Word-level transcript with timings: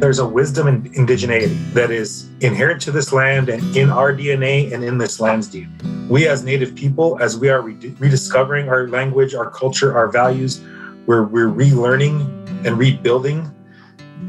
There's 0.00 0.20
a 0.20 0.28
wisdom 0.28 0.68
and 0.68 0.84
indigeneity 0.94 1.72
that 1.72 1.90
is 1.90 2.28
inherent 2.40 2.80
to 2.82 2.92
this 2.92 3.12
land 3.12 3.48
and 3.48 3.76
in 3.76 3.90
our 3.90 4.12
DNA 4.12 4.72
and 4.72 4.84
in 4.84 4.96
this 4.96 5.18
land's 5.18 5.48
DNA. 5.48 6.08
We, 6.08 6.28
as 6.28 6.44
Native 6.44 6.76
people, 6.76 7.18
as 7.20 7.36
we 7.36 7.48
are 7.48 7.62
rediscovering 7.62 8.68
our 8.68 8.86
language, 8.86 9.34
our 9.34 9.50
culture, 9.50 9.96
our 9.96 10.06
values, 10.06 10.60
we're, 11.06 11.24
we're 11.24 11.48
relearning 11.48 12.20
and 12.64 12.78
rebuilding. 12.78 13.52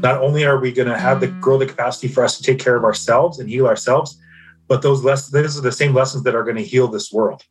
Not 0.00 0.20
only 0.20 0.44
are 0.44 0.58
we 0.58 0.72
going 0.72 0.88
to 0.88 0.98
have 0.98 1.20
the 1.20 1.28
grow 1.28 1.56
the 1.56 1.66
capacity 1.66 2.08
for 2.08 2.24
us 2.24 2.36
to 2.38 2.42
take 2.42 2.58
care 2.58 2.74
of 2.74 2.82
ourselves 2.82 3.38
and 3.38 3.48
heal 3.48 3.68
ourselves, 3.68 4.18
but 4.66 4.82
those 4.82 5.04
lessons, 5.04 5.30
these 5.30 5.56
are 5.56 5.62
the 5.62 5.70
same 5.70 5.94
lessons 5.94 6.24
that 6.24 6.34
are 6.34 6.42
going 6.42 6.56
to 6.56 6.64
heal 6.64 6.88
this 6.88 7.12
world. 7.12 7.44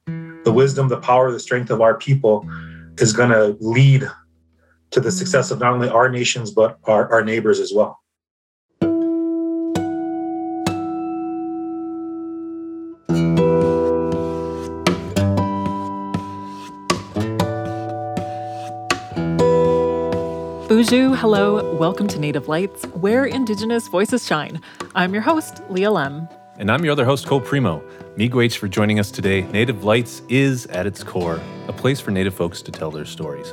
The 0.43 0.51
wisdom, 0.51 0.89
the 0.89 0.99
power, 0.99 1.31
the 1.31 1.39
strength 1.39 1.71
of 1.71 1.79
our 1.79 1.97
people 1.97 2.45
is 2.97 3.13
going 3.13 3.29
to 3.29 3.55
lead 3.61 4.09
to 4.91 4.99
the 4.99 5.11
success 5.11 5.51
of 5.51 5.59
not 5.59 5.73
only 5.73 5.87
our 5.87 6.09
nations, 6.09 6.51
but 6.51 6.79
our, 6.83 7.09
our 7.13 7.23
neighbors 7.23 7.61
as 7.61 7.71
well. 7.73 7.97
Boozhoo, 20.69 21.17
hello, 21.17 21.73
welcome 21.77 22.07
to 22.07 22.19
Native 22.19 22.47
Lights, 22.47 22.85
where 22.93 23.25
Indigenous 23.25 23.87
voices 23.87 24.27
shine. 24.27 24.61
I'm 24.93 25.13
your 25.13 25.23
host, 25.23 25.63
Leah 25.67 25.89
Lemm. 25.89 26.29
And 26.59 26.69
I'm 26.69 26.83
your 26.83 26.91
other 26.91 27.05
host, 27.05 27.25
Cole 27.25 27.41
Premo. 27.41 27.81
Miigwech 28.15 28.55
for 28.55 28.67
joining 28.67 28.99
us 28.99 29.09
today. 29.09 29.41
Native 29.51 29.83
Lights 29.83 30.21
is, 30.29 30.67
at 30.67 30.85
its 30.85 31.03
core, 31.03 31.41
a 31.67 31.73
place 31.73 31.99
for 31.99 32.11
Native 32.11 32.35
folks 32.35 32.61
to 32.61 32.71
tell 32.71 32.91
their 32.91 33.05
stories. 33.05 33.51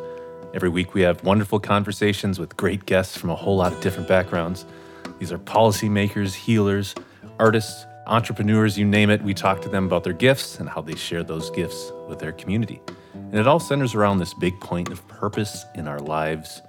Every 0.53 0.69
week 0.69 0.93
we 0.93 1.01
have 1.01 1.25
wonderful 1.25 1.59
conversations 1.59 2.39
with 2.39 2.55
great 2.59 2.85
guests 2.85 3.17
from 3.17 3.31
a 3.31 3.35
whole 3.35 3.57
lot 3.57 3.73
of 3.73 3.81
different 3.81 4.09
backgrounds. 4.09 4.67
These 5.19 5.33
are 5.33 5.39
policymakers, 5.39 6.35
healers, 6.35 6.95
artists, 7.39 7.87
entrepreneurs, 8.07 8.77
you 8.77 8.85
name 8.85 9.09
it. 9.09 9.23
We 9.23 9.33
talk 9.33 9.63
to 9.63 9.71
them 9.71 9.87
about 9.87 10.05
their 10.05 10.13
gifts 10.13 10.61
and 10.61 10.69
how 10.69 10.83
they 10.83 10.95
share 10.95 11.25
those 11.25 11.49
gifts 11.49 11.93
with 12.11 12.19
their 12.19 12.33
community. 12.33 12.83
And 13.15 13.37
it 13.37 13.47
all 13.47 13.59
centers 13.59 13.95
around 13.95 14.19
this 14.19 14.35
big 14.35 14.61
point 14.61 14.91
of 14.91 15.09
purpose 15.09 15.65
in 15.75 15.89
our 15.89 16.01
lives. 16.01 16.61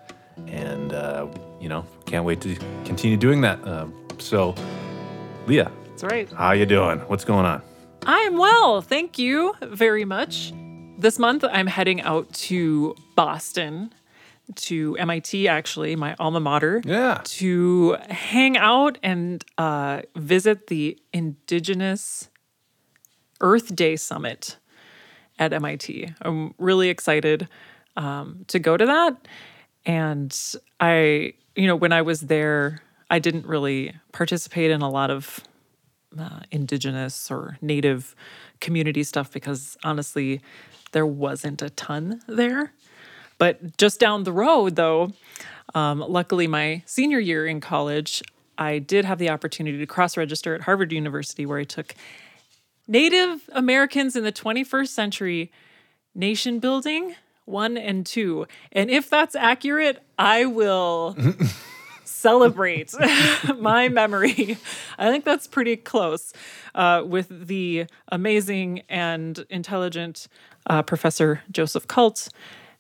And, 0.48 0.94
uh, 0.94 1.28
you 1.60 1.70
know, 1.70 1.86
can't 2.06 2.26
wait 2.26 2.42
to 2.42 2.56
continue 2.86 3.18
doing 3.18 3.42
that. 3.42 3.64
Uh, 3.64 3.88
so, 4.18 4.56
Leah, 5.48 5.72
that's 5.90 6.04
right. 6.04 6.32
How 6.32 6.52
you 6.52 6.66
doing? 6.66 7.00
What's 7.02 7.26
going 7.26 7.46
on? 7.46 7.62
I'm 8.06 8.38
well. 8.38 8.82
Thank 8.82 9.18
you 9.18 9.54
very 9.62 10.06
much. 10.06 10.54
This 10.98 11.20
month 11.20 11.44
I'm 11.44 11.68
heading 11.68 12.02
out 12.02 12.32
to 12.34 12.96
Boston 13.16 13.94
to 14.56 14.96
MIT, 14.98 15.48
actually, 15.48 15.96
my 15.96 16.16
alma 16.20 16.40
mater. 16.40 16.82
Yeah. 16.86 17.22
To 17.24 17.98
hang 18.10 18.58
out 18.58 18.98
and 19.04 19.44
uh, 19.58 20.02
visit 20.16 20.68
the 20.68 20.98
Indigenous 21.14 22.30
Earth 23.42 23.76
Day 23.76 23.96
Summit 23.96 24.58
at 25.38 25.54
MIT. 25.54 26.14
I'm 26.22 26.54
really 26.58 26.90
excited 26.90 27.48
um, 27.96 28.46
to 28.48 28.60
go 28.60 28.78
to 28.78 28.86
that. 28.86 29.28
And 29.88 30.38
I, 30.82 31.34
you 31.56 31.66
know, 31.66 31.76
when 31.78 31.94
I 31.94 32.04
was 32.04 32.22
there, 32.22 32.84
I 33.10 33.20
didn't 33.20 33.48
really 33.48 33.96
participate 34.12 34.70
in 34.70 34.82
a 34.82 34.90
lot 34.90 35.10
of 35.10 35.40
uh, 36.20 36.42
indigenous 36.52 37.32
or 37.32 37.58
native 37.62 38.14
community 38.60 39.04
stuff 39.04 39.32
because 39.32 39.78
honestly, 39.84 40.42
there 40.92 41.06
wasn't 41.06 41.62
a 41.62 41.70
ton 41.70 42.22
there. 42.28 42.74
But 43.38 43.78
just 43.78 44.00
down 44.00 44.24
the 44.24 44.34
road, 44.34 44.76
though, 44.76 45.14
um, 45.74 46.00
luckily, 46.00 46.48
my 46.48 46.84
senior 46.86 47.20
year 47.20 47.46
in 47.48 47.62
college, 47.62 48.22
I 48.58 48.80
did 48.80 49.06
have 49.06 49.20
the 49.20 49.30
opportunity 49.30 49.78
to 49.78 49.86
cross 49.86 50.18
register 50.18 50.54
at 50.56 50.62
Harvard 50.62 50.92
University, 50.92 51.46
where 51.46 51.60
I 51.60 51.64
took 51.64 51.96
Native 52.88 53.50
Americans 53.54 54.16
in 54.16 54.24
the 54.24 54.32
21st 54.32 54.88
Century 54.88 55.52
Nation 56.16 56.60
Building 56.60 57.16
one 57.48 57.78
and 57.78 58.06
two. 58.06 58.46
And 58.72 58.92
if 58.92 59.10
that's 59.10 59.36
accurate, 59.36 60.04
I 60.20 60.46
will 60.46 61.16
celebrate 62.04 62.94
my 63.58 63.90
memory. 63.90 64.58
I 64.98 65.10
think 65.10 65.24
that's 65.24 65.48
pretty 65.48 65.78
close 65.78 66.34
uh, 66.76 67.04
with 67.06 67.48
the 67.48 67.86
amazing 68.12 68.82
and 68.90 69.46
intelligent 69.50 70.28
uh, 70.68 70.84
Professor 70.84 71.42
Joseph 71.52 71.88
Kalt, 71.88 72.30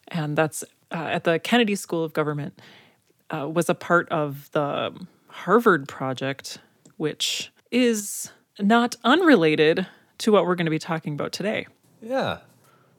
and 0.10 0.38
that's 0.38 0.64
uh, 0.92 0.96
at 0.96 1.24
the 1.24 1.40
Kennedy 1.40 1.76
School 1.76 2.04
of 2.04 2.14
Government. 2.14 2.60
Uh, 3.30 3.50
was 3.50 3.68
a 3.68 3.76
part 3.76 4.08
of 4.08 4.50
the 4.54 4.98
Harvard 5.28 5.90
project, 5.90 6.60
which 6.96 7.52
is 7.72 8.32
not 8.58 8.96
unrelated 9.04 9.86
to 10.20 10.32
what 10.32 10.46
we're 10.46 10.56
going 10.56 10.66
to 10.66 10.72
be 10.72 10.80
talking 10.80 11.14
about 11.14 11.34
today. 11.34 11.68
Yeah, 12.02 12.38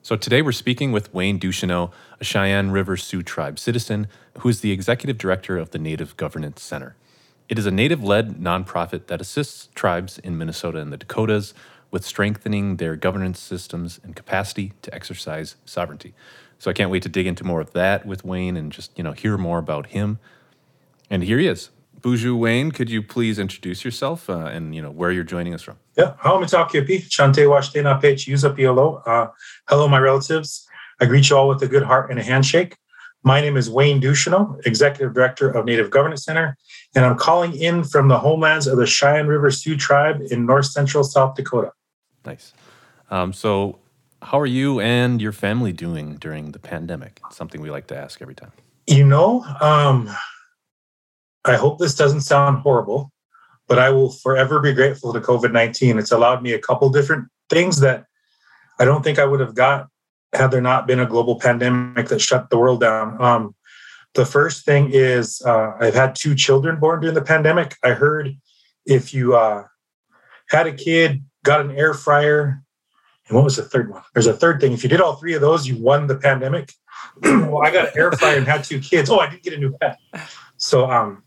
so 0.08 0.16
today 0.16 0.40
we're 0.40 0.52
speaking 0.52 0.90
with 0.90 1.12
Wayne 1.12 1.38
Ducheneaux, 1.38 1.90
a 2.18 2.24
Cheyenne 2.24 2.70
River 2.70 2.96
Sioux 2.96 3.22
tribe 3.22 3.58
citizen 3.58 4.08
who 4.38 4.48
is 4.48 4.62
the 4.62 4.72
executive 4.72 5.18
director 5.18 5.58
of 5.58 5.72
the 5.72 5.78
Native 5.78 6.16
Governance 6.16 6.62
Center. 6.62 6.96
It 7.50 7.58
is 7.58 7.66
a 7.66 7.70
native 7.70 8.02
led 8.02 8.36
nonprofit 8.36 9.08
that 9.08 9.20
assists 9.20 9.68
tribes 9.74 10.18
in 10.20 10.38
Minnesota 10.38 10.78
and 10.78 10.90
the 10.90 10.96
Dakotas 10.96 11.52
with 11.90 12.06
strengthening 12.06 12.78
their 12.78 12.96
governance 12.96 13.38
systems 13.38 14.00
and 14.02 14.16
capacity 14.16 14.72
to 14.80 14.94
exercise 14.94 15.56
sovereignty. 15.66 16.14
So 16.58 16.70
I 16.70 16.72
can't 16.72 16.90
wait 16.90 17.02
to 17.02 17.10
dig 17.10 17.26
into 17.26 17.44
more 17.44 17.60
of 17.60 17.74
that 17.74 18.06
with 18.06 18.24
Wayne 18.24 18.56
and 18.56 18.72
just, 18.72 18.96
you 18.96 19.04
know, 19.04 19.12
hear 19.12 19.36
more 19.36 19.58
about 19.58 19.88
him. 19.88 20.20
And 21.10 21.22
here 21.22 21.38
he 21.38 21.46
is. 21.46 21.68
Boozhoo 22.00 22.38
Wayne, 22.38 22.70
could 22.70 22.88
you 22.88 23.02
please 23.02 23.38
introduce 23.38 23.84
yourself 23.84 24.30
uh, 24.30 24.46
and 24.46 24.74
you 24.74 24.80
know 24.80 24.90
where 24.90 25.10
you're 25.10 25.22
joining 25.22 25.52
us 25.52 25.60
from? 25.60 25.76
Yeah, 25.98 26.14
Chante 26.22 27.42
Washtena 27.42 28.00
Pech 28.00 28.18
Yuzapiolo. 28.18 29.02
Uh, 29.04 29.26
hello, 29.68 29.88
my 29.88 29.98
relatives. 29.98 30.64
I 31.00 31.06
greet 31.06 31.28
you 31.28 31.36
all 31.36 31.48
with 31.48 31.60
a 31.62 31.66
good 31.66 31.82
heart 31.82 32.08
and 32.08 32.20
a 32.20 32.22
handshake. 32.22 32.76
My 33.24 33.40
name 33.40 33.56
is 33.56 33.68
Wayne 33.68 34.00
Ducheneaux, 34.00 34.64
Executive 34.64 35.12
Director 35.12 35.50
of 35.50 35.64
Native 35.64 35.90
Governance 35.90 36.24
Center, 36.24 36.56
and 36.94 37.04
I'm 37.04 37.16
calling 37.18 37.52
in 37.56 37.82
from 37.82 38.06
the 38.06 38.18
homelands 38.20 38.68
of 38.68 38.78
the 38.78 38.86
Cheyenne 38.86 39.26
River 39.26 39.50
Sioux 39.50 39.76
Tribe 39.76 40.22
in 40.30 40.46
north 40.46 40.66
central 40.66 41.02
South 41.02 41.34
Dakota. 41.34 41.72
Nice. 42.24 42.52
Um, 43.10 43.32
so, 43.32 43.80
how 44.22 44.38
are 44.38 44.46
you 44.46 44.78
and 44.78 45.20
your 45.20 45.32
family 45.32 45.72
doing 45.72 46.14
during 46.14 46.52
the 46.52 46.60
pandemic? 46.60 47.20
It's 47.26 47.36
something 47.36 47.60
we 47.60 47.72
like 47.72 47.88
to 47.88 47.98
ask 47.98 48.22
every 48.22 48.36
time. 48.36 48.52
You 48.86 49.04
know, 49.04 49.42
um, 49.60 50.08
I 51.44 51.56
hope 51.56 51.78
this 51.78 51.96
doesn't 51.96 52.20
sound 52.20 52.58
horrible, 52.58 53.10
but 53.68 53.78
I 53.78 53.90
will 53.90 54.10
forever 54.10 54.60
be 54.60 54.72
grateful 54.72 55.12
to 55.12 55.20
COVID 55.20 55.52
19. 55.52 55.98
It's 55.98 56.12
allowed 56.12 56.42
me 56.42 56.52
a 56.52 56.58
couple 56.58 56.88
different 56.90 57.28
things 57.50 57.80
that 57.80 58.06
I 58.78 58.84
don't 58.84 59.02
think 59.02 59.18
I 59.18 59.24
would 59.24 59.40
have 59.40 59.54
got 59.54 59.88
had 60.32 60.50
there 60.50 60.60
not 60.60 60.86
been 60.86 61.00
a 61.00 61.06
global 61.06 61.38
pandemic 61.38 62.08
that 62.08 62.20
shut 62.20 62.50
the 62.50 62.58
world 62.58 62.80
down. 62.80 63.20
Um, 63.22 63.54
the 64.14 64.26
first 64.26 64.64
thing 64.64 64.90
is 64.92 65.42
uh, 65.42 65.72
I've 65.78 65.94
had 65.94 66.14
two 66.14 66.34
children 66.34 66.80
born 66.80 67.00
during 67.00 67.14
the 67.14 67.22
pandemic. 67.22 67.76
I 67.84 67.90
heard 67.90 68.36
if 68.86 69.12
you 69.12 69.36
uh, 69.36 69.64
had 70.48 70.66
a 70.66 70.72
kid, 70.72 71.22
got 71.44 71.60
an 71.60 71.70
air 71.72 71.94
fryer, 71.94 72.62
and 73.28 73.36
what 73.36 73.44
was 73.44 73.56
the 73.56 73.62
third 73.62 73.90
one? 73.90 74.02
There's 74.14 74.26
a 74.26 74.34
third 74.34 74.60
thing. 74.60 74.72
If 74.72 74.82
you 74.82 74.88
did 74.88 75.00
all 75.00 75.16
three 75.16 75.34
of 75.34 75.42
those, 75.42 75.66
you 75.66 75.76
won 75.76 76.06
the 76.06 76.16
pandemic. 76.16 76.72
well, 77.22 77.62
I 77.62 77.70
got 77.70 77.88
an 77.88 77.92
air 77.96 78.12
fryer 78.12 78.38
and 78.38 78.46
had 78.46 78.64
two 78.64 78.80
kids. 78.80 79.10
Oh, 79.10 79.18
I 79.18 79.28
did 79.28 79.42
get 79.42 79.52
a 79.52 79.58
new 79.58 79.76
pet. 79.78 79.98
So 80.56 80.90
um, 80.90 81.22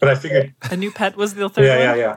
but 0.00 0.08
I 0.08 0.14
figured 0.14 0.54
a 0.70 0.76
new 0.76 0.90
pet 0.90 1.16
was 1.16 1.34
the 1.34 1.48
third. 1.48 1.64
Yeah, 1.64 1.88
one? 1.88 1.98
yeah, 1.98 2.04
yeah. 2.04 2.16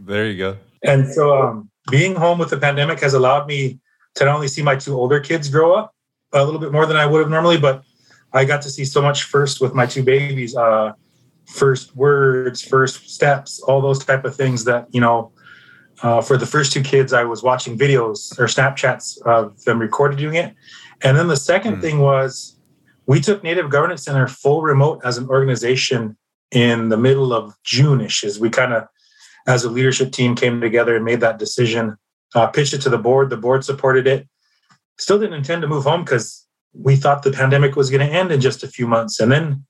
There 0.00 0.26
you 0.26 0.36
go. 0.36 0.56
And 0.82 1.08
so, 1.08 1.40
um, 1.40 1.70
being 1.90 2.14
home 2.16 2.38
with 2.38 2.50
the 2.50 2.58
pandemic 2.58 3.00
has 3.00 3.14
allowed 3.14 3.46
me 3.46 3.80
to 4.16 4.24
not 4.24 4.34
only 4.34 4.48
see 4.48 4.62
my 4.62 4.76
two 4.76 4.94
older 4.94 5.20
kids 5.20 5.48
grow 5.48 5.74
up 5.74 5.94
a 6.32 6.44
little 6.44 6.60
bit 6.60 6.72
more 6.72 6.84
than 6.84 6.96
I 6.96 7.06
would 7.06 7.20
have 7.20 7.30
normally, 7.30 7.58
but 7.58 7.82
I 8.32 8.44
got 8.44 8.60
to 8.62 8.70
see 8.70 8.84
so 8.84 9.00
much 9.00 9.22
first 9.22 9.60
with 9.60 9.72
my 9.72 9.86
two 9.86 10.02
babies. 10.02 10.56
Uh, 10.56 10.92
first 11.46 11.94
words, 11.94 12.60
first 12.60 13.08
steps, 13.08 13.60
all 13.62 13.80
those 13.80 14.04
type 14.04 14.24
of 14.24 14.34
things 14.34 14.64
that 14.64 14.86
you 14.90 15.00
know. 15.00 15.32
Uh, 16.02 16.20
for 16.20 16.36
the 16.36 16.44
first 16.44 16.72
two 16.72 16.82
kids, 16.82 17.14
I 17.14 17.24
was 17.24 17.42
watching 17.42 17.78
videos 17.78 18.38
or 18.38 18.44
Snapchats 18.44 19.18
of 19.22 19.64
them 19.64 19.78
recorded 19.78 20.18
doing 20.18 20.34
it, 20.34 20.54
and 21.02 21.16
then 21.16 21.26
the 21.26 21.38
second 21.38 21.76
mm. 21.76 21.80
thing 21.80 22.00
was 22.00 22.58
we 23.06 23.18
took 23.18 23.42
Native 23.42 23.70
Governance 23.70 24.02
Center 24.04 24.28
full 24.28 24.60
remote 24.60 25.00
as 25.04 25.16
an 25.16 25.26
organization 25.28 26.14
in 26.52 26.88
the 26.88 26.96
middle 26.96 27.32
of 27.32 27.54
June-ish 27.64 28.24
as 28.24 28.38
we 28.38 28.50
kind 28.50 28.72
of, 28.72 28.86
as 29.46 29.64
a 29.64 29.70
leadership 29.70 30.12
team, 30.12 30.34
came 30.34 30.60
together 30.60 30.96
and 30.96 31.04
made 31.04 31.20
that 31.20 31.38
decision. 31.38 31.96
Uh, 32.34 32.46
pitched 32.46 32.74
it 32.74 32.80
to 32.82 32.90
the 32.90 32.98
board. 32.98 33.30
The 33.30 33.36
board 33.36 33.64
supported 33.64 34.06
it. 34.06 34.28
Still 34.98 35.18
didn't 35.18 35.34
intend 35.34 35.62
to 35.62 35.68
move 35.68 35.84
home 35.84 36.04
because 36.04 36.46
we 36.72 36.96
thought 36.96 37.22
the 37.22 37.32
pandemic 37.32 37.76
was 37.76 37.90
going 37.90 38.06
to 38.06 38.12
end 38.12 38.32
in 38.32 38.40
just 38.40 38.62
a 38.62 38.68
few 38.68 38.86
months. 38.86 39.20
And 39.20 39.30
then 39.30 39.64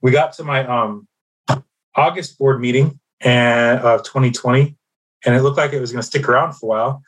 we 0.00 0.10
got 0.10 0.32
to 0.34 0.44
my 0.44 0.66
um, 0.66 1.08
August 1.96 2.38
board 2.38 2.60
meeting 2.60 2.98
and, 3.20 3.80
of 3.80 4.02
2020, 4.02 4.76
and 5.24 5.34
it 5.34 5.42
looked 5.42 5.56
like 5.56 5.72
it 5.72 5.80
was 5.80 5.92
going 5.92 6.02
to 6.02 6.06
stick 6.06 6.28
around 6.28 6.54
for 6.54 6.66
a 6.66 6.68
while. 6.68 7.02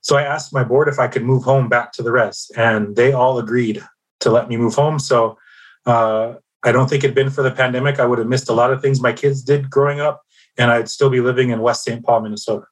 So 0.00 0.16
I 0.16 0.22
asked 0.22 0.52
my 0.52 0.64
board 0.64 0.88
if 0.88 0.98
I 0.98 1.08
could 1.08 1.24
move 1.24 1.44
home 1.44 1.68
back 1.68 1.92
to 1.92 2.02
the 2.02 2.12
rest, 2.12 2.52
and 2.56 2.94
they 2.94 3.12
all 3.12 3.38
agreed 3.38 3.82
to 4.20 4.30
let 4.30 4.48
me 4.48 4.56
move 4.56 4.74
home. 4.74 4.98
So 4.98 5.38
uh, 5.86 6.34
I 6.64 6.72
don't 6.72 6.88
think 6.88 7.04
it'd 7.04 7.14
been 7.14 7.30
for 7.30 7.42
the 7.42 7.50
pandemic, 7.50 8.00
I 8.00 8.06
would 8.06 8.18
have 8.18 8.26
missed 8.26 8.48
a 8.48 8.54
lot 8.54 8.72
of 8.72 8.80
things 8.80 9.00
my 9.00 9.12
kids 9.12 9.42
did 9.42 9.70
growing 9.70 10.00
up, 10.00 10.22
and 10.56 10.70
I'd 10.70 10.88
still 10.88 11.10
be 11.10 11.20
living 11.20 11.50
in 11.50 11.60
West 11.60 11.84
St. 11.84 12.02
Paul, 12.02 12.22
Minnesota. 12.22 12.64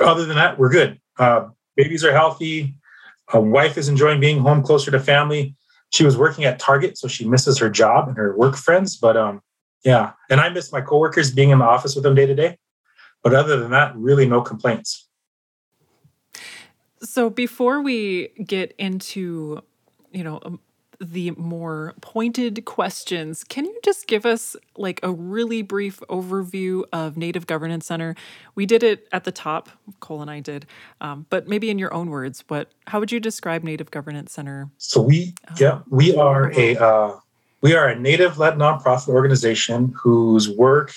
Other 0.00 0.24
than 0.24 0.36
that, 0.36 0.58
we're 0.58 0.70
good. 0.70 0.98
Uh, 1.18 1.48
babies 1.76 2.04
are 2.04 2.12
healthy. 2.12 2.74
A 3.32 3.40
wife 3.40 3.76
is 3.76 3.88
enjoying 3.88 4.18
being 4.18 4.40
home 4.40 4.62
closer 4.62 4.90
to 4.90 4.98
family. 4.98 5.54
She 5.90 6.04
was 6.04 6.16
working 6.16 6.44
at 6.44 6.58
Target, 6.58 6.96
so 6.96 7.06
she 7.06 7.28
misses 7.28 7.58
her 7.58 7.68
job 7.68 8.08
and 8.08 8.16
her 8.16 8.36
work 8.36 8.56
friends. 8.56 8.96
But 8.96 9.16
um, 9.16 9.42
yeah, 9.84 10.12
and 10.30 10.40
I 10.40 10.48
miss 10.48 10.72
my 10.72 10.80
coworkers 10.80 11.30
being 11.30 11.50
in 11.50 11.58
the 11.58 11.64
office 11.64 11.94
with 11.94 12.04
them 12.04 12.14
day 12.14 12.26
to 12.26 12.34
day. 12.34 12.58
But 13.22 13.34
other 13.34 13.58
than 13.58 13.70
that, 13.72 13.94
really 13.94 14.26
no 14.26 14.40
complaints. 14.40 15.08
So 17.02 17.30
before 17.30 17.82
we 17.82 18.28
get 18.44 18.74
into, 18.78 19.62
you 20.12 20.24
know, 20.24 20.40
um, 20.44 20.60
the 21.02 21.32
more 21.32 21.94
pointed 22.00 22.64
questions, 22.64 23.42
can 23.44 23.64
you 23.64 23.78
just 23.84 24.06
give 24.06 24.24
us 24.24 24.56
like 24.76 25.00
a 25.02 25.10
really 25.10 25.60
brief 25.60 26.00
overview 26.08 26.84
of 26.92 27.16
Native 27.16 27.46
Governance 27.46 27.86
Center? 27.86 28.14
We 28.54 28.66
did 28.66 28.82
it 28.82 29.08
at 29.10 29.24
the 29.24 29.32
top, 29.32 29.68
Cole 30.00 30.22
and 30.22 30.30
I 30.30 30.40
did, 30.40 30.66
um, 31.00 31.26
but 31.28 31.48
maybe 31.48 31.70
in 31.70 31.78
your 31.78 31.92
own 31.92 32.08
words, 32.10 32.44
what 32.46 32.70
how 32.86 33.00
would 33.00 33.10
you 33.10 33.18
describe 33.18 33.64
Native 33.64 33.90
Governance 33.90 34.32
Center? 34.32 34.70
So 34.78 35.02
we, 35.02 35.34
yeah, 35.58 35.80
we 35.90 36.14
are 36.14 36.52
a 36.56 36.76
uh, 36.76 37.16
we 37.62 37.74
are 37.74 37.88
a 37.88 37.98
Native-led 37.98 38.54
nonprofit 38.54 39.08
organization 39.08 39.92
whose 40.00 40.48
work 40.50 40.92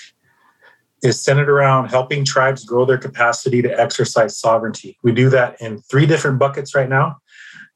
is 1.02 1.20
centered 1.20 1.48
around 1.48 1.88
helping 1.88 2.24
tribes 2.24 2.64
grow 2.64 2.84
their 2.84 2.98
capacity 2.98 3.62
to 3.62 3.80
exercise 3.80 4.36
sovereignty. 4.36 4.98
We 5.02 5.12
do 5.12 5.28
that 5.30 5.60
in 5.60 5.78
three 5.78 6.06
different 6.06 6.38
buckets 6.38 6.74
right 6.74 6.88
now. 6.88 7.18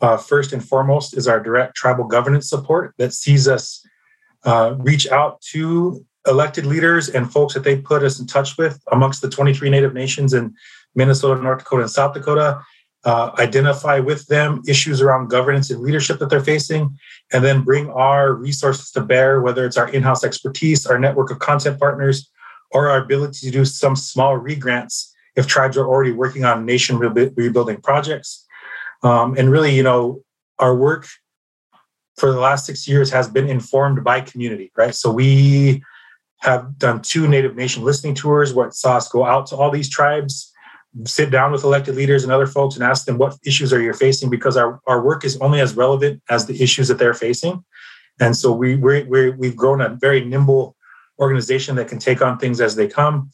Uh, 0.00 0.16
first 0.16 0.52
and 0.52 0.66
foremost 0.66 1.16
is 1.16 1.28
our 1.28 1.40
direct 1.40 1.74
tribal 1.74 2.04
governance 2.04 2.48
support 2.48 2.94
that 2.98 3.12
sees 3.12 3.46
us 3.46 3.84
uh, 4.44 4.74
reach 4.78 5.06
out 5.08 5.40
to 5.40 6.04
elected 6.26 6.66
leaders 6.66 7.08
and 7.08 7.30
folks 7.30 7.54
that 7.54 7.64
they 7.64 7.76
put 7.76 8.02
us 8.02 8.20
in 8.20 8.26
touch 8.26 8.56
with 8.56 8.82
amongst 8.92 9.22
the 9.22 9.28
23 9.28 9.70
Native 9.70 9.94
nations 9.94 10.32
in 10.32 10.54
Minnesota, 10.94 11.40
North 11.40 11.60
Dakota, 11.60 11.82
and 11.82 11.90
South 11.90 12.14
Dakota. 12.14 12.60
Uh, 13.02 13.30
identify 13.38 13.98
with 13.98 14.26
them 14.26 14.60
issues 14.68 15.00
around 15.00 15.28
governance 15.28 15.70
and 15.70 15.80
leadership 15.80 16.18
that 16.18 16.28
they're 16.28 16.44
facing, 16.44 16.94
and 17.32 17.42
then 17.42 17.62
bring 17.62 17.88
our 17.88 18.34
resources 18.34 18.90
to 18.90 19.00
bear, 19.00 19.40
whether 19.40 19.64
it's 19.64 19.78
our 19.78 19.88
in 19.88 20.02
house 20.02 20.22
expertise, 20.22 20.86
our 20.86 20.98
network 20.98 21.30
of 21.30 21.38
content 21.38 21.80
partners, 21.80 22.30
or 22.72 22.90
our 22.90 23.02
ability 23.02 23.46
to 23.46 23.50
do 23.50 23.64
some 23.64 23.96
small 23.96 24.38
regrants 24.38 25.12
if 25.34 25.46
tribes 25.46 25.78
are 25.78 25.86
already 25.86 26.12
working 26.12 26.44
on 26.44 26.66
nation 26.66 26.98
rebuilding 26.98 27.80
projects. 27.80 28.46
Um, 29.02 29.34
and 29.38 29.50
really, 29.50 29.74
you 29.74 29.82
know, 29.82 30.22
our 30.58 30.74
work 30.74 31.06
for 32.16 32.32
the 32.32 32.40
last 32.40 32.66
six 32.66 32.86
years 32.86 33.10
has 33.10 33.28
been 33.28 33.48
informed 33.48 34.04
by 34.04 34.20
community, 34.20 34.70
right? 34.76 34.94
So 34.94 35.10
we 35.10 35.82
have 36.40 36.78
done 36.78 37.00
two 37.02 37.28
Native 37.28 37.56
Nation 37.56 37.82
listening 37.82 38.14
tours 38.14 38.52
it 38.52 38.74
saw 38.74 38.96
us 38.96 39.08
go 39.08 39.24
out 39.24 39.46
to 39.46 39.56
all 39.56 39.70
these 39.70 39.88
tribes, 39.88 40.52
sit 41.04 41.30
down 41.30 41.52
with 41.52 41.64
elected 41.64 41.94
leaders 41.94 42.24
and 42.24 42.32
other 42.32 42.46
folks 42.46 42.74
and 42.74 42.84
ask 42.84 43.04
them 43.04 43.18
what 43.18 43.36
issues 43.44 43.72
are 43.72 43.80
you 43.80 43.92
facing 43.92 44.28
because 44.28 44.56
our, 44.56 44.80
our 44.86 45.02
work 45.02 45.24
is 45.24 45.36
only 45.38 45.60
as 45.60 45.76
relevant 45.76 46.22
as 46.28 46.46
the 46.46 46.62
issues 46.62 46.88
that 46.88 46.98
they're 46.98 47.14
facing. 47.14 47.64
And 48.20 48.36
so 48.36 48.52
we, 48.52 48.76
we 48.76 49.30
we've 49.30 49.56
grown 49.56 49.80
a 49.80 49.90
very 49.90 50.24
nimble 50.24 50.76
organization 51.18 51.76
that 51.76 51.88
can 51.88 51.98
take 51.98 52.20
on 52.20 52.38
things 52.38 52.60
as 52.60 52.74
they 52.74 52.88
come. 52.88 53.30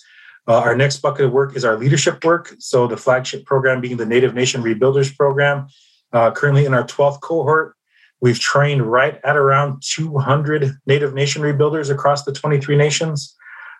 Uh, 0.49 0.59
our 0.59 0.77
next 0.77 0.99
bucket 0.99 1.25
of 1.25 1.33
work 1.33 1.57
is 1.57 1.65
our 1.65 1.77
leadership 1.77 2.25
work. 2.25 2.55
So 2.59 2.87
the 2.87 2.97
flagship 2.97 3.45
program 3.45 3.81
being 3.81 3.97
the 3.97 4.07
Native 4.07 4.35
Nation 4.35 4.63
Rebuilders 4.63 5.15
Program. 5.17 5.67
Uh, 6.13 6.31
currently 6.31 6.65
in 6.65 6.75
our 6.75 6.85
12th 6.85 7.21
cohort, 7.21 7.75
we've 8.21 8.39
trained 8.39 8.83
right 8.83 9.21
at 9.25 9.37
around 9.37 9.83
200 9.85 10.79
Native 10.87 11.15
Nation 11.15 11.43
rebuilders 11.43 11.91
across 11.91 12.25
the 12.25 12.33
23 12.33 12.77
nations. 12.77 13.35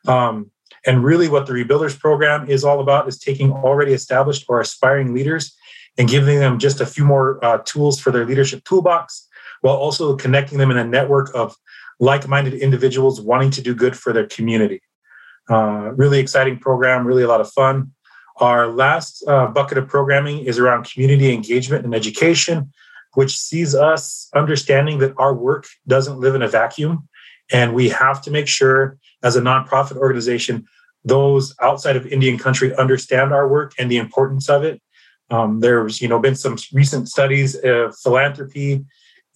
Um, 0.09 0.51
and 0.85 1.03
really, 1.05 1.29
what 1.29 1.47
the 1.47 1.53
Rebuilders 1.53 1.99
Program 1.99 2.49
is 2.49 2.65
all 2.65 2.81
about 2.81 3.09
is 3.09 3.19
taking 3.19 3.53
already 3.53 3.93
established 3.93 4.45
or 4.49 4.61
aspiring 4.61 5.15
leaders 5.15 5.57
and 5.99 6.09
giving 6.09 6.39
them 6.39 6.59
just 6.59 6.81
a 6.81 6.87
few 6.87 7.05
more 7.05 7.45
uh, 7.45 7.59
tools 7.65 7.99
for 7.99 8.11
their 8.11 8.25
leadership 8.25 8.65
toolbox, 8.65 9.27
while 9.63 9.77
also 9.77 10.15
connecting 10.17 10.59
them 10.59 10.71
in 10.71 10.77
a 10.77 10.85
network 10.85 11.31
of 11.35 11.57
like-minded 11.99 12.55
individuals 12.55 13.21
wanting 13.21 13.51
to 13.51 13.63
do 13.63 13.75
good 13.75 13.97
for 13.97 14.13
their 14.13 14.27
community. 14.27 14.81
Uh, 15.49 15.93
really 15.95 16.19
exciting 16.19 16.59
program, 16.59 17.07
really 17.07 17.23
a 17.23 17.29
lot 17.29 17.41
of 17.41 17.51
fun. 17.53 17.93
Our 18.39 18.67
last 18.67 19.25
uh, 19.27 19.47
bucket 19.47 19.79
of 19.79 19.89
programming 19.89 20.41
is 20.41 20.59
around 20.59 20.91
community 20.91 21.33
engagement 21.33 21.85
and 21.85 21.95
education, 21.95 22.73
which 23.15 23.39
sees 23.39 23.75
us 23.75 24.29
understanding 24.35 24.99
that 24.99 25.15
our 25.17 25.35
work 25.35 25.67
doesn't 25.87 26.19
live 26.19 26.35
in 26.35 26.43
a 26.43 26.49
vacuum. 26.49 27.09
And 27.51 27.75
we 27.75 27.89
have 27.91 28.21
to 28.23 28.31
make 28.31 28.49
sure, 28.49 28.99
as 29.23 29.37
a 29.37 29.41
nonprofit 29.41 29.97
organization, 29.97 30.67
those 31.05 31.55
outside 31.63 31.97
of 31.97 32.07
Indian 32.07 32.37
country 32.37 32.75
understand 32.75 33.33
our 33.33 33.49
work 33.49 33.73
and 33.79 33.91
the 33.91 33.99
importance 33.99 34.51
of 34.51 34.65
it. 34.65 34.83
Um, 35.31 35.61
there's, 35.61 36.03
you 36.03 36.09
know, 36.09 36.19
been 36.19 36.35
some 36.35 36.57
recent 36.73 37.09
studies 37.09 37.55
of 37.63 37.97
philanthropy 37.97 38.85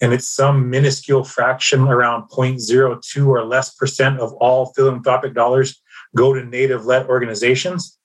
and 0.01 0.13
it's 0.13 0.29
some 0.29 0.71
minuscule 0.71 1.25
fraction 1.25 1.83
around 1.83 2.29
0.02 2.31 3.27
or 3.27 3.45
less 3.45 3.75
percent 3.75 4.19
of 4.19 4.33
all 4.35 4.73
philanthropic 4.75 5.35
dollars 5.35 5.81
go 6.17 6.33
to 6.33 6.45
native 6.45 6.85
led 6.87 7.07
organizations 7.07 7.99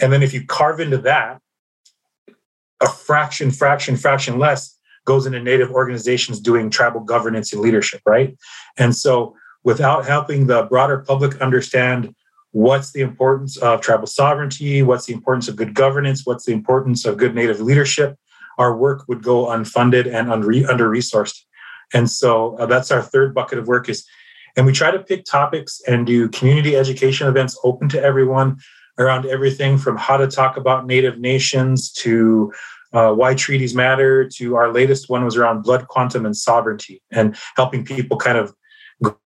and 0.00 0.12
then 0.12 0.22
if 0.22 0.32
you 0.32 0.44
carve 0.46 0.80
into 0.80 0.98
that 0.98 1.40
a 2.82 2.88
fraction 2.88 3.50
fraction 3.50 3.96
fraction 3.96 4.38
less 4.38 4.76
goes 5.04 5.26
into 5.26 5.40
native 5.42 5.70
organizations 5.70 6.40
doing 6.40 6.70
tribal 6.70 7.00
governance 7.00 7.52
and 7.52 7.62
leadership 7.62 8.00
right 8.06 8.36
and 8.78 8.94
so 8.94 9.34
without 9.62 10.06
helping 10.06 10.46
the 10.46 10.62
broader 10.64 10.98
public 11.06 11.40
understand 11.40 12.14
what's 12.52 12.92
the 12.92 13.00
importance 13.00 13.56
of 13.58 13.80
tribal 13.80 14.06
sovereignty 14.06 14.82
what's 14.82 15.06
the 15.06 15.12
importance 15.12 15.48
of 15.48 15.56
good 15.56 15.74
governance 15.74 16.22
what's 16.24 16.44
the 16.44 16.52
importance 16.52 17.04
of 17.04 17.16
good 17.16 17.34
native 17.34 17.60
leadership 17.60 18.16
our 18.60 18.76
work 18.76 19.04
would 19.08 19.22
go 19.22 19.46
unfunded 19.46 20.06
and 20.06 20.30
under 20.30 20.90
resourced. 20.90 21.44
And 21.94 22.08
so 22.08 22.56
uh, 22.58 22.66
that's 22.66 22.90
our 22.90 23.02
third 23.02 23.34
bucket 23.34 23.58
of 23.58 23.66
work 23.66 23.88
is, 23.88 24.06
and 24.56 24.66
we 24.66 24.72
try 24.72 24.90
to 24.90 24.98
pick 24.98 25.24
topics 25.24 25.80
and 25.86 26.06
do 26.06 26.28
community 26.28 26.76
education 26.76 27.28
events 27.28 27.58
open 27.64 27.88
to 27.90 28.02
everyone 28.02 28.58
around 28.98 29.26
everything 29.26 29.78
from 29.78 29.96
how 29.96 30.16
to 30.16 30.26
talk 30.26 30.56
about 30.56 30.86
Native 30.86 31.18
nations 31.18 31.90
to 31.92 32.52
uh, 32.92 33.12
why 33.12 33.34
treaties 33.34 33.74
matter 33.74 34.28
to 34.28 34.56
our 34.56 34.72
latest 34.72 35.08
one 35.08 35.24
was 35.24 35.36
around 35.36 35.62
blood 35.62 35.86
quantum 35.88 36.26
and 36.26 36.36
sovereignty 36.36 37.00
and 37.10 37.36
helping 37.56 37.84
people 37.84 38.16
kind 38.16 38.36
of 38.36 38.54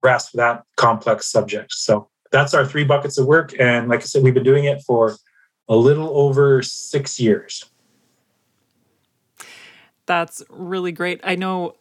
grasp 0.02 0.32
that 0.34 0.62
complex 0.76 1.26
subject. 1.26 1.72
So 1.72 2.08
that's 2.30 2.54
our 2.54 2.66
three 2.66 2.84
buckets 2.84 3.18
of 3.18 3.26
work. 3.26 3.54
And 3.58 3.88
like 3.88 4.00
I 4.00 4.04
said, 4.04 4.22
we've 4.22 4.34
been 4.34 4.44
doing 4.44 4.64
it 4.64 4.82
for 4.86 5.16
a 5.68 5.76
little 5.76 6.16
over 6.16 6.62
six 6.62 7.18
years. 7.18 7.64
That's 10.06 10.42
really 10.48 10.92
great. 10.92 11.20
I 11.24 11.34
know 11.34 11.74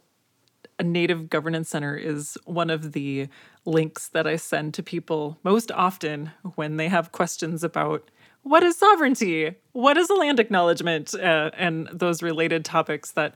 a 0.78 0.84
Native 0.84 1.30
Governance 1.30 1.70
Center 1.70 1.96
is 1.96 2.38
one 2.46 2.70
of 2.70 2.92
the 2.92 3.28
links 3.66 4.10
that 4.10 4.28
I 4.28 4.36
send 4.36 4.74
to 4.76 4.84
people 4.84 5.38
most 5.44 5.72
often 5.72 6.32
when 6.56 6.78
they 6.78 6.90
have 6.90 7.12
questions 7.12 7.64
about 7.64 8.10
what 8.44 8.62
is 8.62 8.78
sovereignty, 8.78 9.56
what 9.72 9.98
is 9.98 10.10
a 10.10 10.14
land 10.14 10.40
acknowledgement, 10.40 11.16
uh, 11.16 11.50
and 11.58 11.88
those 11.92 12.22
related 12.22 12.64
topics 12.64 13.12
that 13.14 13.36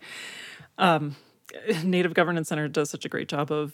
um, 0.77 1.15
Native 1.83 2.13
Governance 2.13 2.49
Center 2.49 2.67
does 2.67 2.89
such 2.89 3.05
a 3.05 3.09
great 3.09 3.27
job 3.27 3.51
of 3.51 3.73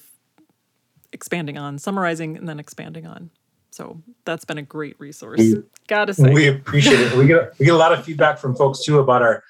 expanding 1.11 1.57
on, 1.57 1.77
summarizing, 1.77 2.37
and 2.37 2.47
then 2.47 2.59
expanding 2.59 3.05
on. 3.05 3.31
So 3.71 4.01
that's 4.23 4.45
been 4.45 4.57
a 4.57 4.63
great 4.63 4.97
resource. 4.99 5.39
We, 5.39 5.55
Gotta 5.87 6.13
say, 6.13 6.33
we 6.33 6.47
appreciate 6.47 6.99
it. 6.99 7.17
We 7.17 7.27
get 7.27 7.57
we 7.59 7.65
get 7.65 7.73
a 7.73 7.77
lot 7.77 7.91
of 7.91 8.05
feedback 8.05 8.37
from 8.37 8.55
folks 8.55 8.83
too 8.83 8.99
about 8.99 9.21
our 9.21 9.43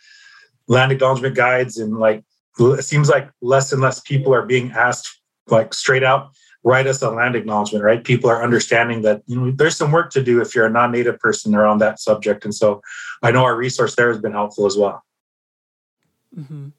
land 0.68 0.92
acknowledgement 0.92 1.36
guides 1.36 1.78
and 1.78 2.00
like 2.00 2.24
it 2.60 2.84
seems 2.84 3.10
like 3.10 3.30
less 3.42 3.72
and 3.72 3.82
less 3.82 4.00
people 4.00 4.34
are 4.34 4.46
being 4.46 4.72
asked 4.72 5.22
like 5.48 5.74
straight 5.74 6.04
out 6.04 6.32
write 6.64 6.88
us 6.88 7.02
a 7.02 7.10
land 7.10 7.36
acknowledgement 7.36 7.84
right 7.84 8.04
people 8.04 8.30
are 8.30 8.44
understanding 8.44 9.04
that 9.04 9.22
you 9.28 9.40
know 9.40 9.52
there's 9.52 9.78
some 9.78 9.92
work 9.92 10.10
to 10.12 10.22
do 10.22 10.42
if 10.42 10.56
you're 10.56 10.66
a 10.66 10.70
non-native 10.70 11.20
person 11.20 11.56
around 11.56 11.78
that 11.78 12.00
subject 12.00 12.44
and 12.44 12.54
so 12.54 12.82
i 13.24 13.32
know 13.32 13.44
our 13.44 13.56
resource 13.56 13.96
there 13.96 14.10
has 14.10 14.20
been 14.20 14.32
helpful 14.32 14.66
as 14.66 14.76
well 14.76 15.04
mm-hmm. 16.38 16.70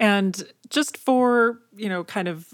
and 0.00 0.44
just 0.68 0.96
for 0.96 1.60
you 1.74 1.88
know 1.88 2.04
kind 2.04 2.28
of 2.28 2.52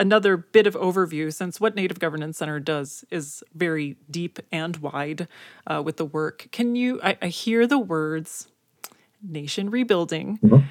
another 0.00 0.36
bit 0.36 0.66
of 0.66 0.74
overview 0.74 1.32
since 1.32 1.60
what 1.60 1.74
native 1.74 1.98
governance 1.98 2.38
center 2.38 2.60
does 2.60 3.04
is 3.10 3.42
very 3.54 3.96
deep 4.10 4.38
and 4.50 4.78
wide 4.78 5.28
uh, 5.66 5.82
with 5.84 5.96
the 5.96 6.04
work 6.04 6.48
can 6.50 6.74
you 6.74 7.00
I, 7.02 7.16
I 7.22 7.28
hear 7.28 7.66
the 7.66 7.78
words 7.78 8.48
nation 9.22 9.70
rebuilding 9.70 10.38
mm-hmm. 10.38 10.66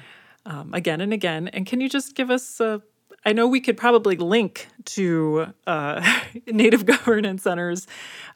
Um, 0.48 0.74
again 0.74 1.00
and 1.00 1.12
again. 1.12 1.46
And 1.48 1.64
can 1.66 1.80
you 1.80 1.88
just 1.88 2.16
give 2.16 2.30
us 2.30 2.58
a 2.58 2.82
I 3.24 3.32
know 3.32 3.48
we 3.48 3.60
could 3.60 3.76
probably 3.76 4.16
link 4.16 4.68
to 4.86 5.52
uh, 5.66 6.20
Native 6.46 6.86
Governance 6.86 7.42
Center's 7.42 7.86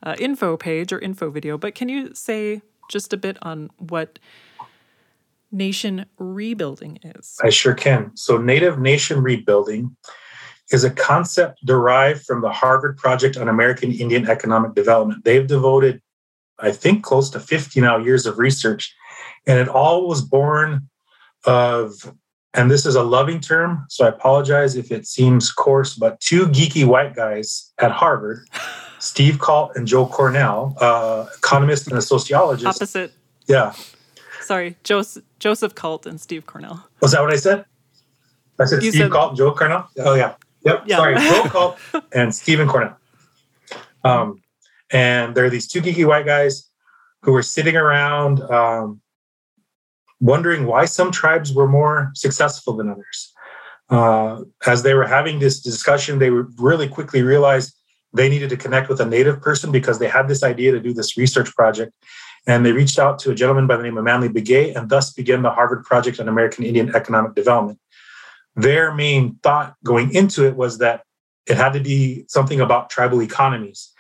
uh, 0.02 0.16
info 0.19 0.57
page 0.57 0.92
or 0.92 0.99
info 0.99 1.31
video, 1.31 1.57
but 1.57 1.75
can 1.75 1.88
you 1.88 2.14
say 2.14 2.62
just 2.90 3.12
a 3.12 3.16
bit 3.16 3.38
on 3.42 3.71
what 3.78 4.19
nation 5.50 6.07
rebuilding 6.19 6.99
is? 7.02 7.38
I 7.42 7.50
sure 7.50 7.75
can. 7.75 8.14
So, 8.16 8.38
Native 8.38 8.78
nation 8.78 9.23
rebuilding 9.23 9.97
is 10.73 10.85
a 10.85 10.90
concept 10.90 11.64
derived 11.64 12.25
from 12.26 12.42
the 12.42 12.50
Harvard 12.50 12.99
Project 12.99 13.37
on 13.37 13.49
American 13.49 13.92
Indian 13.92 14.28
Economic 14.28 14.75
Development. 14.75 15.25
They've 15.25 15.47
devoted, 15.47 16.02
I 16.59 16.73
think, 16.73 17.04
close 17.04 17.31
to 17.31 17.40
50 17.40 17.81
now 17.81 17.99
years 17.99 18.26
of 18.26 18.38
research, 18.38 18.95
and 19.47 19.59
it 19.59 19.69
all 19.69 20.09
was 20.09 20.23
born 20.23 20.88
of, 21.44 22.14
and 22.54 22.70
this 22.70 22.84
is 22.87 22.94
a 22.94 23.02
loving 23.02 23.40
term, 23.40 23.84
so 23.88 24.04
I 24.04 24.08
apologize 24.08 24.76
if 24.76 24.90
it 24.92 25.06
seems 25.06 25.50
coarse, 25.50 25.94
but 25.94 26.20
two 26.20 26.46
geeky 26.49 26.84
white 26.84 27.14
guys 27.14 27.72
at 27.78 27.90
Harvard, 27.90 28.46
Steve 28.99 29.38
Kalt 29.38 29.72
and 29.76 29.87
Joe 29.87 30.06
Cornell, 30.06 30.76
uh, 30.80 31.26
economist 31.38 31.88
and 31.88 31.99
a 31.99 32.02
sociologist. 32.02 32.66
Opposite. 32.76 33.12
Yeah. 33.49 33.72
Sorry, 34.40 34.76
Joseph, 34.84 35.25
Joseph 35.40 35.75
Kalt 35.75 36.06
and 36.06 36.20
Steve 36.20 36.46
Cornell. 36.46 36.87
Was 37.00 37.12
that 37.12 37.20
what 37.20 37.32
I 37.32 37.37
said? 37.37 37.64
I 38.61 38.64
said 38.64 38.82
You 38.82 38.90
Steve 38.90 39.02
said- 39.02 39.11
Kalt 39.12 39.30
and 39.30 39.38
Joe 39.38 39.52
Cornell? 39.52 39.88
Oh, 39.99 40.14
yeah. 40.14 40.34
Yep. 40.64 40.84
Yeah. 40.87 40.96
Sorry, 40.99 41.14
Joe 41.16 41.42
Kalt 41.49 41.78
and 42.12 42.32
Stephen 42.34 42.68
Cornell. 42.68 42.96
Um, 44.04 44.40
and 44.92 45.34
there 45.34 45.44
are 45.44 45.50
these 45.50 45.66
two 45.66 45.80
geeky 45.82 46.06
white 46.06 46.26
guys 46.26 46.68
who 47.22 47.32
were 47.32 47.42
sitting 47.42 47.76
around 47.76 48.40
um, 48.42 49.00
wondering 50.23 50.67
why 50.67 50.85
some 50.85 51.11
tribes 51.11 51.52
were 51.52 51.67
more 51.67 52.12
successful 52.14 52.75
than 52.76 52.88
others. 52.88 53.33
Uh, 53.91 54.43
as 54.67 54.85
they 54.85 54.95
were 54.95 55.07
having 55.07 55.41
this 55.41 55.61
discussion, 55.61 56.21
they 56.21 56.31
really 56.31 56.88
quickly 56.88 57.23
realized 57.23 57.75
they 58.14 58.29
needed 58.29 58.49
to 58.49 58.57
connect 58.57 58.88
with 58.88 59.00
a 59.00 59.05
native 59.05 59.43
person 59.43 59.73
because 59.73 59.99
they 59.99 60.09
had 60.09 60.29
this 60.29 60.45
idea 60.45 60.71
to 60.71 60.81
do 60.81 60.95
this 60.95 61.19
research 61.19 61.52
project. 61.55 61.93
And 62.47 62.64
they 62.64 62.73
reached 62.73 62.99
out 63.00 63.19
to 63.21 63.33
a 63.33 63.35
gentleman 63.35 63.67
by 63.67 63.76
the 63.76 63.83
name 63.83 63.99
of 63.99 64.05
Manley 64.05 64.29
Begay 64.29 64.76
and 64.76 64.88
thus 64.88 65.12
began 65.12 65.43
the 65.43 65.50
Harvard 65.50 65.85
Project 65.85 66.21
on 66.21 66.29
American 66.29 66.64
Indian 66.64 66.95
Economic 66.95 67.35
Development. 67.35 67.79
Their 68.55 68.95
main 68.95 69.38
thought 69.43 69.75
going 69.85 70.14
into 70.14 70.47
it 70.47 70.55
was 70.55 70.79
that 70.79 71.02
it 71.47 71.57
had 71.57 71.73
to 71.73 71.81
be 71.81 72.25
something 72.29 72.61
about 72.61 72.91
tribal 72.91 73.23
economies. 73.23 73.91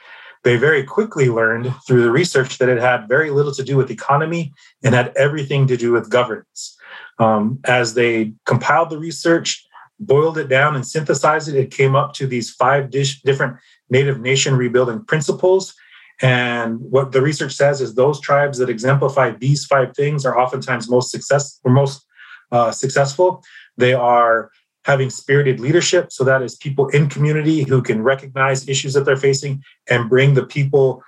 They 0.44 0.56
very 0.56 0.82
quickly 0.82 1.28
learned 1.28 1.72
through 1.86 2.02
the 2.02 2.10
research 2.10 2.58
that 2.58 2.68
it 2.68 2.80
had 2.80 3.08
very 3.08 3.30
little 3.30 3.52
to 3.52 3.62
do 3.62 3.76
with 3.76 3.90
economy 3.90 4.52
and 4.82 4.94
had 4.94 5.12
everything 5.16 5.66
to 5.68 5.76
do 5.76 5.92
with 5.92 6.10
governance. 6.10 6.76
Um, 7.18 7.60
as 7.64 7.94
they 7.94 8.32
compiled 8.44 8.90
the 8.90 8.98
research, 8.98 9.64
boiled 10.00 10.38
it 10.38 10.48
down, 10.48 10.74
and 10.74 10.86
synthesized 10.86 11.48
it, 11.48 11.54
it 11.54 11.70
came 11.70 11.94
up 11.94 12.12
to 12.14 12.26
these 12.26 12.50
five 12.50 12.90
dish, 12.90 13.22
different 13.22 13.56
Native 13.88 14.20
nation 14.20 14.56
rebuilding 14.56 15.04
principles. 15.04 15.74
And 16.20 16.80
what 16.80 17.12
the 17.12 17.22
research 17.22 17.52
says 17.52 17.80
is 17.80 17.94
those 17.94 18.20
tribes 18.20 18.58
that 18.58 18.70
exemplify 18.70 19.32
these 19.32 19.64
five 19.64 19.94
things 19.94 20.24
are 20.24 20.38
oftentimes 20.38 20.90
most 20.90 21.10
success 21.10 21.60
or 21.62 21.72
most 21.72 22.04
uh, 22.50 22.70
successful. 22.70 23.42
They 23.76 23.94
are 23.94 24.50
having 24.84 25.10
spirited 25.10 25.60
leadership. 25.60 26.12
So 26.12 26.24
that 26.24 26.42
is 26.42 26.56
people 26.56 26.88
in 26.88 27.08
community 27.08 27.62
who 27.62 27.82
can 27.82 28.02
recognize 28.02 28.68
issues 28.68 28.94
that 28.94 29.04
they're 29.04 29.16
facing 29.16 29.62
and 29.88 30.10
bring 30.10 30.34
the 30.34 30.44
people 30.44 31.02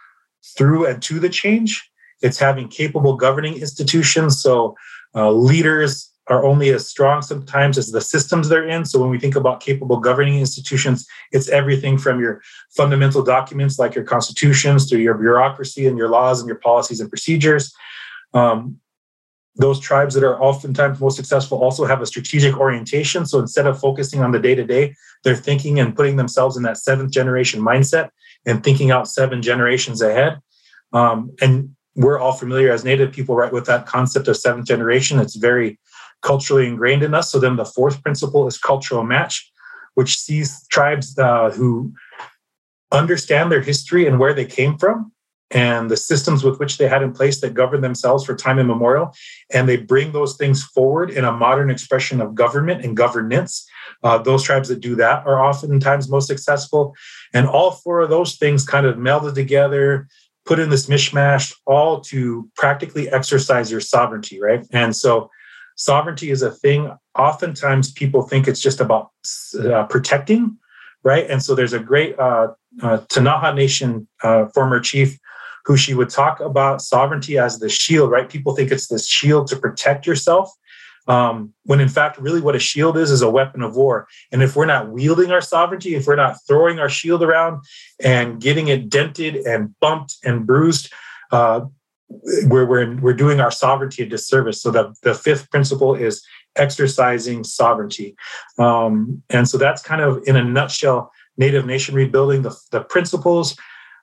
through 0.56 0.86
and 0.86 1.02
to 1.02 1.18
the 1.18 1.28
change. 1.28 1.90
It's 2.22 2.38
having 2.38 2.68
capable 2.68 3.16
governing 3.16 3.54
institutions. 3.54 4.40
So 4.40 4.76
uh, 5.14 5.30
leaders 5.30 6.10
are 6.28 6.44
only 6.44 6.70
as 6.70 6.88
strong 6.88 7.20
sometimes 7.20 7.76
as 7.76 7.90
the 7.90 8.00
systems 8.00 8.48
they're 8.48 8.66
in. 8.66 8.84
So 8.84 8.98
when 8.98 9.10
we 9.10 9.18
think 9.18 9.36
about 9.36 9.60
capable 9.60 9.98
governing 9.98 10.38
institutions, 10.38 11.06
it's 11.32 11.48
everything 11.50 11.98
from 11.98 12.18
your 12.18 12.40
fundamental 12.70 13.22
documents 13.22 13.78
like 13.78 13.94
your 13.94 14.04
constitutions 14.04 14.88
to 14.88 14.98
your 14.98 15.14
bureaucracy 15.14 15.86
and 15.86 15.98
your 15.98 16.08
laws 16.08 16.40
and 16.40 16.48
your 16.48 16.58
policies 16.58 17.00
and 17.00 17.10
procedures. 17.10 17.74
Um, 18.32 18.80
those 19.56 19.78
tribes 19.78 20.14
that 20.14 20.24
are 20.24 20.40
oftentimes 20.42 21.00
most 21.00 21.16
successful 21.16 21.62
also 21.62 21.84
have 21.84 22.02
a 22.02 22.06
strategic 22.06 22.58
orientation. 22.58 23.24
So 23.24 23.38
instead 23.38 23.66
of 23.66 23.78
focusing 23.78 24.20
on 24.20 24.32
the 24.32 24.40
day 24.40 24.54
to 24.54 24.64
day, 24.64 24.94
they're 25.22 25.36
thinking 25.36 25.78
and 25.78 25.94
putting 25.94 26.16
themselves 26.16 26.56
in 26.56 26.64
that 26.64 26.76
seventh 26.76 27.12
generation 27.12 27.60
mindset 27.60 28.10
and 28.46 28.64
thinking 28.64 28.90
out 28.90 29.08
seven 29.08 29.42
generations 29.42 30.02
ahead. 30.02 30.40
Um, 30.92 31.30
and 31.40 31.74
we're 31.94 32.18
all 32.18 32.32
familiar 32.32 32.72
as 32.72 32.84
Native 32.84 33.12
people, 33.12 33.36
right, 33.36 33.52
with 33.52 33.66
that 33.66 33.86
concept 33.86 34.26
of 34.26 34.36
seventh 34.36 34.66
generation. 34.66 35.20
It's 35.20 35.36
very 35.36 35.78
culturally 36.22 36.66
ingrained 36.66 37.04
in 37.04 37.14
us. 37.14 37.30
So 37.30 37.38
then 37.38 37.56
the 37.56 37.64
fourth 37.64 38.02
principle 38.02 38.48
is 38.48 38.58
cultural 38.58 39.04
match, 39.04 39.50
which 39.94 40.18
sees 40.18 40.66
tribes 40.68 41.16
uh, 41.16 41.50
who 41.50 41.92
understand 42.90 43.52
their 43.52 43.60
history 43.60 44.06
and 44.06 44.18
where 44.18 44.34
they 44.34 44.44
came 44.44 44.78
from 44.78 45.12
and 45.54 45.88
the 45.88 45.96
systems 45.96 46.42
with 46.42 46.58
which 46.58 46.78
they 46.78 46.88
had 46.88 47.02
in 47.02 47.12
place 47.12 47.40
that 47.40 47.54
govern 47.54 47.80
themselves 47.80 48.24
for 48.24 48.34
time 48.34 48.58
immemorial. 48.58 49.14
And 49.52 49.68
they 49.68 49.76
bring 49.76 50.10
those 50.10 50.36
things 50.36 50.64
forward 50.64 51.10
in 51.10 51.24
a 51.24 51.32
modern 51.32 51.70
expression 51.70 52.20
of 52.20 52.34
government 52.34 52.84
and 52.84 52.96
governance. 52.96 53.64
Uh, 54.02 54.18
those 54.18 54.42
tribes 54.42 54.68
that 54.68 54.80
do 54.80 54.96
that 54.96 55.24
are 55.26 55.42
oftentimes 55.42 56.10
most 56.10 56.26
successful. 56.26 56.94
And 57.32 57.46
all 57.46 57.70
four 57.70 58.00
of 58.00 58.10
those 58.10 58.36
things 58.36 58.66
kind 58.66 58.84
of 58.84 58.96
melded 58.96 59.36
together, 59.36 60.08
put 60.44 60.58
in 60.58 60.70
this 60.70 60.86
mishmash, 60.86 61.54
all 61.66 62.00
to 62.00 62.50
practically 62.56 63.08
exercise 63.08 63.70
your 63.70 63.80
sovereignty, 63.80 64.40
right? 64.40 64.66
And 64.72 64.94
so 64.94 65.30
sovereignty 65.76 66.30
is 66.30 66.42
a 66.42 66.50
thing. 66.50 66.92
Oftentimes 67.16 67.92
people 67.92 68.22
think 68.22 68.48
it's 68.48 68.60
just 68.60 68.80
about 68.80 69.10
uh, 69.58 69.84
protecting, 69.84 70.58
right? 71.04 71.30
And 71.30 71.40
so 71.40 71.54
there's 71.54 71.72
a 71.72 71.78
great 71.78 72.18
uh, 72.18 72.48
uh, 72.82 72.98
Tanaha 73.08 73.54
Nation 73.54 74.08
uh, 74.24 74.46
former 74.46 74.80
chief 74.80 75.16
who 75.64 75.76
she 75.76 75.94
would 75.94 76.10
talk 76.10 76.40
about 76.40 76.82
sovereignty 76.82 77.38
as 77.38 77.58
the 77.58 77.68
shield, 77.68 78.10
right? 78.10 78.28
People 78.28 78.54
think 78.54 78.70
it's 78.70 78.88
this 78.88 79.08
shield 79.08 79.46
to 79.48 79.56
protect 79.56 80.06
yourself. 80.06 80.50
Um, 81.06 81.52
when 81.64 81.80
in 81.80 81.88
fact, 81.88 82.18
really 82.18 82.40
what 82.40 82.56
a 82.56 82.58
shield 82.58 82.96
is, 82.96 83.10
is 83.10 83.20
a 83.20 83.30
weapon 83.30 83.62
of 83.62 83.76
war. 83.76 84.08
And 84.32 84.42
if 84.42 84.56
we're 84.56 84.64
not 84.64 84.88
wielding 84.88 85.30
our 85.30 85.42
sovereignty, 85.42 85.94
if 85.94 86.06
we're 86.06 86.16
not 86.16 86.38
throwing 86.46 86.78
our 86.78 86.88
shield 86.88 87.22
around 87.22 87.62
and 88.02 88.40
getting 88.40 88.68
it 88.68 88.88
dented 88.88 89.36
and 89.36 89.74
bumped 89.80 90.16
and 90.24 90.46
bruised, 90.46 90.90
uh, 91.30 91.60
we're, 92.44 92.64
we're, 92.64 92.96
we're 93.00 93.12
doing 93.12 93.40
our 93.40 93.50
sovereignty 93.50 94.02
a 94.02 94.06
disservice. 94.06 94.62
So 94.62 94.70
the, 94.70 94.94
the 95.02 95.14
fifth 95.14 95.50
principle 95.50 95.94
is 95.94 96.24
exercising 96.56 97.44
sovereignty. 97.44 98.16
Um, 98.58 99.22
and 99.28 99.48
so 99.48 99.58
that's 99.58 99.82
kind 99.82 100.00
of 100.00 100.22
in 100.26 100.36
a 100.36 100.44
nutshell, 100.44 101.12
Native 101.36 101.66
nation 101.66 101.94
rebuilding, 101.94 102.42
the, 102.42 102.56
the 102.70 102.80
principles. 102.80 103.56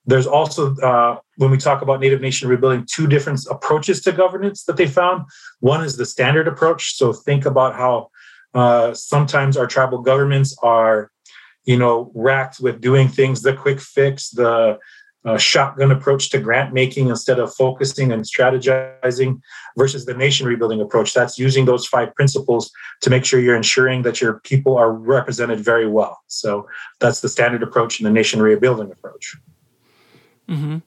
There's 0.06 0.28
also, 0.28 0.76
uh, 0.78 1.20
when 1.38 1.52
we 1.52 1.58
talk 1.58 1.82
about 1.82 2.00
Native 2.00 2.22
nation 2.22 2.50
rebuilding, 2.50 2.88
two 2.90 3.08
different 3.08 3.40
approaches 3.50 4.02
to 4.02 4.12
governance 4.12 4.64
that 4.64 4.78
they 4.78 4.88
found. 4.88 5.26
One 5.60 5.84
is 5.84 5.98
the 5.98 6.06
standard 6.06 6.48
approach. 6.48 6.96
So 6.96 7.14
think 7.14 7.46
about 7.46 7.76
how 7.76 8.10
uh, 8.54 8.94
sometimes 8.94 9.58
our 9.58 9.68
tribal 9.68 10.02
governments 10.02 10.56
are, 10.64 11.12
you 11.66 11.78
know, 11.78 12.12
racked 12.16 12.60
with 12.60 12.82
doing 12.82 13.08
things 13.08 13.42
the 13.42 13.54
quick 13.54 13.80
fix, 13.80 14.32
the 14.32 14.80
uh, 15.24 15.38
shotgun 15.38 15.92
approach 15.92 16.32
to 16.32 16.40
grant 16.40 16.74
making 16.74 17.10
instead 17.10 17.40
of 17.40 17.54
focusing 17.54 18.12
and 18.12 18.24
strategizing 18.24 19.40
versus 19.78 20.06
the 20.06 20.14
nation 20.16 20.48
rebuilding 20.48 20.82
approach. 20.82 21.14
That's 21.14 21.38
using 21.38 21.66
those 21.66 21.86
five 21.86 22.14
principles 22.16 22.72
to 23.02 23.12
make 23.12 23.24
sure 23.24 23.40
you're 23.40 23.56
ensuring 23.56 24.02
that 24.02 24.20
your 24.20 24.40
people 24.40 24.78
are 24.78 24.92
represented 24.92 25.60
very 25.60 25.88
well. 25.88 26.20
So 26.26 26.68
that's 27.00 27.22
the 27.22 27.30
standard 27.30 27.62
approach 27.62 28.00
and 28.00 28.08
the 28.08 28.12
nation 28.12 28.42
rebuilding 28.42 28.92
approach. 28.92 29.38
Mm-hmm. 30.50 30.78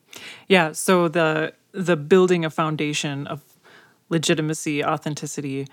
Yeah. 0.48 0.72
So 0.72 1.08
the 1.08 1.54
the 1.72 1.96
building 1.96 2.44
a 2.44 2.50
foundation 2.50 3.26
of 3.26 3.42
legitimacy, 4.08 4.84
authenticity, 4.84 5.66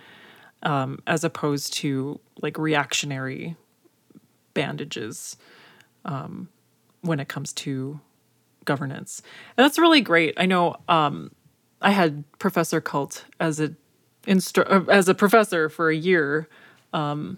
um, 0.63 0.99
as 1.05 1.23
opposed 1.23 1.73
to 1.73 2.19
like 2.41 2.57
reactionary 2.57 3.55
bandages 4.53 5.37
um, 6.05 6.49
when 7.01 7.19
it 7.19 7.27
comes 7.27 7.53
to 7.53 7.99
governance, 8.65 9.21
and 9.57 9.65
that's 9.65 9.77
really 9.77 10.01
great. 10.01 10.33
I 10.37 10.45
know 10.45 10.75
um, 10.87 11.31
I 11.81 11.91
had 11.91 12.23
Professor 12.39 12.81
Kalt 12.81 13.25
as 13.39 13.59
a 13.59 13.73
instru- 14.25 14.69
uh, 14.69 14.89
as 14.91 15.09
a 15.09 15.15
professor 15.15 15.69
for 15.69 15.89
a 15.89 15.95
year 15.95 16.47
um, 16.93 17.37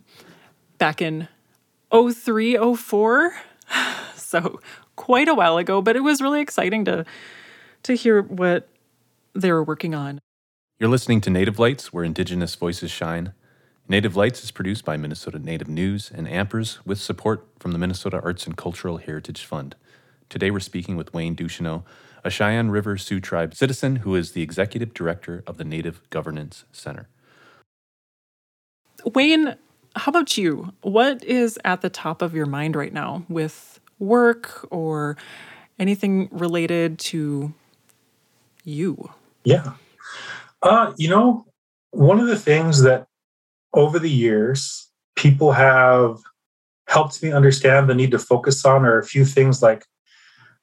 back 0.77 1.01
in 1.01 1.27
03, 1.91 2.75
04. 2.75 3.33
so 4.15 4.59
quite 4.95 5.27
a 5.27 5.35
while 5.35 5.57
ago, 5.57 5.81
but 5.81 5.95
it 5.95 6.01
was 6.01 6.21
really 6.21 6.41
exciting 6.41 6.85
to 6.85 7.05
to 7.83 7.95
hear 7.95 8.21
what 8.21 8.69
they 9.33 9.51
were 9.51 9.63
working 9.63 9.93
on. 9.93 10.19
You're 10.79 10.89
listening 10.89 11.21
to 11.21 11.29
Native 11.29 11.59
Lights, 11.59 11.91
where 11.91 12.03
Indigenous 12.03 12.55
voices 12.55 12.91
shine. 12.91 13.33
Native 13.88 14.15
Lights 14.15 14.43
is 14.43 14.51
produced 14.51 14.85
by 14.85 14.95
Minnesota 14.95 15.39
Native 15.39 15.67
News 15.67 16.09
and 16.13 16.27
Ampers 16.27 16.79
with 16.85 17.00
support 17.00 17.45
from 17.59 17.73
the 17.73 17.77
Minnesota 17.77 18.21
Arts 18.23 18.45
and 18.47 18.55
Cultural 18.55 18.97
Heritage 18.97 19.43
Fund. 19.43 19.75
Today 20.29 20.51
we're 20.51 20.62
speaking 20.62 20.95
with 20.95 21.13
Wayne 21.13 21.35
Ducheneaux, 21.35 21.83
a 22.23 22.29
Cheyenne 22.29 22.71
River 22.71 22.97
Sioux 22.97 23.19
Tribe 23.19 23.53
citizen 23.53 23.97
who 23.97 24.15
is 24.15 24.31
the 24.31 24.41
executive 24.41 24.93
director 24.93 25.43
of 25.45 25.57
the 25.57 25.65
Native 25.65 26.01
Governance 26.09 26.63
Center. 26.71 27.09
Wayne, 29.05 29.57
how 29.95 30.09
about 30.09 30.38
you? 30.38 30.73
What 30.81 31.23
is 31.23 31.59
at 31.65 31.81
the 31.81 31.89
top 31.89 32.21
of 32.21 32.33
your 32.33 32.45
mind 32.45 32.75
right 32.75 32.93
now 32.93 33.25
with 33.27 33.79
work 34.00 34.67
or 34.71 35.17
anything 35.79 36.29
related 36.31 37.00
to 37.00 37.53
you? 38.63 39.12
Yeah. 39.43 39.73
Uh, 40.62 40.93
you 40.97 41.09
know, 41.09 41.45
one 41.91 42.19
of 42.19 42.27
the 42.27 42.39
things 42.39 42.81
that 42.81 43.07
over 43.73 44.00
the 44.00 44.09
years 44.09 44.89
people 45.15 45.51
have 45.51 46.19
helped 46.88 47.21
me 47.23 47.31
understand 47.31 47.89
the 47.89 47.95
need 47.95 48.12
to 48.12 48.19
focus 48.19 48.65
on 48.65 48.85
are 48.85 48.97
a 48.97 49.05
few 49.05 49.25
things 49.25 49.62
like 49.62 49.85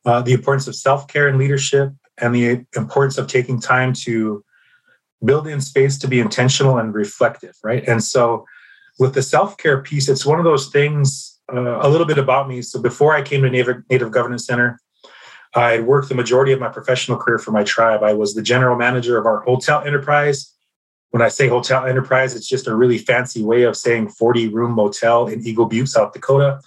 uh, 0.05 0.23
the 0.23 0.33
importance 0.33 0.67
of 0.67 0.75
self-care 0.75 1.29
and 1.29 1.39
leadership 1.39 1.93
and 2.19 2.35
the 2.35 2.65
importance 2.77 3.19
of 3.19 3.27
taking 3.27 3.61
time 3.61 3.93
to 3.93 4.45
build 5.25 5.47
in 5.47 5.61
space 5.61 5.99
to 5.99 6.09
be 6.09 6.21
intentional 6.21 6.79
and 6.79 6.95
reflective 6.95 7.55
right 7.63 7.87
and 7.87 8.03
so 8.03 8.45
with 8.99 9.15
the 9.15 9.23
self-care 9.23 9.83
piece 9.83 10.09
it's 10.09 10.25
one 10.25 10.39
of 10.39 10.45
those 10.45 10.69
things 10.69 11.40
uh, 11.53 11.79
a 11.83 11.89
little 11.89 12.07
bit 12.07 12.19
about 12.19 12.49
me 12.49 12.63
so 12.63 12.81
before 12.81 13.15
i 13.15 13.23
came 13.23 13.43
to 13.43 13.51
native, 13.51 13.83
native 13.91 14.11
governance 14.11 14.47
center 14.47 14.79
i 15.55 15.81
worked 15.81 16.09
the 16.09 16.15
majority 16.15 16.53
of 16.53 16.61
my 16.61 16.69
professional 16.69 17.19
career 17.19 17.39
for 17.39 17.53
my 17.53 17.65
tribe 17.65 18.03
i 18.03 18.13
was 18.13 18.35
the 18.35 18.43
general 18.43 18.77
manager 18.77 19.19
of 19.19 19.27
our 19.27 19.41
hotel 19.41 19.83
enterprise 19.83 20.55
when 21.11 21.23
i 21.23 21.29
say 21.29 21.49
hotel 21.49 21.85
enterprise 21.87 22.35
it's 22.35 22.49
just 22.49 22.67
a 22.67 22.75
really 22.75 22.99
fancy 22.99 23.43
way 23.43 23.63
of 23.63 23.77
saying 23.77 24.09
40 24.09 24.49
room 24.49 24.73
motel 24.73 25.27
in 25.27 25.47
eagle 25.47 25.67
butte 25.67 25.89
south 25.89 26.13
dakota 26.13 26.61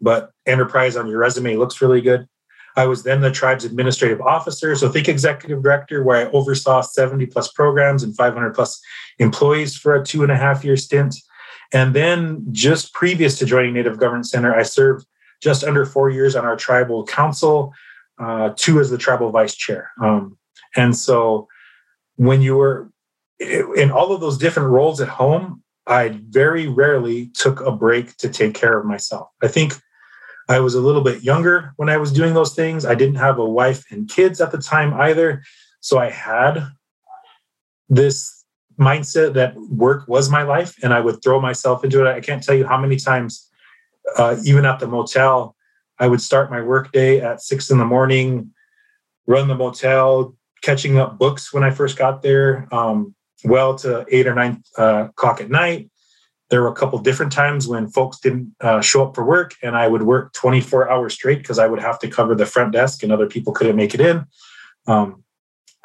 but 0.00 0.30
enterprise 0.46 0.96
on 0.96 1.06
your 1.06 1.18
resume 1.18 1.56
looks 1.56 1.80
really 1.80 2.00
good 2.00 2.28
I 2.76 2.86
was 2.86 3.04
then 3.04 3.20
the 3.20 3.30
tribe's 3.30 3.64
administrative 3.64 4.20
officer. 4.20 4.74
So 4.74 4.88
think 4.88 5.08
executive 5.08 5.62
director, 5.62 6.02
where 6.02 6.26
I 6.26 6.30
oversaw 6.30 6.80
70 6.80 7.26
plus 7.26 7.52
programs 7.52 8.02
and 8.02 8.16
500 8.16 8.54
plus 8.54 8.80
employees 9.18 9.76
for 9.76 9.94
a 9.94 10.04
two 10.04 10.22
and 10.22 10.32
a 10.32 10.36
half 10.36 10.64
year 10.64 10.76
stint. 10.76 11.14
And 11.74 11.92
then 11.92 12.46
just 12.52 12.94
previous 12.94 13.38
to 13.40 13.44
joining 13.44 13.74
Native 13.74 13.98
Governance 13.98 14.30
Center, 14.30 14.54
I 14.54 14.62
served 14.62 15.06
just 15.42 15.64
under 15.64 15.84
four 15.84 16.08
years 16.08 16.36
on 16.36 16.44
our 16.46 16.56
tribal 16.56 17.04
council, 17.04 17.74
uh, 18.18 18.54
two 18.56 18.78
as 18.78 18.90
the 18.90 18.96
tribal 18.96 19.30
vice 19.30 19.56
chair. 19.56 19.90
Um, 20.00 20.38
and 20.76 20.96
so 20.96 21.48
when 22.14 22.40
you 22.40 22.56
were 22.56 22.90
in 23.40 23.90
all 23.90 24.12
of 24.12 24.20
those 24.20 24.38
different 24.38 24.70
roles 24.70 25.00
at 25.00 25.08
home, 25.08 25.62
I 25.86 26.20
very 26.28 26.68
rarely 26.68 27.30
took 27.34 27.60
a 27.60 27.72
break 27.72 28.16
to 28.18 28.28
take 28.28 28.54
care 28.54 28.78
of 28.78 28.86
myself. 28.86 29.28
I 29.42 29.48
think 29.48 29.74
I 30.48 30.60
was 30.60 30.74
a 30.74 30.80
little 30.80 31.02
bit 31.02 31.22
younger 31.22 31.72
when 31.76 31.88
I 31.88 31.96
was 31.96 32.12
doing 32.12 32.34
those 32.34 32.54
things. 32.54 32.86
I 32.86 32.94
didn't 32.94 33.16
have 33.16 33.38
a 33.38 33.44
wife 33.44 33.84
and 33.90 34.08
kids 34.08 34.40
at 34.40 34.52
the 34.52 34.58
time 34.58 34.94
either. 34.94 35.42
So 35.80 35.98
I 35.98 36.10
had 36.10 36.68
this 37.88 38.43
mindset 38.78 39.34
that 39.34 39.56
work 39.56 40.06
was 40.08 40.30
my 40.30 40.42
life 40.42 40.74
and 40.82 40.92
I 40.92 41.00
would 41.00 41.22
throw 41.22 41.40
myself 41.40 41.84
into 41.84 42.04
it. 42.04 42.08
I 42.08 42.20
can't 42.20 42.42
tell 42.42 42.54
you 42.54 42.66
how 42.66 42.78
many 42.78 42.96
times, 42.96 43.50
uh, 44.16 44.36
even 44.44 44.64
at 44.64 44.80
the 44.80 44.88
motel, 44.88 45.56
I 45.98 46.08
would 46.08 46.20
start 46.20 46.50
my 46.50 46.60
work 46.60 46.92
day 46.92 47.20
at 47.20 47.40
six 47.40 47.70
in 47.70 47.78
the 47.78 47.84
morning, 47.84 48.52
run 49.26 49.48
the 49.48 49.54
motel, 49.54 50.36
catching 50.62 50.98
up 50.98 51.18
books 51.18 51.52
when 51.52 51.62
I 51.62 51.70
first 51.70 51.96
got 51.96 52.22
there, 52.22 52.68
um, 52.72 53.14
well 53.44 53.74
to 53.76 54.04
eight 54.10 54.26
or 54.26 54.34
nine 54.34 54.62
uh, 54.78 55.08
o'clock 55.10 55.40
at 55.40 55.50
night 55.50 55.90
there 56.50 56.62
were 56.62 56.68
a 56.68 56.74
couple 56.74 56.98
different 56.98 57.32
times 57.32 57.66
when 57.66 57.88
folks 57.88 58.20
didn't 58.20 58.54
uh, 58.60 58.80
show 58.80 59.06
up 59.06 59.14
for 59.14 59.24
work 59.24 59.54
and 59.62 59.76
i 59.76 59.86
would 59.88 60.02
work 60.02 60.32
24 60.34 60.90
hours 60.90 61.14
straight 61.14 61.38
because 61.38 61.58
i 61.58 61.66
would 61.66 61.80
have 61.80 61.98
to 61.98 62.08
cover 62.08 62.34
the 62.34 62.46
front 62.46 62.72
desk 62.72 63.02
and 63.02 63.12
other 63.12 63.26
people 63.26 63.52
couldn't 63.52 63.76
make 63.76 63.94
it 63.94 64.00
in 64.00 64.24
um, 64.86 65.23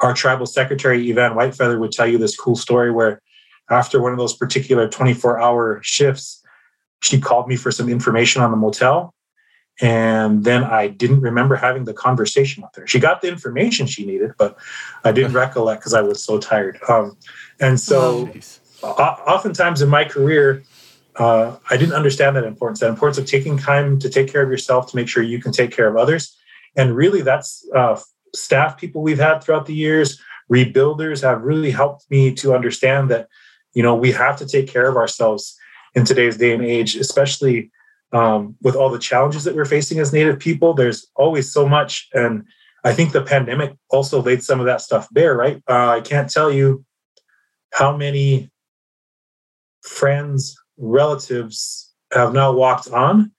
our 0.00 0.14
tribal 0.14 0.46
secretary 0.46 1.10
Evan 1.10 1.32
whitefeather 1.32 1.78
would 1.78 1.92
tell 1.92 2.06
you 2.06 2.18
this 2.18 2.36
cool 2.36 2.56
story 2.56 2.90
where 2.90 3.20
after 3.70 4.00
one 4.00 4.12
of 4.12 4.18
those 4.18 4.34
particular 4.34 4.88
24 4.88 5.40
hour 5.40 5.80
shifts 5.82 6.42
she 7.02 7.20
called 7.20 7.48
me 7.48 7.56
for 7.56 7.70
some 7.70 7.88
information 7.88 8.42
on 8.42 8.50
the 8.50 8.56
motel. 8.56 9.14
And 9.80 10.44
then 10.44 10.64
i 10.64 10.88
didn't 10.88 11.20
remember 11.20 11.56
having 11.56 11.84
the 11.84 11.94
conversation 11.94 12.62
with 12.62 12.74
her. 12.76 12.86
She 12.86 12.98
got 12.98 13.22
the 13.22 13.28
information 13.28 13.86
she 13.86 14.04
needed 14.04 14.32
but 14.38 14.56
i 15.04 15.12
didn't 15.12 15.32
recollect 15.44 15.80
because 15.80 15.94
i 15.94 16.02
was 16.02 16.22
so 16.22 16.38
tired. 16.38 16.78
Um, 16.88 17.16
and 17.60 17.78
so 17.78 18.30
oh, 18.82 18.88
oftentimes 18.88 19.82
in 19.82 19.88
my 19.88 20.04
career, 20.04 20.62
uh, 21.16 21.56
I 21.68 21.76
didn't 21.76 21.94
understand 21.94 22.36
that 22.36 22.44
importance, 22.44 22.80
that 22.80 22.88
importance 22.88 23.18
of 23.18 23.26
taking 23.26 23.58
time 23.58 23.98
to 23.98 24.08
take 24.08 24.32
care 24.32 24.42
of 24.42 24.50
yourself 24.50 24.90
to 24.90 24.96
make 24.96 25.08
sure 25.08 25.22
you 25.22 25.40
can 25.40 25.52
take 25.52 25.70
care 25.70 25.88
of 25.88 25.96
others. 25.96 26.36
And 26.76 26.94
really, 26.94 27.22
that's 27.22 27.66
uh, 27.74 28.00
staff 28.34 28.78
people 28.78 29.02
we've 29.02 29.18
had 29.18 29.42
throughout 29.42 29.66
the 29.66 29.74
years, 29.74 30.20
rebuilders 30.52 31.22
have 31.22 31.42
really 31.42 31.70
helped 31.70 32.10
me 32.10 32.34
to 32.34 32.54
understand 32.54 33.10
that, 33.10 33.28
you 33.74 33.82
know, 33.82 33.94
we 33.94 34.12
have 34.12 34.36
to 34.38 34.46
take 34.46 34.68
care 34.68 34.88
of 34.88 34.96
ourselves 34.96 35.56
in 35.94 36.04
today's 36.04 36.36
day 36.36 36.52
and 36.52 36.64
age, 36.64 36.96
especially 36.96 37.70
um, 38.12 38.56
with 38.62 38.74
all 38.74 38.90
the 38.90 38.98
challenges 38.98 39.44
that 39.44 39.54
we're 39.54 39.64
facing 39.64 39.98
as 39.98 40.12
Native 40.12 40.38
people. 40.38 40.74
There's 40.74 41.06
always 41.14 41.52
so 41.52 41.68
much. 41.68 42.08
And 42.12 42.44
I 42.84 42.92
think 42.92 43.12
the 43.12 43.22
pandemic 43.22 43.76
also 43.90 44.22
laid 44.22 44.42
some 44.42 44.60
of 44.60 44.66
that 44.66 44.80
stuff 44.80 45.08
bare, 45.12 45.36
right? 45.36 45.62
Uh, 45.68 45.88
I 45.88 46.00
can't 46.00 46.30
tell 46.30 46.50
you 46.50 46.84
how 47.72 47.96
many 47.96 48.50
friends, 49.82 50.56
relatives 50.76 51.92
have 52.12 52.32
now 52.32 52.52
walked 52.52 52.88
on. 52.88 53.32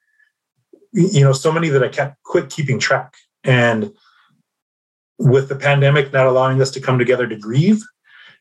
You 0.93 1.21
know, 1.21 1.34
so 1.34 1.51
many 1.51 1.69
that 1.69 1.84
I 1.84 1.89
kept 1.89 2.21
quit 2.23 2.49
keeping 2.49 2.80
track. 2.80 3.15
And 3.43 3.91
with 5.21 5.49
the 5.49 5.55
pandemic 5.55 6.12
not 6.12 6.25
allowing 6.25 6.62
us 6.62 6.71
to 6.71 6.81
come 6.81 6.97
together 6.97 7.27
to 7.27 7.36
grieve, 7.36 7.81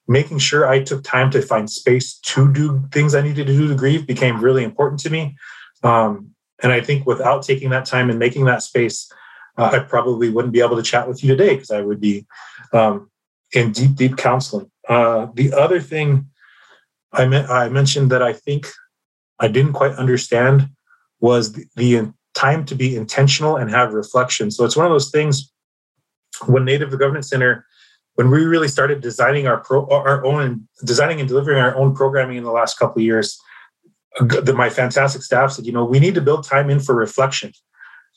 making 0.08 0.38
sure 0.38 0.66
I 0.66 0.82
took 0.82 1.04
time 1.04 1.30
to 1.32 1.42
find 1.42 1.68
space 1.70 2.18
to 2.20 2.52
do 2.52 2.82
things 2.90 3.14
I 3.14 3.20
needed 3.20 3.46
to 3.46 3.52
do 3.52 3.68
to 3.68 3.74
grieve 3.74 4.06
became 4.06 4.40
really 4.40 4.64
important 4.64 5.00
to 5.00 5.10
me. 5.10 5.36
Um, 5.82 6.30
and 6.62 6.72
I 6.72 6.80
think 6.80 7.06
without 7.06 7.42
taking 7.42 7.70
that 7.70 7.86
time 7.86 8.10
and 8.10 8.18
making 8.18 8.46
that 8.46 8.62
space, 8.62 9.10
uh, 9.58 9.70
I 9.72 9.78
probably 9.80 10.30
wouldn't 10.30 10.54
be 10.54 10.60
able 10.60 10.76
to 10.76 10.82
chat 10.82 11.06
with 11.06 11.22
you 11.22 11.36
today 11.36 11.54
because 11.54 11.70
I 11.70 11.82
would 11.82 12.00
be 12.00 12.26
um, 12.72 13.10
in 13.52 13.72
deep, 13.72 13.94
deep 13.94 14.16
counseling. 14.16 14.70
Uh, 14.88 15.28
the 15.34 15.52
other 15.52 15.80
thing 15.80 16.26
I, 17.12 17.24
I 17.24 17.68
mentioned 17.68 18.10
that 18.10 18.22
I 18.22 18.32
think 18.32 18.68
I 19.38 19.48
didn't 19.48 19.74
quite 19.74 19.92
understand 19.92 20.68
was 21.20 21.52
the, 21.52 21.66
the 21.76 22.12
time 22.34 22.64
to 22.66 22.74
be 22.74 22.96
intentional 22.96 23.56
and 23.56 23.70
have 23.70 23.92
reflection. 23.92 24.50
So 24.50 24.64
it's 24.64 24.76
one 24.76 24.86
of 24.86 24.92
those 24.92 25.10
things 25.10 25.52
when 26.46 26.64
Native 26.64 26.90
Governance 26.98 27.28
Center, 27.28 27.66
when 28.14 28.30
we 28.30 28.44
really 28.44 28.68
started 28.68 29.00
designing 29.00 29.46
our 29.46 29.58
pro, 29.58 29.86
our 29.88 30.24
own 30.24 30.68
designing 30.84 31.20
and 31.20 31.28
delivering 31.28 31.58
our 31.58 31.76
own 31.76 31.94
programming 31.94 32.36
in 32.36 32.44
the 32.44 32.50
last 32.50 32.78
couple 32.78 33.00
of 33.00 33.04
years, 33.04 33.38
the, 34.18 34.52
my 34.54 34.70
fantastic 34.70 35.22
staff 35.22 35.52
said, 35.52 35.66
you 35.66 35.72
know, 35.72 35.84
we 35.84 36.00
need 36.00 36.14
to 36.14 36.20
build 36.20 36.44
time 36.44 36.70
in 36.70 36.80
for 36.80 36.94
reflection. 36.94 37.52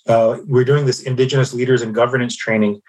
Uh, 0.08 0.40
we're 0.48 0.66
doing 0.66 0.86
this 0.86 1.04
Indigenous 1.04 1.54
leaders 1.54 1.82
and 1.82 1.96
governance 1.96 2.36
training, 2.36 2.82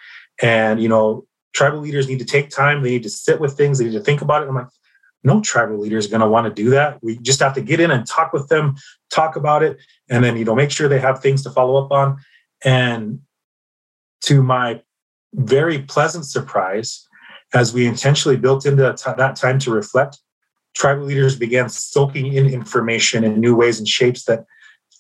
and 0.43 0.83
you 0.83 0.89
know, 0.89 1.27
tribal 1.53 1.79
leaders 1.79 2.09
need 2.09 2.19
to 2.19 2.25
take 2.25 2.51
time. 2.51 2.83
They 2.83 2.91
need 2.91 3.05
to 3.05 3.11
sit 3.11 3.41
with 3.41 3.57
things. 3.57 3.79
They 3.79 3.85
need 3.85 3.93
to 3.93 4.01
think 4.01 4.21
about 4.21 4.43
it. 4.43 4.49
I'm 4.49 4.55
like, 4.55 4.67
no 5.23 5.41
tribal 5.41 5.79
leader 5.79 5.97
is 5.97 6.07
going 6.07 6.21
to 6.21 6.29
want 6.29 6.47
to 6.47 6.63
do 6.63 6.71
that. 6.71 7.03
We 7.03 7.19
just 7.19 7.41
have 7.41 7.55
to 7.55 7.63
get 7.63 7.81
in 7.81 7.91
and 7.91 8.07
talk 8.07 8.33
with 8.33 8.49
them, 8.49 8.75
talk 9.11 9.37
about 9.37 9.63
it, 9.63 9.79
and 10.09 10.25
then 10.25 10.37
you 10.37 10.45
know 10.45 10.55
make 10.55 10.71
sure 10.71 10.89
they 10.89 11.01
have 11.01 11.21
things 11.21 11.43
to 11.45 11.51
follow 11.51 11.85
up 11.85 11.93
on. 11.93 12.19
And 12.65 13.21
to 14.23 14.43
my 14.43 14.83
very 15.35 15.81
pleasant 15.81 16.25
surprise, 16.25 17.07
as 17.53 17.73
we 17.73 17.87
intentionally 17.87 18.37
built 18.37 18.67
into 18.67 18.83
that 18.83 19.37
time 19.37 19.59
to 19.61 19.71
reflect, 19.71 20.19
tribal 20.75 21.05
leaders 21.05 21.37
began 21.37 21.69
soaking 21.69 22.33
in 22.33 22.47
information 22.47 23.25
in 23.25 23.41
new 23.41 23.55
ways 23.55 23.79
and 23.79 23.87
shapes 23.87 24.25
that, 24.25 24.45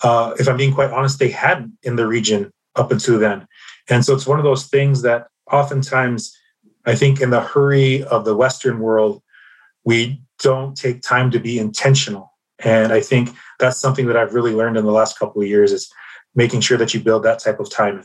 uh, 0.03 0.35
if 0.38 0.49
I'm 0.49 0.57
being 0.57 0.75
quite 0.75 0.90
honest, 0.90 1.18
they 1.18 1.31
hadn't 1.31 1.73
in 1.83 1.97
the 1.97 2.07
region 2.07 2.53
up 2.77 2.92
until 2.92 3.18
then. 3.18 3.47
And 3.88 4.05
so 4.05 4.14
it's 4.14 4.27
one 4.27 4.38
of 4.38 4.44
those 4.44 4.66
things 4.66 5.03
that 5.03 5.27
oftentimes 5.51 6.37
I 6.87 6.94
think 6.94 7.20
in 7.20 7.31
the 7.31 7.40
hurry 7.40 8.05
of 8.05 8.25
the 8.25 8.37
Western 8.37 8.79
world, 8.79 9.23
we 9.85 10.20
don't 10.40 10.77
take 10.77 11.03
time 11.03 11.31
to 11.31 11.38
be 11.38 11.59
intentional. 11.59 12.33
And 12.59 12.92
I 12.92 13.01
think 13.01 13.31
that's 13.59 13.79
something 13.79 14.07
that 14.07 14.16
I've 14.16 14.35
really 14.35 14.53
learned 14.53 14.77
in 14.77 14.85
the 14.85 14.92
last 14.92 15.18
couple 15.18 15.42
of 15.42 15.49
years 15.49 15.73
is 15.73 15.90
making 16.35 16.61
sure 16.61 16.79
that 16.79 16.94
you 16.94 17.01
build 17.01 17.23
that 17.25 17.38
type 17.38 17.61
of 17.61 17.70
time. 17.70 18.05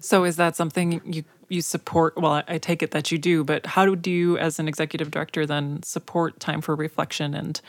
So 0.00 0.24
is 0.24 0.36
that 0.36 0.56
something 0.56 1.00
you 1.04 1.24
you 1.54 1.62
support? 1.62 2.16
Well, 2.16 2.42
I 2.46 2.58
take 2.58 2.82
it 2.82 2.90
that 2.90 3.10
you 3.10 3.18
do, 3.18 3.44
but 3.44 3.64
how 3.64 3.94
do 3.94 4.10
you, 4.10 4.36
as 4.38 4.58
an 4.58 4.68
executive 4.68 5.10
director, 5.10 5.46
then 5.46 5.82
support 5.82 6.40
time 6.40 6.60
for 6.60 6.74
reflection 6.74 7.34
and 7.34 7.60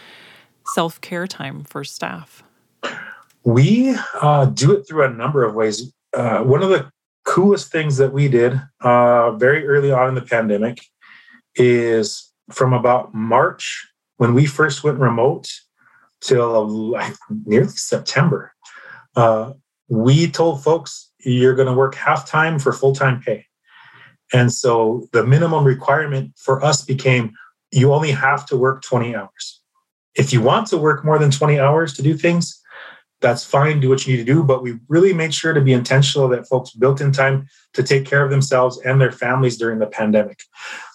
self 0.73 0.99
care 1.01 1.27
time 1.27 1.63
for 1.63 1.83
staff? 1.83 2.43
We 3.43 3.95
uh, 4.21 4.45
do 4.45 4.73
it 4.73 4.87
through 4.87 5.05
a 5.05 5.09
number 5.09 5.43
of 5.43 5.53
ways. 5.53 5.93
Uh, 6.13 6.39
one 6.39 6.63
of 6.63 6.69
the 6.69 6.89
coolest 7.25 7.71
things 7.71 7.97
that 7.97 8.11
we 8.11 8.27
did 8.27 8.59
uh, 8.81 9.31
very 9.31 9.67
early 9.67 9.91
on 9.91 10.09
in 10.09 10.15
the 10.15 10.21
pandemic 10.21 10.79
is 11.55 12.31
from 12.51 12.73
about 12.73 13.13
March 13.13 13.87
when 14.17 14.33
we 14.33 14.45
first 14.45 14.83
went 14.83 14.99
remote 14.99 15.47
till 16.21 16.67
like 16.67 17.13
nearly 17.45 17.67
September. 17.69 18.53
Uh, 19.15 19.53
we 19.89 20.29
told 20.29 20.63
folks 20.63 21.11
you're 21.19 21.55
going 21.55 21.67
to 21.67 21.73
work 21.73 21.95
half 21.95 22.27
time 22.27 22.59
for 22.59 22.71
full 22.71 22.93
time 22.93 23.21
pay. 23.21 23.45
And 24.33 24.51
so 24.51 25.07
the 25.13 25.25
minimum 25.25 25.63
requirement 25.63 26.33
for 26.37 26.63
us 26.63 26.83
became 26.83 27.33
you 27.71 27.93
only 27.93 28.11
have 28.11 28.45
to 28.47 28.57
work 28.57 28.81
20 28.83 29.15
hours. 29.15 29.61
If 30.15 30.31
you 30.31 30.41
want 30.41 30.67
to 30.67 30.77
work 30.77 31.03
more 31.03 31.19
than 31.19 31.31
20 31.31 31.59
hours 31.59 31.93
to 31.93 32.01
do 32.01 32.15
things, 32.15 32.61
that's 33.21 33.43
fine, 33.43 33.79
do 33.79 33.89
what 33.89 34.05
you 34.05 34.13
need 34.13 34.25
to 34.25 34.33
do. 34.33 34.43
But 34.43 34.61
we 34.61 34.77
really 34.87 35.13
made 35.13 35.33
sure 35.33 35.53
to 35.53 35.61
be 35.61 35.73
intentional 35.73 36.27
that 36.29 36.47
folks 36.47 36.71
built 36.71 37.01
in 37.01 37.11
time 37.11 37.47
to 37.73 37.83
take 37.83 38.05
care 38.05 38.23
of 38.23 38.29
themselves 38.29 38.79
and 38.79 38.99
their 38.99 39.11
families 39.11 39.57
during 39.57 39.79
the 39.79 39.87
pandemic. 39.87 40.39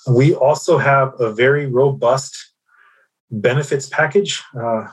We 0.08 0.34
also 0.34 0.78
have 0.78 1.12
a 1.20 1.32
very 1.32 1.66
robust 1.66 2.36
benefits 3.30 3.88
package. 3.88 4.42
Uh, 4.58 4.86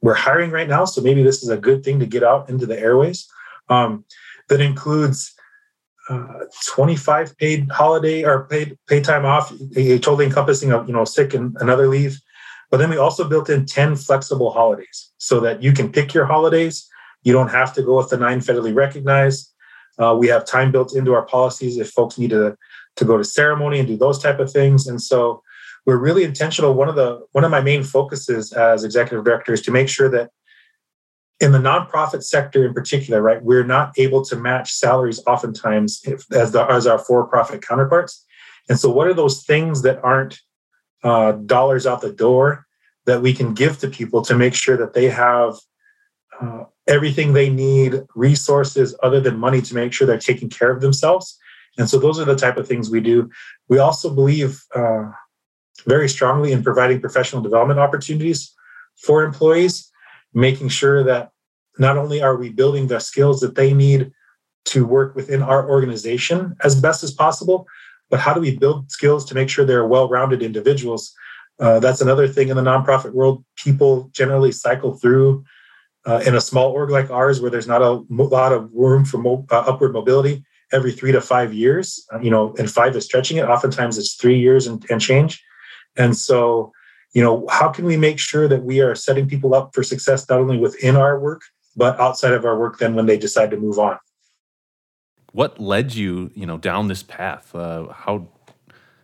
we're 0.00 0.14
hiring 0.14 0.50
right 0.50 0.68
now, 0.68 0.84
so 0.84 1.00
maybe 1.00 1.22
this 1.22 1.42
is 1.42 1.48
a 1.48 1.56
good 1.56 1.84
thing 1.84 2.00
to 2.00 2.06
get 2.06 2.24
out 2.24 2.48
into 2.48 2.66
the 2.66 2.78
airways. 2.78 3.26
Um, 3.68 4.04
that 4.48 4.60
includes 4.60 5.32
uh, 6.08 6.44
25 6.74 7.36
paid 7.38 7.70
holiday 7.70 8.24
or 8.24 8.46
paid 8.48 8.76
paid 8.88 9.04
time 9.04 9.24
off, 9.24 9.50
totally 9.74 10.26
encompassing 10.26 10.72
of 10.72 10.86
you 10.86 10.92
know 10.92 11.04
sick 11.04 11.34
and 11.34 11.56
another 11.60 11.88
leave. 11.88 12.20
But 12.70 12.78
then 12.78 12.90
we 12.90 12.96
also 12.96 13.28
built 13.28 13.50
in 13.50 13.66
10 13.66 13.96
flexible 13.96 14.50
holidays 14.50 15.12
so 15.18 15.40
that 15.40 15.62
you 15.62 15.72
can 15.72 15.92
pick 15.92 16.14
your 16.14 16.24
holidays. 16.24 16.88
You 17.22 17.32
don't 17.32 17.50
have 17.50 17.72
to 17.74 17.82
go 17.82 17.98
with 17.98 18.08
the 18.08 18.16
nine 18.16 18.40
federally 18.40 18.74
recognized. 18.74 19.52
Uh, 19.98 20.16
we 20.18 20.26
have 20.28 20.46
time 20.46 20.72
built 20.72 20.96
into 20.96 21.12
our 21.12 21.26
policies 21.26 21.76
if 21.76 21.90
folks 21.90 22.18
need 22.18 22.30
to, 22.30 22.56
to 22.96 23.04
go 23.04 23.18
to 23.18 23.24
ceremony 23.24 23.78
and 23.78 23.86
do 23.86 23.96
those 23.96 24.18
type 24.18 24.40
of 24.40 24.50
things. 24.50 24.86
And 24.86 25.00
so 25.00 25.42
we're 25.84 25.98
really 25.98 26.24
intentional. 26.24 26.72
One 26.74 26.88
of 26.88 26.94
the 26.94 27.20
one 27.32 27.44
of 27.44 27.50
my 27.50 27.60
main 27.60 27.82
focuses 27.82 28.52
as 28.52 28.84
executive 28.84 29.24
director 29.24 29.52
is 29.52 29.62
to 29.62 29.70
make 29.70 29.88
sure 29.88 30.08
that 30.08 30.30
in 31.42 31.50
the 31.50 31.58
nonprofit 31.58 32.22
sector 32.22 32.64
in 32.64 32.72
particular, 32.72 33.20
right, 33.20 33.42
we're 33.42 33.64
not 33.64 33.92
able 33.98 34.24
to 34.24 34.36
match 34.36 34.72
salaries 34.72 35.20
oftentimes 35.26 36.00
if, 36.04 36.32
as 36.32 36.52
the, 36.52 36.62
as 36.62 36.86
our 36.86 37.00
for-profit 37.00 37.66
counterparts. 37.66 38.24
And 38.68 38.78
so, 38.78 38.88
what 38.88 39.08
are 39.08 39.14
those 39.14 39.42
things 39.42 39.82
that 39.82 40.02
aren't 40.04 40.40
uh, 41.02 41.32
dollars 41.32 41.84
out 41.84 42.00
the 42.00 42.12
door 42.12 42.64
that 43.06 43.22
we 43.22 43.34
can 43.34 43.54
give 43.54 43.78
to 43.80 43.88
people 43.88 44.22
to 44.22 44.36
make 44.36 44.54
sure 44.54 44.76
that 44.76 44.94
they 44.94 45.08
have 45.08 45.56
uh, 46.40 46.64
everything 46.86 47.32
they 47.32 47.50
need, 47.50 48.02
resources 48.14 48.94
other 49.02 49.20
than 49.20 49.36
money 49.36 49.60
to 49.62 49.74
make 49.74 49.92
sure 49.92 50.06
they're 50.06 50.18
taking 50.18 50.48
care 50.48 50.70
of 50.70 50.80
themselves? 50.80 51.36
And 51.76 51.90
so, 51.90 51.98
those 51.98 52.20
are 52.20 52.24
the 52.24 52.36
type 52.36 52.56
of 52.56 52.68
things 52.68 52.88
we 52.88 53.00
do. 53.00 53.28
We 53.68 53.78
also 53.78 54.14
believe 54.14 54.62
uh, 54.76 55.10
very 55.86 56.08
strongly 56.08 56.52
in 56.52 56.62
providing 56.62 57.00
professional 57.00 57.42
development 57.42 57.80
opportunities 57.80 58.54
for 58.94 59.24
employees, 59.24 59.90
making 60.32 60.68
sure 60.68 61.02
that 61.02 61.31
not 61.78 61.96
only 61.96 62.22
are 62.22 62.36
we 62.36 62.50
building 62.50 62.86
the 62.86 63.00
skills 63.00 63.40
that 63.40 63.54
they 63.54 63.72
need 63.72 64.12
to 64.64 64.86
work 64.86 65.14
within 65.16 65.42
our 65.42 65.68
organization 65.68 66.54
as 66.62 66.80
best 66.80 67.02
as 67.02 67.10
possible, 67.10 67.66
but 68.10 68.20
how 68.20 68.34
do 68.34 68.40
we 68.40 68.56
build 68.56 68.90
skills 68.90 69.24
to 69.24 69.34
make 69.34 69.48
sure 69.48 69.64
they're 69.64 69.86
well-rounded 69.86 70.42
individuals? 70.42 71.12
Uh, 71.58 71.80
that's 71.80 72.00
another 72.00 72.28
thing 72.28 72.48
in 72.48 72.56
the 72.56 72.62
nonprofit 72.62 73.12
world. 73.12 73.44
People 73.56 74.10
generally 74.12 74.52
cycle 74.52 74.94
through 74.94 75.44
uh, 76.04 76.22
in 76.26 76.34
a 76.34 76.40
small 76.40 76.70
org 76.72 76.90
like 76.90 77.10
ours, 77.10 77.40
where 77.40 77.50
there's 77.50 77.68
not 77.68 77.82
a 77.82 78.02
lot 78.10 78.52
of 78.52 78.70
room 78.72 79.04
for 79.04 79.18
mo- 79.18 79.46
uh, 79.50 79.64
upward 79.66 79.92
mobility 79.92 80.44
every 80.72 80.92
three 80.92 81.12
to 81.12 81.20
five 81.20 81.54
years. 81.54 82.04
Uh, 82.12 82.18
you 82.20 82.30
know, 82.30 82.54
and 82.58 82.70
five 82.70 82.96
is 82.96 83.04
stretching 83.04 83.36
it. 83.36 83.48
Oftentimes, 83.48 83.98
it's 83.98 84.14
three 84.14 84.38
years 84.38 84.66
and, 84.66 84.84
and 84.90 85.00
change. 85.00 85.42
And 85.96 86.16
so, 86.16 86.72
you 87.12 87.22
know, 87.22 87.46
how 87.48 87.68
can 87.68 87.84
we 87.84 87.96
make 87.96 88.18
sure 88.18 88.48
that 88.48 88.64
we 88.64 88.80
are 88.80 88.94
setting 88.94 89.28
people 89.28 89.54
up 89.54 89.74
for 89.74 89.82
success 89.82 90.28
not 90.28 90.40
only 90.40 90.58
within 90.58 90.96
our 90.96 91.20
work, 91.20 91.42
but 91.76 91.98
outside 92.00 92.32
of 92.32 92.44
our 92.44 92.58
work 92.58 92.78
then 92.78 92.94
when 92.94 93.06
they 93.06 93.16
decide 93.16 93.50
to 93.50 93.56
move 93.56 93.78
on? 93.78 93.98
What 95.32 95.58
led 95.58 95.94
you, 95.94 96.30
you 96.34 96.46
know, 96.46 96.58
down 96.58 96.88
this 96.88 97.02
path? 97.02 97.54
Uh, 97.54 97.88
how 97.88 98.28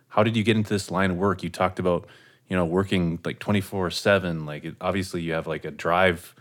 how 0.09 0.23
did 0.23 0.35
you 0.35 0.43
get 0.43 0.57
into 0.57 0.69
this 0.69 0.91
line 0.91 1.11
of 1.11 1.17
work? 1.17 1.43
You 1.43 1.49
talked 1.49 1.79
about, 1.79 2.07
you 2.47 2.55
know, 2.55 2.65
working 2.65 3.19
like 3.23 3.39
24 3.39 3.91
seven. 3.91 4.45
Like 4.45 4.65
obviously 4.81 5.21
you 5.21 5.33
have 5.33 5.47
like 5.47 5.65
a 5.65 5.71
drive 5.71 6.35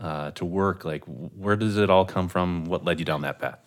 uh, 0.00 0.30
to 0.32 0.44
work. 0.44 0.84
Like 0.84 1.04
where 1.04 1.56
does 1.56 1.76
it 1.76 1.90
all 1.90 2.04
come 2.04 2.28
from? 2.28 2.64
What 2.64 2.84
led 2.84 2.98
you 2.98 3.04
down 3.04 3.22
that 3.22 3.38
path? 3.38 3.58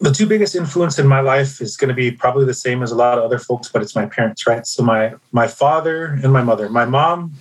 the 0.00 0.10
two 0.10 0.26
biggest 0.26 0.56
influence 0.56 0.98
in 0.98 1.06
my 1.06 1.20
life 1.20 1.60
is 1.60 1.76
going 1.76 1.88
to 1.88 1.94
be 1.94 2.10
probably 2.10 2.46
the 2.46 2.54
same 2.54 2.82
as 2.82 2.90
a 2.90 2.94
lot 2.94 3.18
of 3.18 3.24
other 3.24 3.38
folks, 3.38 3.68
but 3.68 3.82
it's 3.82 3.94
my 3.94 4.06
parents, 4.06 4.46
right? 4.46 4.66
So 4.66 4.82
my 4.82 5.14
my 5.30 5.46
father 5.46 6.18
and 6.22 6.32
my 6.32 6.42
mother. 6.42 6.68
My 6.70 6.86
mom, 6.86 7.34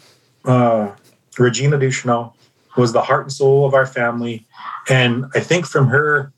uh, 0.45 0.91
Regina 1.37 1.77
Ducheneaux, 1.77 2.33
was 2.77 2.93
the 2.93 3.01
heart 3.01 3.23
and 3.23 3.31
soul 3.31 3.65
of 3.65 3.73
our 3.73 3.85
family, 3.85 4.47
and 4.87 5.25
I 5.35 5.39
think 5.39 5.65
from 5.65 5.87
her, 5.87 6.33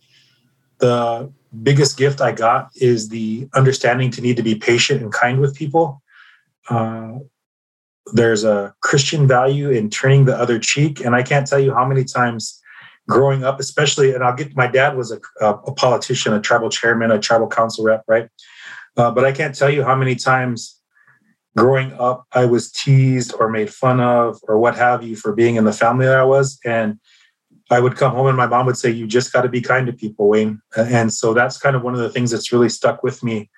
the 0.80 1.32
biggest 1.64 1.98
gift 1.98 2.22
I 2.22 2.32
got 2.32 2.72
is 2.76 3.10
the 3.10 3.48
understanding 3.54 4.12
to 4.12 4.22
need 4.22 4.38
to 4.38 4.44
be 4.44 4.56
patient 4.56 5.02
and 5.02 5.12
kind 5.12 5.40
with 5.40 5.56
people. 5.56 6.02
Uh, 6.70 7.20
there's 8.14 8.44
a 8.44 8.74
Christian 8.82 9.28
value 9.28 9.70
in 9.70 9.90
turning 9.90 10.26
the 10.26 10.36
other 10.36 10.60
cheek, 10.60 11.04
and 11.04 11.16
I 11.16 11.24
can't 11.24 11.48
tell 11.48 11.60
you 11.60 11.74
how 11.74 11.86
many 11.86 12.04
times 12.04 12.62
growing 13.08 13.44
up, 13.44 13.60
especially, 13.60 14.14
and 14.14 14.24
I'll 14.24 14.36
get 14.36 14.56
my 14.56 14.68
dad 14.68 14.96
was 14.96 15.12
a, 15.12 15.20
a 15.46 15.74
politician, 15.74 16.34
a 16.34 16.42
tribal 16.42 16.70
chairman, 16.70 17.12
a 17.12 17.20
tribal 17.20 17.48
council 17.48 17.84
rep, 17.84 18.04
right? 18.08 18.30
Uh, 18.98 19.12
but 19.12 19.26
I 19.26 19.32
can't 19.32 19.56
tell 19.56 19.70
you 19.70 19.84
how 19.84 19.96
many 19.96 20.16
times 20.16 20.81
growing 21.58 21.94
up 21.94 22.26
I 22.32 22.46
was 22.46 22.72
teased 22.72 23.34
or 23.40 23.50
made 23.50 23.74
fun 23.74 24.00
of 24.00 24.40
or 24.48 24.58
what 24.58 24.76
have 24.76 25.04
you 25.04 25.16
for 25.16 25.34
being 25.34 25.56
in 25.56 25.66
the 25.66 25.74
family 25.74 26.06
that 26.06 26.18
I 26.18 26.24
was. 26.24 26.60
And 26.66 27.00
I 27.70 27.80
would 27.80 27.96
come 27.96 28.14
home 28.14 28.28
and 28.28 28.38
my 28.38 28.48
mom 28.48 28.66
would 28.66 28.78
say, 28.78 28.90
You 28.90 29.08
just 29.08 29.34
got 29.34 29.42
to 29.42 29.50
be 29.50 29.62
kind 29.62 29.88
to 29.88 29.94
people, 29.94 30.28
Wayne. 30.28 30.62
And 30.76 31.12
so 31.14 31.34
that's 31.34 31.58
kind 31.58 31.76
of 31.76 31.84
one 31.84 31.94
of 31.94 32.00
the 32.00 32.10
things 32.10 32.32
that's 32.32 32.52
really 32.52 32.70
stuck 32.70 33.04
with 33.04 33.24
me 33.24 33.50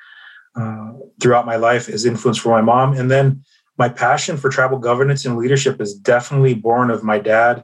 uh, 0.56 0.94
throughout 1.22 1.46
my 1.46 1.56
life 1.56 1.90
is 1.90 2.06
influence 2.06 2.38
from 2.38 2.52
my 2.52 2.62
mom. 2.62 2.94
And 2.94 3.10
then 3.10 3.44
my 3.78 3.90
passion 3.90 4.38
for 4.38 4.50
tribal 4.50 4.78
governance 4.78 5.26
and 5.26 5.38
leadership 5.38 5.82
is 5.82 5.96
definitely 5.96 6.54
born 6.54 6.92
of 6.92 7.04
my 7.04 7.20
dad 7.20 7.64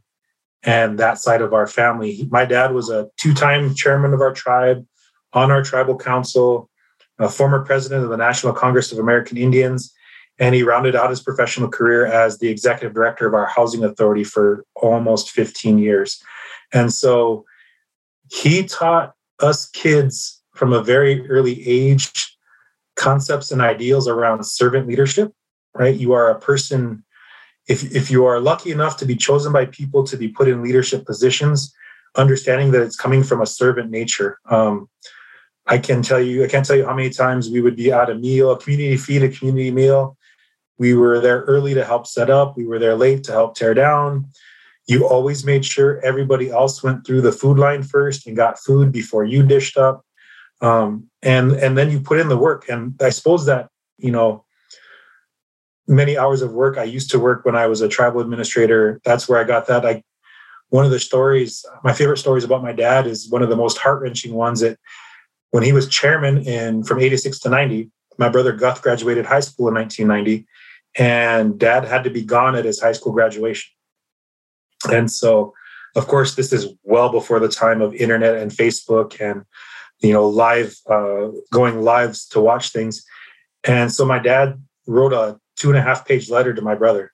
and 0.63 0.97
that 0.99 1.19
side 1.19 1.41
of 1.41 1.53
our 1.53 1.67
family. 1.67 2.27
My 2.29 2.45
dad 2.45 2.73
was 2.73 2.89
a 2.89 3.09
two 3.17 3.33
time 3.33 3.75
chairman 3.75 4.13
of 4.13 4.21
our 4.21 4.33
tribe, 4.33 4.85
on 5.33 5.51
our 5.51 5.63
tribal 5.63 5.97
council, 5.97 6.69
a 7.19 7.29
former 7.29 7.63
president 7.63 8.03
of 8.03 8.09
the 8.09 8.17
National 8.17 8.53
Congress 8.53 8.91
of 8.91 8.97
American 8.97 9.37
Indians, 9.37 9.93
and 10.39 10.56
he 10.56 10.63
rounded 10.63 10.95
out 10.95 11.10
his 11.10 11.21
professional 11.21 11.69
career 11.69 12.06
as 12.06 12.39
the 12.39 12.47
executive 12.47 12.93
director 12.93 13.28
of 13.28 13.34
our 13.34 13.45
housing 13.45 13.84
authority 13.84 14.23
for 14.23 14.65
almost 14.75 15.32
15 15.32 15.78
years. 15.78 16.21
And 16.73 16.93
so 16.93 17.45
he 18.32 18.63
taught 18.63 19.13
us 19.41 19.69
kids 19.69 20.41
from 20.56 20.73
a 20.73 20.84
very 20.84 21.30
early 21.30 21.67
age 21.67 22.38
concepts 22.95 23.52
and 23.52 23.62
ideals 23.62 24.08
around 24.08 24.43
servant 24.45 24.88
leadership, 24.88 25.34
right? 25.73 25.95
You 25.95 26.13
are 26.13 26.30
a 26.30 26.39
person 26.39 27.04
if, 27.67 27.95
if 27.95 28.10
you 28.10 28.25
are 28.25 28.39
lucky 28.39 28.71
enough 28.71 28.97
to 28.97 29.06
be 29.06 29.15
chosen 29.15 29.54
by 29.54 29.65
people 29.65 30.04
to 30.04 30.17
be 30.17 30.28
put 30.28 30.47
in 30.47 30.63
leadership 30.63 31.06
positions, 31.06 31.73
understanding 32.15 32.71
that 32.71 32.82
it's 32.82 32.95
coming 32.95 33.23
from 33.23 33.41
a 33.41 33.45
servant 33.45 33.91
nature. 33.91 34.39
Um, 34.49 34.89
I 35.67 35.78
can 35.78 36.02
tell 36.02 36.19
you, 36.19 36.43
I 36.43 36.47
can't 36.47 36.65
tell 36.65 36.75
you 36.75 36.86
how 36.86 36.95
many 36.95 37.12
times 37.12 37.49
we 37.49 37.62
would 37.62 37.75
be 37.75 37.91
at 37.91 38.10
a 38.10 38.15
meal, 38.15 38.52
a 38.52 38.60
community 38.60 38.97
feed, 38.97 39.21
a 39.21 39.30
community 39.30 39.69
meal. 39.69 40.17
We 40.79 40.93
were 40.95 41.19
there 41.19 41.41
early 41.41 41.73
to 41.75 41.85
help 41.85 42.07
set 42.07 42.29
up. 42.29 42.57
We 42.57 42.65
were 42.65 42.79
there 42.79 42.95
late 42.95 43.25
to 43.25 43.33
help 43.33 43.55
tear 43.55 43.73
down. 43.73 44.29
You 44.87 45.07
always 45.07 45.45
made 45.45 45.65
sure 45.65 46.03
everybody 46.03 46.49
else 46.49 46.81
went 46.81 47.05
through 47.05 47.21
the 47.21 47.33
food 47.33 47.59
line 47.59 47.83
first 47.83 48.25
and 48.25 48.35
got 48.35 48.57
food 48.57 48.91
before 48.91 49.25
you 49.25 49.43
dished 49.43 49.77
up. 49.77 50.03
Um, 50.61 51.09
and 51.21 51.51
and 51.51 51.77
then 51.77 51.91
you 51.91 51.99
put 51.99 52.19
in 52.19 52.29
the 52.29 52.37
work. 52.37 52.69
And 52.69 52.99
I 53.01 53.09
suppose 53.09 53.45
that 53.45 53.69
you 53.97 54.11
know 54.11 54.45
many 55.87 56.17
hours 56.17 56.41
of 56.41 56.53
work. 56.53 56.77
I 56.77 56.83
used 56.83 57.11
to 57.11 57.19
work 57.19 57.45
when 57.45 57.55
I 57.55 57.67
was 57.67 57.81
a 57.81 57.89
tribal 57.89 58.21
administrator. 58.21 59.01
That's 59.03 59.27
where 59.27 59.39
I 59.39 59.43
got 59.43 59.67
that. 59.67 59.85
I 59.85 60.03
one 60.69 60.85
of 60.85 60.91
the 60.91 60.99
stories, 60.99 61.65
my 61.83 61.93
favorite 61.93 62.17
stories 62.17 62.43
about 62.43 62.61
my 62.61 62.71
dad 62.71 63.07
is 63.07 63.29
one 63.29 63.41
of 63.41 63.49
the 63.49 63.55
most 63.55 63.79
heart 63.79 64.01
wrenching 64.01 64.33
ones. 64.33 64.61
That 64.61 64.79
when 65.51 65.63
he 65.63 65.73
was 65.73 65.89
chairman 65.89 66.39
in 66.39 66.83
from 66.83 66.99
'86 66.99 67.39
to 67.39 67.49
'90, 67.49 67.91
my 68.17 68.29
brother 68.29 68.53
Guth 68.53 68.81
graduated 68.81 69.25
high 69.25 69.39
school 69.39 69.67
in 69.67 69.73
1990, 69.73 70.45
and 70.97 71.60
dad 71.60 71.86
had 71.86 72.04
to 72.04 72.10
be 72.10 72.23
gone 72.23 72.56
at 72.56 72.65
his 72.65 72.80
high 72.80 72.91
school 72.91 73.13
graduation. 73.13 73.71
And 74.91 75.12
so, 75.12 75.54
of 75.95 76.08
course, 76.08 76.36
this 76.36 76.54
is 76.54 76.67
well 76.84 77.10
before 77.12 77.39
the 77.39 77.49
time 77.49 77.82
of 77.82 77.93
internet 77.93 78.36
and 78.36 78.52
Facebook 78.52 79.19
and 79.19 79.43
you 79.99 80.13
know 80.13 80.28
live 80.28 80.75
uh, 80.89 81.30
going 81.52 81.82
lives 81.82 82.28
to 82.30 82.39
watch 82.39 82.69
things. 82.69 83.04
And 83.65 83.91
so 83.91 84.06
my 84.06 84.19
dad 84.19 84.62
wrote 84.88 85.13
a 85.13 85.39
two 85.58 85.69
and 85.69 85.78
a 85.78 85.82
half 85.82 86.08
page 86.08 86.30
letter 86.30 86.54
to 86.54 86.62
my 86.62 86.75
brother 86.75 87.12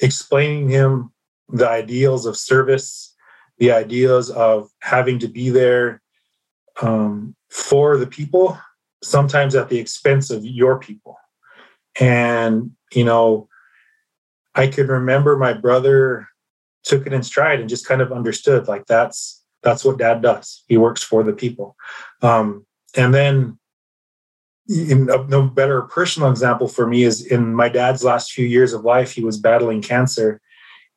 explaining 0.00 0.68
him 0.68 1.12
the 1.48 1.68
ideals 1.68 2.26
of 2.26 2.36
service, 2.36 3.14
the 3.58 3.72
ideas 3.72 4.30
of 4.30 4.70
having 4.80 5.18
to 5.18 5.28
be 5.28 5.50
there 5.50 6.02
um, 6.82 7.34
for 7.50 7.96
the 7.96 8.06
people, 8.06 8.58
sometimes 9.02 9.54
at 9.54 9.68
the 9.68 9.78
expense 9.78 10.30
of 10.30 10.44
your 10.44 10.78
people. 10.78 11.16
And, 11.98 12.72
you 12.92 13.04
know, 13.04 13.48
I 14.54 14.66
can 14.66 14.86
remember 14.86 15.36
my 15.36 15.52
brother 15.52 16.28
took 16.84 17.06
it 17.06 17.12
in 17.12 17.22
stride 17.22 17.60
and 17.60 17.68
just 17.68 17.86
kind 17.86 18.00
of 18.00 18.12
understood 18.12 18.68
like 18.68 18.86
that's 18.86 19.44
that's 19.62 19.84
what 19.84 19.98
dad 19.98 20.22
does. 20.22 20.64
He 20.68 20.76
works 20.76 21.02
for 21.02 21.22
the 21.22 21.32
people. 21.32 21.76
Um, 22.22 22.64
and 22.96 23.12
then 23.12 23.58
in, 24.68 25.06
no 25.06 25.42
better 25.42 25.82
personal 25.82 26.30
example 26.30 26.68
for 26.68 26.86
me 26.86 27.02
is 27.02 27.24
in 27.24 27.54
my 27.54 27.68
dad's 27.68 28.04
last 28.04 28.32
few 28.32 28.46
years 28.46 28.72
of 28.72 28.84
life, 28.84 29.12
he 29.12 29.24
was 29.24 29.38
battling 29.38 29.82
cancer. 29.82 30.40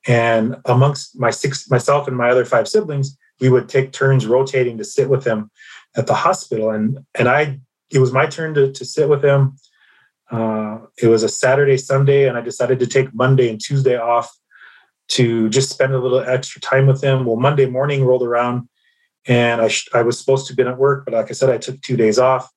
And 0.08 0.58
amongst 0.66 1.20
my 1.20 1.32
six, 1.32 1.70
myself 1.70 2.08
and 2.08 2.18
my 2.18 2.30
other 2.30 2.46
five 2.46 2.68
siblings, 2.68 3.18
we 3.40 3.50
would 3.50 3.70
take 3.70 3.92
turns 3.92 4.28
rotating 4.28 4.78
to 4.78 4.84
sit 4.84 5.10
with 5.10 5.26
him 5.26 5.50
at 5.96 6.08
the 6.08 6.14
hospital. 6.14 6.70
And, 6.70 7.00
and 7.16 7.28
I, 7.28 7.60
it 7.92 8.00
was 8.00 8.12
my 8.12 8.28
turn 8.28 8.54
to, 8.56 8.72
to 8.72 8.86
sit 8.86 9.10
with 9.10 9.24
him 9.24 9.58
uh, 10.32 10.80
it 11.02 11.08
was 11.08 11.24
a 11.24 11.30
Saturday, 11.30 11.78
Sunday, 11.78 12.28
and 12.28 12.38
I 12.38 12.42
decided 12.42 12.80
to 12.80 12.88
take 12.88 13.14
Monday 13.14 13.50
and 13.50 13.60
Tuesday 13.60 13.98
off 13.98 14.32
to 15.10 15.50
just 15.50 15.70
spend 15.70 15.94
a 15.94 16.00
little 16.00 16.22
extra 16.22 16.62
time 16.62 16.88
with 16.88 17.04
him. 17.04 17.26
Well, 17.26 17.36
Monday 17.36 17.66
morning 17.66 18.06
rolled 18.06 18.24
around, 18.24 18.70
and 19.28 19.62
I 19.62 19.68
sh- 19.68 19.90
I 19.94 20.04
was 20.04 20.18
supposed 20.18 20.48
to 20.48 20.54
have 20.54 20.58
been 20.58 20.70
at 20.70 20.78
work, 20.78 21.04
but 21.04 21.14
like 21.14 21.30
I 21.30 21.34
said, 21.34 21.50
I 21.50 21.58
took 21.58 21.82
two 21.82 21.98
days 21.98 22.18
off. 22.18 22.50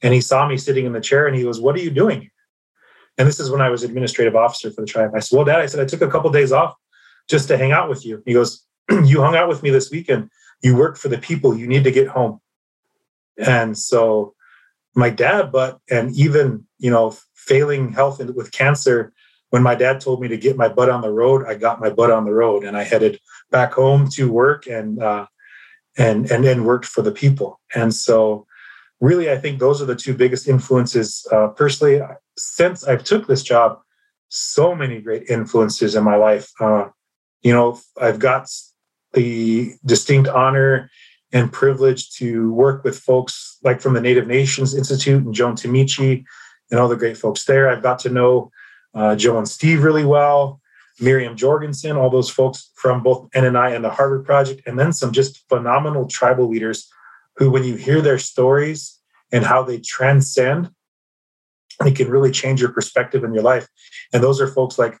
And 0.00 0.14
he 0.14 0.20
saw 0.20 0.48
me 0.48 0.56
sitting 0.56 0.86
in 0.86 0.92
the 0.92 1.00
chair, 1.00 1.26
and 1.26 1.36
he 1.36 1.42
goes, 1.42 1.60
"What 1.60 1.74
are 1.74 1.80
you 1.80 1.90
doing?" 1.90 2.30
And 3.18 3.28
this 3.28 3.40
is 3.40 3.50
when 3.50 3.60
I 3.60 3.68
was 3.68 3.82
administrative 3.82 4.36
officer 4.36 4.70
for 4.70 4.80
the 4.80 4.86
tribe. 4.86 5.10
I 5.14 5.18
said, 5.18 5.36
"Well, 5.36 5.44
Dad," 5.44 5.60
I 5.60 5.66
said, 5.66 5.80
"I 5.80 5.84
took 5.84 6.02
a 6.02 6.10
couple 6.10 6.30
days 6.30 6.52
off 6.52 6.74
just 7.28 7.48
to 7.48 7.58
hang 7.58 7.72
out 7.72 7.90
with 7.90 8.06
you." 8.06 8.22
He 8.24 8.32
goes, 8.32 8.64
"You 9.04 9.20
hung 9.20 9.36
out 9.36 9.48
with 9.48 9.62
me 9.62 9.70
this 9.70 9.90
weekend. 9.90 10.30
You 10.62 10.76
work 10.76 10.96
for 10.96 11.08
the 11.08 11.18
people. 11.18 11.54
You 11.54 11.66
need 11.66 11.84
to 11.84 11.90
get 11.90 12.08
home." 12.08 12.40
And 13.36 13.76
so, 13.76 14.34
my 14.94 15.10
dad, 15.10 15.50
but 15.52 15.80
and 15.90 16.16
even 16.16 16.67
you 16.78 16.90
know, 16.90 17.14
failing 17.34 17.92
health 17.92 18.18
with 18.18 18.52
cancer, 18.52 19.12
when 19.50 19.62
my 19.62 19.74
dad 19.74 20.00
told 20.00 20.20
me 20.20 20.28
to 20.28 20.36
get 20.36 20.56
my 20.56 20.68
butt 20.68 20.90
on 20.90 21.00
the 21.00 21.12
road, 21.12 21.46
I 21.46 21.54
got 21.54 21.80
my 21.80 21.90
butt 21.90 22.10
on 22.10 22.24
the 22.24 22.32
road 22.32 22.64
and 22.64 22.76
I 22.76 22.84
headed 22.84 23.18
back 23.50 23.72
home 23.72 24.08
to 24.10 24.30
work 24.30 24.66
and 24.66 25.02
uh, 25.02 25.26
and 25.96 26.30
and 26.30 26.44
then 26.44 26.64
worked 26.64 26.86
for 26.86 27.02
the 27.02 27.12
people. 27.12 27.60
And 27.74 27.94
so, 27.94 28.46
really, 29.00 29.30
I 29.30 29.38
think 29.38 29.58
those 29.58 29.80
are 29.80 29.86
the 29.86 29.96
two 29.96 30.14
biggest 30.14 30.48
influences. 30.48 31.26
Uh, 31.32 31.48
personally, 31.48 32.00
since 32.36 32.84
I've 32.84 33.04
took 33.04 33.26
this 33.26 33.42
job, 33.42 33.80
so 34.28 34.74
many 34.74 35.00
great 35.00 35.28
influences 35.28 35.94
in 35.94 36.04
my 36.04 36.16
life. 36.16 36.50
Uh, 36.60 36.88
you 37.42 37.52
know, 37.52 37.80
I've 38.00 38.18
got 38.18 38.50
the 39.14 39.74
distinct 39.84 40.28
honor 40.28 40.90
and 41.32 41.52
privilege 41.52 42.10
to 42.16 42.52
work 42.52 42.84
with 42.84 42.98
folks 42.98 43.58
like 43.62 43.80
from 43.80 43.94
the 43.94 44.00
Native 44.00 44.26
Nations 44.26 44.74
Institute 44.74 45.24
and 45.24 45.34
Joan 45.34 45.54
Timeche 45.54 46.24
and 46.70 46.80
all 46.80 46.88
the 46.88 46.96
great 46.96 47.16
folks 47.16 47.44
there. 47.44 47.68
I've 47.68 47.82
got 47.82 47.98
to 48.00 48.10
know 48.10 48.50
uh, 48.94 49.16
Joe 49.16 49.38
and 49.38 49.48
Steve 49.48 49.82
really 49.82 50.04
well, 50.04 50.60
Miriam 51.00 51.36
Jorgensen, 51.36 51.96
all 51.96 52.10
those 52.10 52.30
folks 52.30 52.70
from 52.74 53.02
both 53.02 53.30
NNI 53.30 53.74
and 53.74 53.84
the 53.84 53.90
Harvard 53.90 54.24
Project, 54.24 54.62
and 54.66 54.78
then 54.78 54.92
some 54.92 55.12
just 55.12 55.48
phenomenal 55.48 56.06
tribal 56.06 56.48
leaders 56.48 56.90
who, 57.36 57.50
when 57.50 57.64
you 57.64 57.76
hear 57.76 58.00
their 58.00 58.18
stories 58.18 58.98
and 59.32 59.44
how 59.44 59.62
they 59.62 59.78
transcend, 59.78 60.70
it 61.84 61.94
can 61.94 62.08
really 62.08 62.32
change 62.32 62.60
your 62.60 62.72
perspective 62.72 63.22
in 63.22 63.32
your 63.32 63.42
life. 63.42 63.68
And 64.12 64.22
those 64.22 64.40
are 64.40 64.48
folks 64.48 64.78
like 64.78 64.98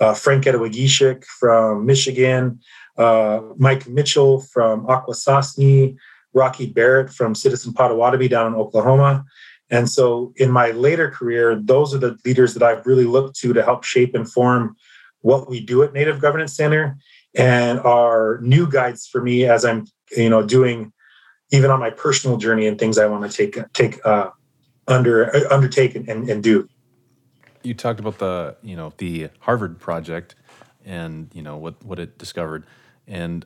uh, 0.00 0.14
Frank 0.14 0.44
Ettawageshik 0.44 1.24
from 1.24 1.86
Michigan, 1.86 2.60
uh, 2.98 3.40
Mike 3.56 3.86
Mitchell 3.88 4.40
from 4.40 4.86
Akwesasne, 4.86 5.96
Rocky 6.34 6.66
Barrett 6.66 7.10
from 7.10 7.34
Citizen 7.34 7.72
Potawatomi 7.72 8.28
down 8.28 8.48
in 8.48 8.54
Oklahoma, 8.54 9.24
and 9.70 9.88
so 9.88 10.32
in 10.36 10.50
my 10.50 10.70
later 10.70 11.10
career, 11.10 11.54
those 11.56 11.94
are 11.94 11.98
the 11.98 12.18
leaders 12.24 12.54
that 12.54 12.62
I've 12.62 12.86
really 12.86 13.04
looked 13.04 13.38
to 13.40 13.52
to 13.52 13.62
help 13.62 13.84
shape 13.84 14.14
and 14.14 14.30
form 14.30 14.76
what 15.20 15.48
we 15.48 15.60
do 15.60 15.82
at 15.82 15.92
Native 15.92 16.20
Governance 16.20 16.54
Center 16.54 16.96
and 17.36 17.78
are 17.80 18.38
new 18.42 18.68
guides 18.68 19.06
for 19.06 19.22
me 19.22 19.44
as 19.44 19.64
I'm, 19.64 19.86
you 20.16 20.30
know, 20.30 20.42
doing 20.42 20.92
even 21.50 21.70
on 21.70 21.80
my 21.80 21.90
personal 21.90 22.36
journey 22.36 22.66
and 22.66 22.78
things 22.78 22.98
I 22.98 23.06
want 23.06 23.30
to 23.30 23.36
take 23.36 23.58
take 23.72 24.04
uh, 24.06 24.30
under 24.86 25.34
uh, 25.34 25.54
undertake 25.54 25.94
and, 25.94 26.08
and 26.08 26.42
do. 26.42 26.68
You 27.62 27.74
talked 27.74 28.00
about 28.00 28.18
the 28.18 28.56
you 28.62 28.76
know 28.76 28.92
the 28.98 29.28
Harvard 29.40 29.78
project 29.78 30.34
and 30.84 31.28
you 31.34 31.42
know 31.42 31.56
what 31.56 31.82
what 31.84 31.98
it 31.98 32.18
discovered 32.18 32.64
and 33.06 33.44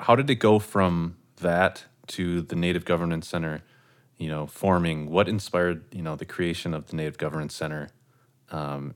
how 0.00 0.16
did 0.16 0.30
it 0.30 0.36
go 0.36 0.58
from 0.58 1.16
that 1.40 1.84
to 2.08 2.42
the 2.42 2.56
Native 2.56 2.84
Governance 2.84 3.28
Center 3.28 3.62
you 4.18 4.28
know, 4.28 4.46
forming? 4.46 5.10
What 5.10 5.28
inspired 5.28 5.84
you 5.92 6.02
know 6.02 6.16
the 6.16 6.24
creation 6.24 6.74
of 6.74 6.86
the 6.88 6.96
Native 6.96 7.18
Governance 7.18 7.54
Center? 7.54 7.88
Um, 8.50 8.94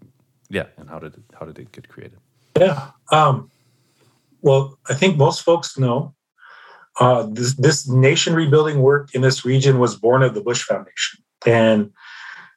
yeah, 0.48 0.66
and 0.76 0.88
how 0.88 0.98
did 0.98 1.14
it, 1.14 1.22
how 1.38 1.46
did 1.46 1.58
it 1.58 1.72
get 1.72 1.88
created? 1.88 2.18
Yeah, 2.58 2.90
um, 3.10 3.50
well, 4.42 4.78
I 4.88 4.94
think 4.94 5.16
most 5.16 5.42
folks 5.42 5.78
know 5.78 6.14
uh, 7.00 7.26
this, 7.30 7.54
this 7.54 7.88
nation 7.88 8.34
rebuilding 8.34 8.82
work 8.82 9.14
in 9.14 9.22
this 9.22 9.44
region 9.44 9.78
was 9.78 9.96
born 9.96 10.22
of 10.22 10.34
the 10.34 10.42
Bush 10.42 10.62
Foundation, 10.62 11.22
and 11.46 11.92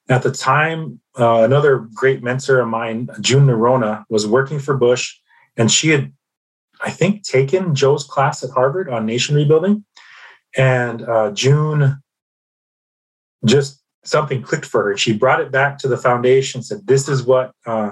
at 0.09 0.21
the 0.21 0.31
time, 0.31 0.99
uh, 1.17 1.41
another 1.41 1.87
great 1.93 2.21
mentor 2.21 2.59
of 2.59 2.67
mine, 2.67 3.09
June 3.21 3.47
Noronha, 3.47 4.03
was 4.09 4.27
working 4.27 4.59
for 4.59 4.77
Bush, 4.77 5.15
and 5.57 5.71
she 5.71 5.89
had, 5.89 6.13
I 6.83 6.91
think, 6.91 7.23
taken 7.23 7.73
Joe's 7.73 8.03
class 8.03 8.43
at 8.43 8.51
Harvard 8.51 8.89
on 8.89 9.05
nation 9.05 9.35
rebuilding. 9.35 9.83
And 10.57 11.01
uh, 11.01 11.31
June 11.31 12.01
just 13.45 13.81
something 14.03 14.41
clicked 14.41 14.65
for 14.65 14.83
her. 14.85 14.97
She 14.97 15.13
brought 15.13 15.41
it 15.41 15.51
back 15.51 15.77
to 15.79 15.87
the 15.87 15.97
foundation, 15.97 16.61
said, 16.61 16.87
This 16.87 17.09
is 17.09 17.23
what, 17.23 17.51
uh, 17.65 17.91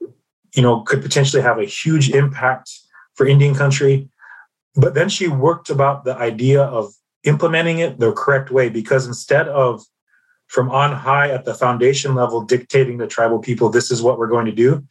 you 0.00 0.62
know, 0.62 0.80
could 0.82 1.02
potentially 1.02 1.42
have 1.42 1.58
a 1.58 1.64
huge 1.64 2.10
impact 2.10 2.70
for 3.14 3.26
Indian 3.26 3.54
country. 3.54 4.08
But 4.74 4.94
then 4.94 5.08
she 5.08 5.28
worked 5.28 5.70
about 5.70 6.04
the 6.04 6.16
idea 6.16 6.62
of 6.62 6.92
implementing 7.24 7.78
it 7.78 7.98
the 7.98 8.12
correct 8.12 8.50
way 8.50 8.68
because 8.68 9.06
instead 9.06 9.48
of 9.48 9.82
from 10.48 10.70
on 10.70 10.92
high 10.92 11.30
at 11.30 11.44
the 11.44 11.54
foundation 11.54 12.14
level 12.14 12.42
dictating 12.42 12.98
to 12.98 13.06
tribal 13.06 13.38
people, 13.38 13.70
this 13.70 13.90
is 13.90 14.02
what 14.02 14.18
we're 14.18 14.26
going 14.26 14.46
to 14.46 14.52
do. 14.52 14.84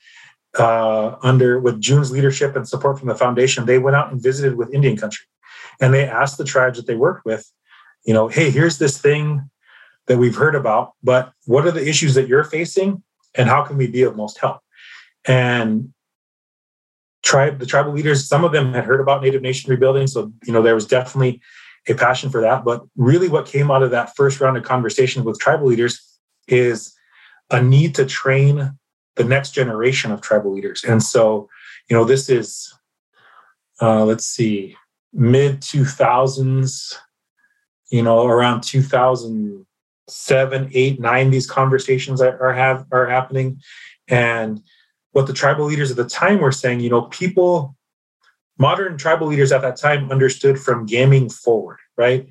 Uh, 0.57 1.15
under 1.23 1.60
with 1.60 1.79
June's 1.79 2.12
leadership 2.12 2.55
and 2.55 2.67
support 2.67 2.99
from 2.99 3.07
the 3.07 3.15
foundation, 3.15 3.65
they 3.65 3.79
went 3.79 3.95
out 3.95 4.12
and 4.12 4.21
visited 4.21 4.57
with 4.57 4.73
Indian 4.73 4.97
country, 4.97 5.25
and 5.79 5.93
they 5.93 6.05
asked 6.05 6.38
the 6.38 6.43
tribes 6.43 6.77
that 6.77 6.88
they 6.88 6.95
worked 6.95 7.25
with, 7.25 7.49
you 8.03 8.13
know, 8.13 8.27
hey, 8.27 8.49
here's 8.49 8.77
this 8.77 8.97
thing 8.97 9.49
that 10.08 10.18
we've 10.18 10.36
heard 10.36 10.56
about, 10.56 10.94
but 11.04 11.32
what 11.46 11.66
are 11.66 11.72
the 11.72 11.88
issues 11.88 12.16
that 12.16 12.28
you're 12.28 12.44
facing 12.44 13.04
and 13.36 13.48
how 13.48 13.64
can 13.64 13.78
we 13.78 13.88
be 13.88 14.04
of 14.04 14.16
most 14.16 14.40
help? 14.40 14.62
And 15.26 15.94
tribe, 17.24 17.60
the 17.60 17.66
tribal 17.66 17.94
leaders, 17.94 18.28
some 18.28 18.44
of 18.44 18.52
them 18.52 18.74
had 18.74 18.86
heard 18.86 19.00
about 19.00 19.22
Native 19.22 19.42
Nation 19.42 19.70
rebuilding. 19.70 20.08
So, 20.08 20.32
you 20.46 20.54
know, 20.54 20.62
there 20.62 20.76
was 20.76 20.88
definitely 20.88 21.42
a 21.88 21.94
passion 21.94 22.30
for 22.30 22.42
that. 22.42 22.64
But 22.64 22.84
really 22.96 23.30
what 23.30 23.46
came 23.46 23.72
out 23.72 23.84
of 23.84 23.92
that 23.92 24.16
first 24.16 24.40
round 24.40 24.58
of 24.58 24.64
conversations 24.64 25.26
with 25.26 25.40
tribal 25.40 25.68
leaders 25.68 26.02
is 26.48 26.94
a 27.50 27.62
need 27.62 27.96
to 27.96 28.06
train 28.06 28.78
the 29.16 29.24
next 29.24 29.52
generation 29.52 30.12
of 30.12 30.22
tribal 30.22 30.54
leaders. 30.54 30.84
And 30.84 31.04
so, 31.04 31.50
you 31.90 31.96
know, 31.96 32.06
this 32.06 32.30
is, 32.30 32.74
uh, 33.82 34.06
let's 34.06 34.26
see, 34.26 34.76
mid 35.14 35.62
2000s, 35.62 36.96
you 37.92 38.02
know, 38.02 38.26
around 38.26 38.62
2000 38.62 39.66
seven, 40.12 40.69
eight, 40.74 41.00
nine, 41.00 41.32
these 41.32 41.47
conversations 41.47 42.21
are, 42.21 42.41
are 42.41 42.54
have 42.54 42.86
are 42.91 43.08
happening. 43.08 43.62
And 44.08 44.62
what 45.12 45.28
the 45.28 45.34
tribal 45.34 45.65
leaders 45.65 45.91
at 45.91 45.97
the 45.97 46.06
time 46.06 46.39
were 46.39 46.52
saying, 46.52 46.80
you 46.80 46.89
know, 46.89 47.04
people, 47.04 47.76
modern 48.58 48.97
tribal 48.97 49.28
leaders 49.28 49.52
at 49.52 49.62
that 49.62 49.78
time 49.78 50.12
understood 50.12 50.60
from 50.60 50.86
gaming 50.86 51.30
forward, 51.30 51.80
right? 51.97 52.28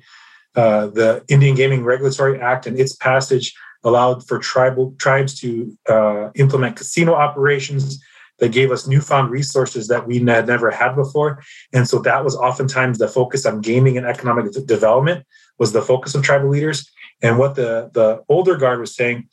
Uh, 0.55 0.87
the 0.87 1.23
Indian 1.27 1.55
Gaming 1.55 1.83
Regulatory 1.83 2.39
Act 2.39 2.67
and 2.67 2.79
its 2.79 2.95
passage 2.95 3.53
allowed 3.83 4.27
for 4.27 4.37
tribal 4.37 4.93
tribes 4.99 5.39
to 5.39 5.77
uh, 5.89 6.29
implement 6.35 6.75
casino 6.75 7.13
operations 7.13 8.01
that 8.39 8.51
gave 8.51 8.71
us 8.71 8.87
newfound 8.87 9.29
resources 9.31 9.87
that 9.87 10.07
we 10.07 10.19
had 10.19 10.47
never 10.47 10.71
had 10.71 10.95
before. 10.95 11.41
And 11.73 11.87
so 11.87 11.99
that 11.99 12.23
was 12.23 12.35
oftentimes 12.35 12.97
the 12.97 13.07
focus 13.07 13.45
on 13.45 13.61
gaming 13.61 13.97
and 13.97 14.05
economic 14.05 14.51
development 14.65 15.25
was 15.59 15.71
the 15.71 15.81
focus 15.81 16.15
of 16.15 16.23
tribal 16.23 16.49
leaders. 16.49 16.91
And 17.21 17.37
what 17.37 17.55
the, 17.55 17.89
the 17.93 18.23
older 18.29 18.57
guard 18.57 18.79
was 18.79 18.95
saying, 18.95 19.27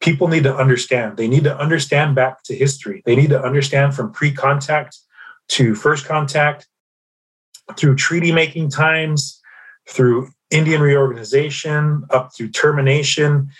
people 0.00 0.28
need 0.28 0.44
to 0.44 0.54
understand. 0.54 1.16
They 1.16 1.28
need 1.28 1.44
to 1.44 1.56
understand 1.56 2.14
back 2.14 2.42
to 2.44 2.54
history. 2.54 3.02
They 3.04 3.16
need 3.16 3.30
to 3.30 3.42
understand 3.42 3.94
from 3.94 4.12
pre 4.12 4.32
contact 4.32 4.98
to 5.48 5.74
first 5.74 6.04
contact, 6.04 6.66
through 7.76 7.96
treaty 7.96 8.32
making 8.32 8.70
times, 8.70 9.40
through 9.88 10.30
Indian 10.50 10.80
reorganization, 10.80 12.04
up 12.10 12.34
through 12.34 12.50
termination. 12.50 13.50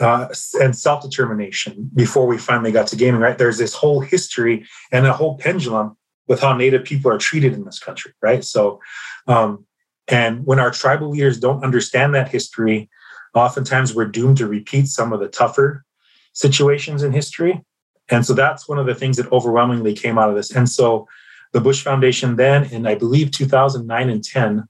Uh, 0.00 0.28
and 0.60 0.76
self 0.76 1.02
determination 1.02 1.90
before 1.92 2.28
we 2.28 2.38
finally 2.38 2.70
got 2.70 2.86
to 2.86 2.94
gaming, 2.94 3.20
right? 3.20 3.36
There's 3.36 3.58
this 3.58 3.74
whole 3.74 3.98
history 3.98 4.64
and 4.92 5.04
a 5.04 5.12
whole 5.12 5.36
pendulum 5.38 5.96
with 6.28 6.38
how 6.38 6.56
Native 6.56 6.84
people 6.84 7.10
are 7.10 7.18
treated 7.18 7.52
in 7.52 7.64
this 7.64 7.80
country, 7.80 8.12
right? 8.22 8.44
So, 8.44 8.80
um, 9.26 9.66
and 10.06 10.46
when 10.46 10.60
our 10.60 10.70
tribal 10.70 11.10
leaders 11.10 11.40
don't 11.40 11.64
understand 11.64 12.14
that 12.14 12.28
history, 12.28 12.88
oftentimes 13.34 13.94
we're 13.94 14.06
doomed 14.06 14.38
to 14.38 14.46
repeat 14.46 14.88
some 14.88 15.12
of 15.12 15.20
the 15.20 15.28
tougher 15.28 15.84
situations 16.32 17.02
in 17.02 17.12
history. 17.12 17.64
And 18.10 18.24
so 18.24 18.32
that's 18.32 18.68
one 18.68 18.78
of 18.78 18.86
the 18.86 18.94
things 18.94 19.16
that 19.16 19.30
overwhelmingly 19.32 19.94
came 19.94 20.18
out 20.18 20.30
of 20.30 20.36
this. 20.36 20.50
And 20.50 20.68
so 20.68 21.06
the 21.52 21.60
Bush 21.60 21.82
Foundation 21.82 22.36
then, 22.36 22.64
in 22.64 22.86
I 22.86 22.94
believe 22.94 23.30
2009 23.30 24.08
and 24.08 24.24
10, 24.24 24.68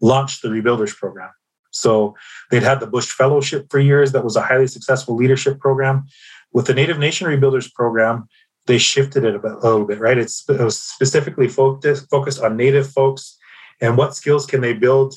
launched 0.00 0.42
the 0.42 0.48
Rebuilders 0.48 0.94
Program. 0.96 1.30
So 1.70 2.14
they'd 2.50 2.62
had 2.62 2.80
the 2.80 2.86
Bush 2.86 3.10
Fellowship 3.10 3.66
for 3.70 3.78
years, 3.78 4.12
that 4.12 4.24
was 4.24 4.36
a 4.36 4.42
highly 4.42 4.66
successful 4.66 5.16
leadership 5.16 5.58
program. 5.58 6.06
With 6.52 6.66
the 6.66 6.74
Native 6.74 6.98
Nation 6.98 7.26
Rebuilders 7.26 7.72
Program, 7.72 8.26
they 8.66 8.78
shifted 8.78 9.24
it 9.24 9.34
a, 9.34 9.38
bit, 9.38 9.52
a 9.52 9.58
little 9.58 9.86
bit, 9.86 9.98
right? 9.98 10.18
It's, 10.18 10.48
it 10.48 10.60
was 10.60 10.80
specifically 10.80 11.48
focused, 11.48 12.08
focused 12.10 12.40
on 12.40 12.56
Native 12.56 12.90
folks 12.90 13.36
and 13.80 13.96
what 13.96 14.16
skills 14.16 14.46
can 14.46 14.60
they 14.60 14.74
build 14.74 15.14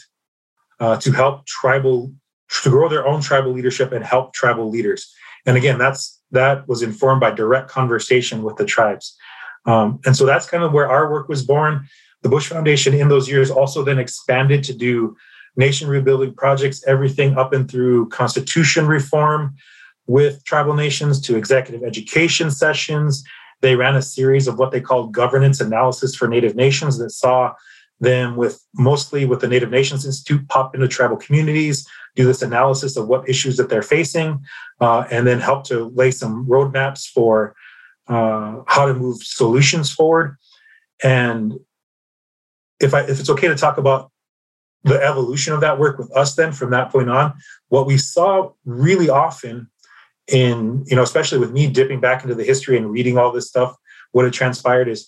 uh, 0.79 0.97
to 0.97 1.11
help 1.11 1.45
tribal 1.45 2.13
to 2.63 2.69
grow 2.69 2.89
their 2.89 3.07
own 3.07 3.21
tribal 3.21 3.51
leadership 3.51 3.91
and 3.91 4.03
help 4.03 4.33
tribal 4.33 4.69
leaders. 4.69 5.13
And 5.45 5.57
again, 5.57 5.77
that's 5.77 6.19
that 6.31 6.67
was 6.67 6.81
informed 6.81 7.21
by 7.21 7.31
direct 7.31 7.69
conversation 7.69 8.43
with 8.43 8.55
the 8.57 8.65
tribes. 8.65 9.17
Um, 9.65 9.99
and 10.05 10.15
so 10.15 10.25
that's 10.25 10.47
kind 10.47 10.63
of 10.63 10.71
where 10.71 10.89
our 10.89 11.11
work 11.11 11.27
was 11.27 11.43
born. 11.43 11.87
The 12.21 12.29
Bush 12.29 12.47
Foundation 12.47 12.93
in 12.93 13.09
those 13.09 13.29
years 13.29 13.51
also 13.51 13.83
then 13.83 13.99
expanded 13.99 14.63
to 14.65 14.73
do 14.73 15.15
nation 15.55 15.89
rebuilding 15.89 16.33
projects, 16.33 16.83
everything 16.87 17.37
up 17.37 17.53
and 17.53 17.69
through 17.69 18.09
constitution 18.09 18.87
reform 18.87 19.55
with 20.07 20.43
tribal 20.45 20.73
nations 20.73 21.19
to 21.21 21.35
executive 21.35 21.83
education 21.83 22.49
sessions. 22.49 23.23
They 23.61 23.75
ran 23.75 23.95
a 23.95 24.01
series 24.01 24.47
of 24.47 24.57
what 24.57 24.71
they 24.71 24.81
called 24.81 25.13
governance 25.13 25.59
analysis 25.59 26.15
for 26.15 26.27
Native 26.27 26.55
nations 26.55 26.97
that 26.97 27.11
saw 27.11 27.53
them 27.99 28.35
with 28.35 28.63
mostly 28.75 29.25
with 29.25 29.41
the 29.41 29.47
Native 29.47 29.69
Nations 29.69 30.05
Institute 30.05 30.47
pop 30.47 30.73
into 30.73 30.87
tribal 30.87 31.17
communities, 31.17 31.87
do 32.15 32.25
this 32.25 32.41
analysis 32.41 32.97
of 32.97 33.07
what 33.07 33.27
issues 33.27 33.57
that 33.57 33.69
they're 33.69 33.81
facing, 33.81 34.43
uh, 34.79 35.05
and 35.11 35.25
then 35.25 35.39
help 35.39 35.63
to 35.65 35.85
lay 35.95 36.11
some 36.11 36.45
roadmaps 36.45 37.07
for 37.07 37.55
uh, 38.07 38.61
how 38.67 38.85
to 38.85 38.93
move 38.93 39.23
solutions 39.23 39.91
forward. 39.91 40.35
And 41.03 41.59
if 42.79 42.93
I 42.93 43.01
if 43.01 43.19
it's 43.19 43.29
okay 43.29 43.47
to 43.47 43.55
talk 43.55 43.77
about 43.77 44.11
the 44.83 45.01
evolution 45.01 45.53
of 45.53 45.61
that 45.61 45.79
work 45.79 45.97
with 45.97 46.15
us, 46.15 46.35
then 46.35 46.51
from 46.51 46.71
that 46.71 46.91
point 46.91 47.09
on, 47.09 47.33
what 47.69 47.85
we 47.85 47.97
saw 47.97 48.51
really 48.65 49.09
often 49.09 49.69
in 50.27 50.83
you 50.87 50.95
know 50.95 51.03
especially 51.03 51.39
with 51.39 51.51
me 51.51 51.67
dipping 51.67 51.99
back 51.99 52.23
into 52.23 52.35
the 52.35 52.43
history 52.43 52.77
and 52.77 52.91
reading 52.91 53.17
all 53.17 53.31
this 53.31 53.47
stuff, 53.47 53.75
what 54.11 54.25
had 54.25 54.33
transpired 54.33 54.87
is 54.87 55.07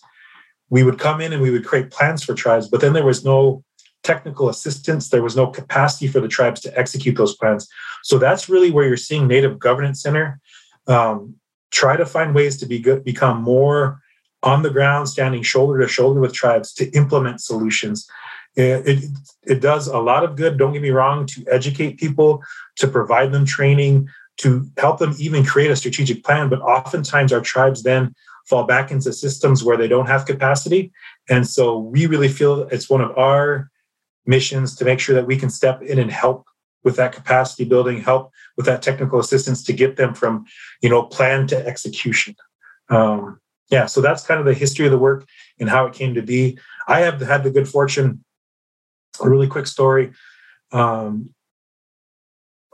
we 0.69 0.83
would 0.83 0.99
come 0.99 1.21
in 1.21 1.33
and 1.33 1.41
we 1.41 1.51
would 1.51 1.65
create 1.65 1.91
plans 1.91 2.23
for 2.23 2.33
tribes, 2.33 2.67
but 2.67 2.81
then 2.81 2.93
there 2.93 3.05
was 3.05 3.23
no 3.23 3.63
technical 4.03 4.49
assistance. 4.49 5.09
There 5.09 5.23
was 5.23 5.35
no 5.35 5.47
capacity 5.47 6.07
for 6.07 6.19
the 6.19 6.27
tribes 6.27 6.61
to 6.61 6.77
execute 6.77 7.15
those 7.15 7.35
plans. 7.35 7.67
So 8.03 8.17
that's 8.17 8.49
really 8.49 8.71
where 8.71 8.87
you're 8.87 8.97
seeing 8.97 9.27
Native 9.27 9.59
Governance 9.59 10.01
Center 10.01 10.39
um, 10.87 11.35
try 11.71 11.97
to 11.97 12.05
find 12.05 12.35
ways 12.35 12.57
to 12.57 12.65
be 12.65 12.79
good, 12.79 13.03
become 13.03 13.41
more 13.41 14.01
on 14.43 14.61
the 14.61 14.69
ground, 14.69 15.07
standing 15.07 15.41
shoulder 15.41 15.79
to 15.79 15.87
shoulder 15.87 16.19
with 16.19 16.33
tribes 16.33 16.73
to 16.73 16.89
implement 16.91 17.41
solutions. 17.41 18.07
It, 18.55 18.87
it, 18.87 19.09
it 19.43 19.61
does 19.61 19.87
a 19.87 19.97
lot 19.97 20.23
of 20.23 20.35
good, 20.35 20.57
don't 20.57 20.73
get 20.73 20.81
me 20.81 20.91
wrong, 20.91 21.25
to 21.27 21.45
educate 21.49 21.97
people, 21.97 22.43
to 22.75 22.87
provide 22.87 23.31
them 23.31 23.45
training, 23.45 24.09
to 24.37 24.67
help 24.77 24.99
them 24.99 25.15
even 25.17 25.45
create 25.45 25.71
a 25.71 25.75
strategic 25.75 26.23
plan. 26.23 26.49
But 26.49 26.61
oftentimes, 26.61 27.31
our 27.31 27.41
tribes 27.41 27.83
then 27.83 28.13
fall 28.45 28.65
back 28.65 28.91
into 28.91 29.13
systems 29.13 29.63
where 29.63 29.77
they 29.77 29.87
don't 29.87 30.07
have 30.07 30.25
capacity. 30.25 30.91
And 31.29 31.47
so 31.47 31.77
we 31.77 32.05
really 32.05 32.27
feel 32.27 32.63
it's 32.63 32.89
one 32.89 33.01
of 33.01 33.17
our 33.17 33.71
missions 34.25 34.75
to 34.75 34.85
make 34.85 34.99
sure 34.99 35.15
that 35.15 35.27
we 35.27 35.37
can 35.37 35.49
step 35.49 35.81
in 35.81 35.99
and 35.99 36.11
help 36.11 36.45
with 36.83 36.95
that 36.97 37.13
capacity 37.13 37.63
building, 37.63 38.01
help 38.01 38.31
with 38.57 38.65
that 38.65 38.81
technical 38.81 39.19
assistance 39.19 39.63
to 39.63 39.73
get 39.73 39.95
them 39.95 40.13
from, 40.13 40.45
you 40.81 40.89
know, 40.89 41.03
plan 41.03 41.47
to 41.47 41.67
execution. 41.67 42.35
Um, 42.89 43.39
yeah, 43.69 43.85
so 43.85 44.01
that's 44.01 44.25
kind 44.25 44.39
of 44.39 44.45
the 44.45 44.53
history 44.53 44.85
of 44.85 44.91
the 44.91 44.97
work 44.97 45.25
and 45.59 45.69
how 45.69 45.85
it 45.85 45.93
came 45.93 46.13
to 46.15 46.21
be. 46.21 46.57
I 46.87 46.99
have 47.01 47.21
had 47.21 47.43
the 47.43 47.51
good 47.51 47.67
fortune, 47.67 48.23
a 49.21 49.29
really 49.29 49.47
quick 49.47 49.67
story. 49.67 50.11
Um, 50.71 51.33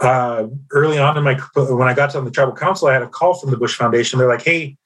uh, 0.01 0.47
early 0.71 0.97
on 0.97 1.17
in 1.17 1.23
my 1.23 1.35
when 1.55 1.87
I 1.87 1.93
got 1.93 2.11
to 2.11 2.21
the 2.21 2.31
tribal 2.31 2.55
council, 2.55 2.87
I 2.87 2.93
had 2.93 3.01
a 3.01 3.07
call 3.07 3.33
from 3.33 3.51
the 3.51 3.57
Bush 3.57 3.75
Foundation. 3.75 4.17
They're 4.17 4.29
like, 4.29 4.43
"Hey, 4.43 4.77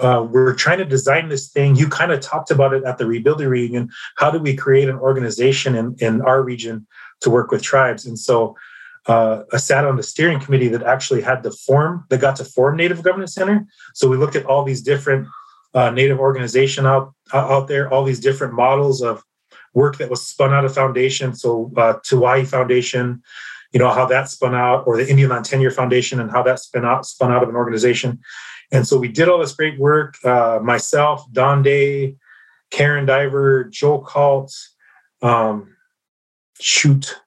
uh, 0.00 0.26
we're 0.28 0.54
trying 0.54 0.78
to 0.78 0.84
design 0.84 1.28
this 1.28 1.48
thing. 1.48 1.76
You 1.76 1.88
kind 1.88 2.12
of 2.12 2.20
talked 2.20 2.50
about 2.50 2.72
it 2.72 2.84
at 2.84 2.98
the 2.98 3.04
Rebuilder 3.04 3.48
reunion. 3.48 3.90
How 4.16 4.30
do 4.30 4.38
we 4.38 4.56
create 4.56 4.88
an 4.88 4.96
organization 4.96 5.74
in, 5.74 5.96
in 5.98 6.22
our 6.22 6.42
region 6.42 6.86
to 7.20 7.30
work 7.30 7.50
with 7.50 7.62
tribes? 7.62 8.06
And 8.06 8.18
so 8.18 8.56
uh, 9.06 9.42
I 9.52 9.56
sat 9.56 9.84
on 9.84 9.96
the 9.96 10.02
steering 10.02 10.40
committee 10.40 10.68
that 10.68 10.82
actually 10.82 11.22
had 11.22 11.42
the 11.42 11.50
form 11.50 12.04
that 12.08 12.20
got 12.20 12.36
to 12.36 12.44
form 12.44 12.76
Native 12.76 13.02
Governance 13.02 13.34
Center. 13.34 13.66
So 13.94 14.08
we 14.08 14.16
looked 14.16 14.36
at 14.36 14.46
all 14.46 14.64
these 14.64 14.80
different 14.80 15.26
uh, 15.74 15.90
Native 15.90 16.20
organization 16.20 16.86
out 16.86 17.14
out 17.32 17.66
there, 17.66 17.90
all 17.90 18.04
these 18.04 18.20
different 18.20 18.54
models 18.54 19.02
of 19.02 19.22
work 19.74 19.96
that 19.98 20.10
was 20.10 20.26
spun 20.26 20.52
out 20.52 20.64
of 20.64 20.74
foundation. 20.74 21.34
So 21.34 21.72
uh, 21.76 21.94
Tiwahe 21.94 22.46
Foundation, 22.46 23.22
you 23.72 23.80
know 23.80 23.90
how 23.90 24.04
that 24.06 24.28
spun 24.28 24.54
out, 24.54 24.86
or 24.86 24.96
the 24.96 25.08
Indian 25.08 25.30
Land 25.30 25.46
Tenure 25.46 25.70
Foundation 25.70 26.20
and 26.20 26.30
how 26.30 26.42
that 26.42 26.60
spun 26.60 26.84
out 26.84 27.06
spun 27.06 27.32
out 27.32 27.42
of 27.42 27.48
an 27.48 27.56
organization. 27.56 28.20
And 28.72 28.88
so 28.88 28.98
we 28.98 29.08
did 29.08 29.28
all 29.28 29.38
this 29.38 29.54
great 29.54 29.78
work. 29.78 30.16
Uh, 30.24 30.58
myself, 30.62 31.30
Don 31.32 31.62
Day, 31.62 32.16
Karen 32.70 33.06
Diver, 33.06 33.64
Joel 33.64 34.02
Kalt, 34.02 34.52
um, 35.20 35.76
shoot, 36.58 37.20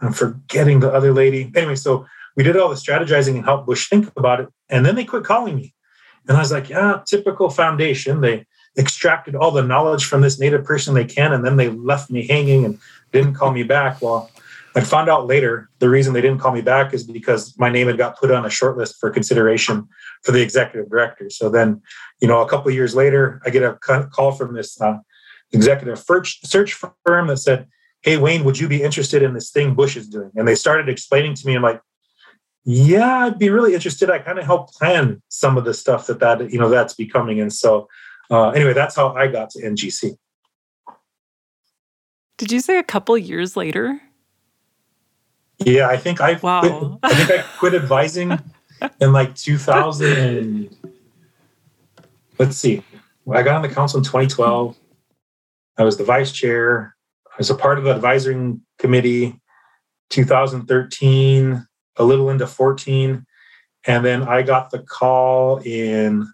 I'm 0.00 0.12
forgetting 0.12 0.80
the 0.80 0.92
other 0.92 1.12
lady. 1.12 1.50
Anyway, 1.56 1.76
so 1.76 2.06
we 2.36 2.44
did 2.44 2.56
all 2.56 2.68
the 2.68 2.74
strategizing 2.74 3.36
and 3.36 3.44
helped 3.44 3.66
Bush 3.66 3.88
think 3.88 4.12
about 4.16 4.40
it. 4.40 4.48
And 4.68 4.84
then 4.84 4.94
they 4.94 5.04
quit 5.04 5.24
calling 5.24 5.56
me. 5.56 5.74
And 6.28 6.36
I 6.36 6.40
was 6.40 6.52
like, 6.52 6.68
yeah, 6.68 7.00
typical 7.06 7.50
foundation. 7.50 8.20
They 8.20 8.46
extracted 8.78 9.34
all 9.34 9.50
the 9.50 9.62
knowledge 9.62 10.04
from 10.04 10.20
this 10.20 10.38
native 10.38 10.64
person 10.64 10.94
they 10.94 11.04
can, 11.04 11.32
and 11.32 11.44
then 11.44 11.56
they 11.56 11.68
left 11.68 12.10
me 12.10 12.26
hanging 12.26 12.64
and 12.64 12.78
didn't 13.12 13.34
call 13.34 13.52
me 13.52 13.62
back. 13.62 14.00
Well, 14.00 14.30
I 14.74 14.80
found 14.80 15.10
out 15.10 15.26
later 15.26 15.68
the 15.80 15.88
reason 15.88 16.14
they 16.14 16.20
didn't 16.20 16.38
call 16.38 16.52
me 16.52 16.62
back 16.62 16.94
is 16.94 17.04
because 17.04 17.56
my 17.58 17.68
name 17.68 17.88
had 17.88 17.98
got 17.98 18.18
put 18.18 18.30
on 18.30 18.46
a 18.46 18.50
short 18.50 18.76
list 18.76 18.96
for 18.98 19.10
consideration 19.10 19.86
for 20.22 20.32
the 20.32 20.40
executive 20.40 20.88
director. 20.88 21.28
So 21.28 21.50
then, 21.50 21.82
you 22.20 22.28
know, 22.28 22.40
a 22.40 22.48
couple 22.48 22.68
of 22.68 22.74
years 22.74 22.94
later, 22.94 23.42
I 23.44 23.50
get 23.50 23.62
a 23.62 23.74
call 23.74 24.32
from 24.32 24.54
this 24.54 24.80
uh, 24.80 24.98
executive 25.52 25.98
search 25.98 26.74
firm 27.04 27.26
that 27.26 27.38
said, 27.38 27.66
"Hey, 28.00 28.16
Wayne, 28.16 28.44
would 28.44 28.58
you 28.58 28.68
be 28.68 28.82
interested 28.82 29.22
in 29.22 29.34
this 29.34 29.50
thing 29.50 29.74
Bush 29.74 29.96
is 29.96 30.08
doing?" 30.08 30.30
And 30.36 30.48
they 30.48 30.54
started 30.54 30.88
explaining 30.88 31.34
to 31.34 31.46
me, 31.46 31.54
I'm 31.54 31.62
like, 31.62 31.80
"Yeah, 32.64 33.26
I'd 33.26 33.38
be 33.38 33.50
really 33.50 33.74
interested. 33.74 34.10
I 34.10 34.20
kind 34.20 34.38
of 34.38 34.46
help 34.46 34.72
plan 34.72 35.22
some 35.28 35.58
of 35.58 35.64
the 35.64 35.74
stuff 35.74 36.06
that 36.06 36.20
that 36.20 36.50
you 36.50 36.58
know 36.58 36.70
that's 36.70 36.94
becoming." 36.94 37.40
And 37.40 37.52
so, 37.52 37.88
uh, 38.30 38.50
anyway, 38.50 38.72
that's 38.72 38.96
how 38.96 39.12
I 39.12 39.26
got 39.26 39.50
to 39.50 39.62
NGC. 39.62 40.16
Did 42.38 42.50
you 42.50 42.60
say 42.60 42.78
a 42.78 42.82
couple 42.82 43.16
years 43.18 43.56
later? 43.56 44.00
Yeah, 45.64 45.88
I 45.88 45.96
think 45.96 46.20
I 46.20 46.34
wow. 46.34 46.60
quit, 46.60 46.98
I 47.02 47.14
think 47.14 47.30
I 47.30 47.42
quit 47.58 47.74
advising 47.74 48.38
in 49.00 49.12
like 49.12 49.34
2000 49.34 50.12
and 50.12 50.76
let's 52.38 52.56
see. 52.56 52.82
I 53.30 53.42
got 53.42 53.56
on 53.56 53.62
the 53.62 53.68
council 53.68 53.98
in 53.98 54.04
2012. 54.04 54.76
I 55.78 55.84
was 55.84 55.96
the 55.96 56.04
vice 56.04 56.32
chair. 56.32 56.96
I 57.30 57.34
was 57.38 57.50
a 57.50 57.54
part 57.54 57.78
of 57.78 57.84
the 57.84 57.94
advisory 57.94 58.56
committee 58.78 59.38
2013, 60.10 61.66
a 61.96 62.04
little 62.04 62.30
into 62.30 62.46
14. 62.46 63.24
And 63.86 64.04
then 64.04 64.22
I 64.22 64.42
got 64.42 64.70
the 64.70 64.80
call 64.80 65.58
in 65.58 66.30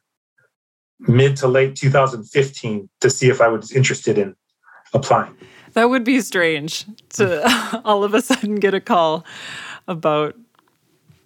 mid 1.01 1.37
to 1.37 1.49
late 1.49 1.77
2015 1.77 2.88
to 3.01 3.11
see 3.11 3.29
if 3.29 3.41
I 3.41 3.49
was 3.49 3.73
interested 3.73 4.19
in 4.19 4.35
applying. 4.93 5.37
That 5.79 5.91
would 5.91 6.03
be 6.03 6.21
strange 6.23 6.87
to 7.11 7.81
all 7.85 8.03
of 8.03 8.12
a 8.12 8.21
sudden 8.21 8.57
get 8.57 8.75
a 8.75 8.81
call 8.81 9.25
about 9.87 10.35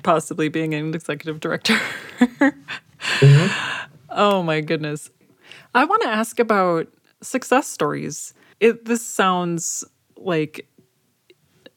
possibly 0.02 0.50
being 0.50 0.74
an 0.74 0.92
executive 0.92 1.40
director. 1.40 1.80
mm-hmm. 2.20 3.86
Oh 4.10 4.42
my 4.42 4.60
goodness. 4.60 5.08
I 5.74 5.86
want 5.86 6.02
to 6.02 6.08
ask 6.08 6.38
about 6.38 6.86
success 7.22 7.66
stories. 7.66 8.34
It, 8.60 8.84
this 8.84 9.02
sounds 9.02 9.84
like 10.18 10.68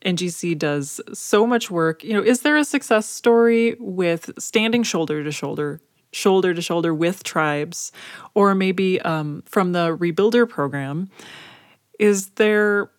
NGC 0.02 0.60
does 0.60 1.00
so 1.14 1.48
much 1.48 1.72
work. 1.72 2.04
You 2.04 2.12
know, 2.12 2.22
is 2.22 2.42
there 2.42 2.58
a 2.58 2.66
success 2.66 3.08
story 3.08 3.78
with 3.80 4.32
standing 4.38 4.84
shoulder 4.84 5.24
to 5.24 5.32
shoulder, 5.32 5.80
shoulder 6.12 6.54
to 6.54 6.62
shoulder 6.62 6.94
with 6.94 7.24
tribes, 7.24 7.94
or 8.34 8.54
maybe 8.54 9.00
um, 9.00 9.44
from 9.46 9.72
the 9.72 9.96
Rebuilder 9.96 10.50
program? 10.50 11.10
Is 12.00 12.30
there 12.32 12.90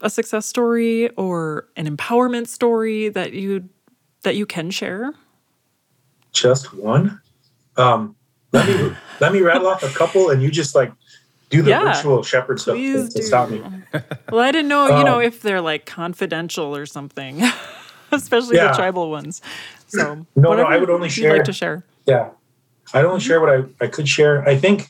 a 0.00 0.10
success 0.10 0.46
story 0.46 1.10
or 1.10 1.68
an 1.76 1.94
empowerment 1.96 2.46
story 2.46 3.08
that 3.08 3.32
you 3.32 3.68
that 4.22 4.36
you 4.36 4.46
can 4.46 4.70
share? 4.70 5.14
Just 6.32 6.74
one. 6.74 7.20
Um, 7.76 8.16
let 8.52 8.66
me 8.66 8.96
let 9.20 9.32
me 9.32 9.40
rattle 9.40 9.66
off 9.66 9.82
a 9.82 9.88
couple, 9.88 10.30
and 10.30 10.42
you 10.42 10.50
just 10.50 10.74
like 10.74 10.92
do 11.50 11.62
the 11.62 11.70
yeah, 11.70 11.92
virtual 11.92 12.22
shepherd 12.22 12.60
stuff 12.60 12.76
to, 12.76 13.08
to 13.08 13.22
stop 13.22 13.50
me. 13.50 13.60
well, 14.30 14.40
I 14.40 14.52
didn't 14.52 14.68
know, 14.68 14.98
you 14.98 15.04
know, 15.04 15.16
um, 15.16 15.22
if 15.22 15.40
they're 15.40 15.60
like 15.60 15.86
confidential 15.86 16.76
or 16.76 16.84
something, 16.86 17.42
especially 18.12 18.56
yeah. 18.56 18.68
the 18.68 18.74
tribal 18.74 19.10
ones. 19.10 19.40
So 19.86 20.26
no, 20.36 20.54
no, 20.54 20.62
I 20.64 20.76
would 20.76 20.90
only 20.90 21.08
share. 21.08 21.36
Like 21.36 21.44
to 21.44 21.52
share. 21.52 21.84
Yeah, 22.06 22.30
I'd 22.92 23.04
only 23.04 23.18
mm-hmm. 23.18 23.26
share 23.26 23.40
what 23.40 23.50
I, 23.50 23.84
I 23.84 23.88
could 23.88 24.08
share. 24.08 24.46
I 24.46 24.56
think, 24.56 24.88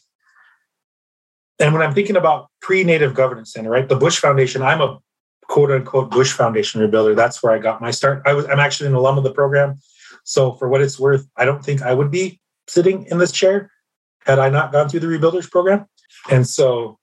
and 1.58 1.72
when 1.72 1.82
I'm 1.82 1.94
thinking 1.94 2.16
about 2.16 2.48
pre-native 2.60 3.14
governance 3.14 3.52
center, 3.52 3.70
right, 3.70 3.88
the 3.88 3.96
Bush 3.96 4.18
Foundation, 4.18 4.62
I'm 4.62 4.80
a 4.80 4.98
quote 5.48 5.70
unquote 5.70 6.10
Bush 6.10 6.32
Foundation 6.32 6.80
rebuilder. 6.80 7.16
That's 7.16 7.42
where 7.42 7.52
I 7.52 7.58
got 7.58 7.80
my 7.80 7.90
start. 7.90 8.22
I 8.26 8.34
was 8.34 8.46
I'm 8.46 8.60
actually 8.60 8.88
an 8.88 8.94
alum 8.94 9.18
of 9.18 9.24
the 9.24 9.32
program. 9.32 9.78
So 10.24 10.52
for 10.52 10.68
what 10.68 10.82
it's 10.82 11.00
worth, 11.00 11.26
I 11.36 11.44
don't 11.44 11.64
think 11.64 11.82
I 11.82 11.94
would 11.94 12.10
be 12.10 12.40
sitting 12.68 13.06
in 13.06 13.18
this 13.18 13.32
chair 13.32 13.70
had 14.26 14.38
I 14.38 14.50
not 14.50 14.72
gone 14.72 14.88
through 14.88 15.00
the 15.00 15.06
rebuilders 15.06 15.50
program. 15.50 15.86
And 16.30 16.46
so 16.46 16.98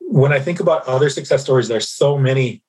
when 0.00 0.32
I 0.32 0.40
think 0.40 0.58
about 0.58 0.86
other 0.86 1.10
success 1.10 1.42
stories, 1.42 1.68
there's 1.68 1.88
so 1.88 2.16
many, 2.16 2.62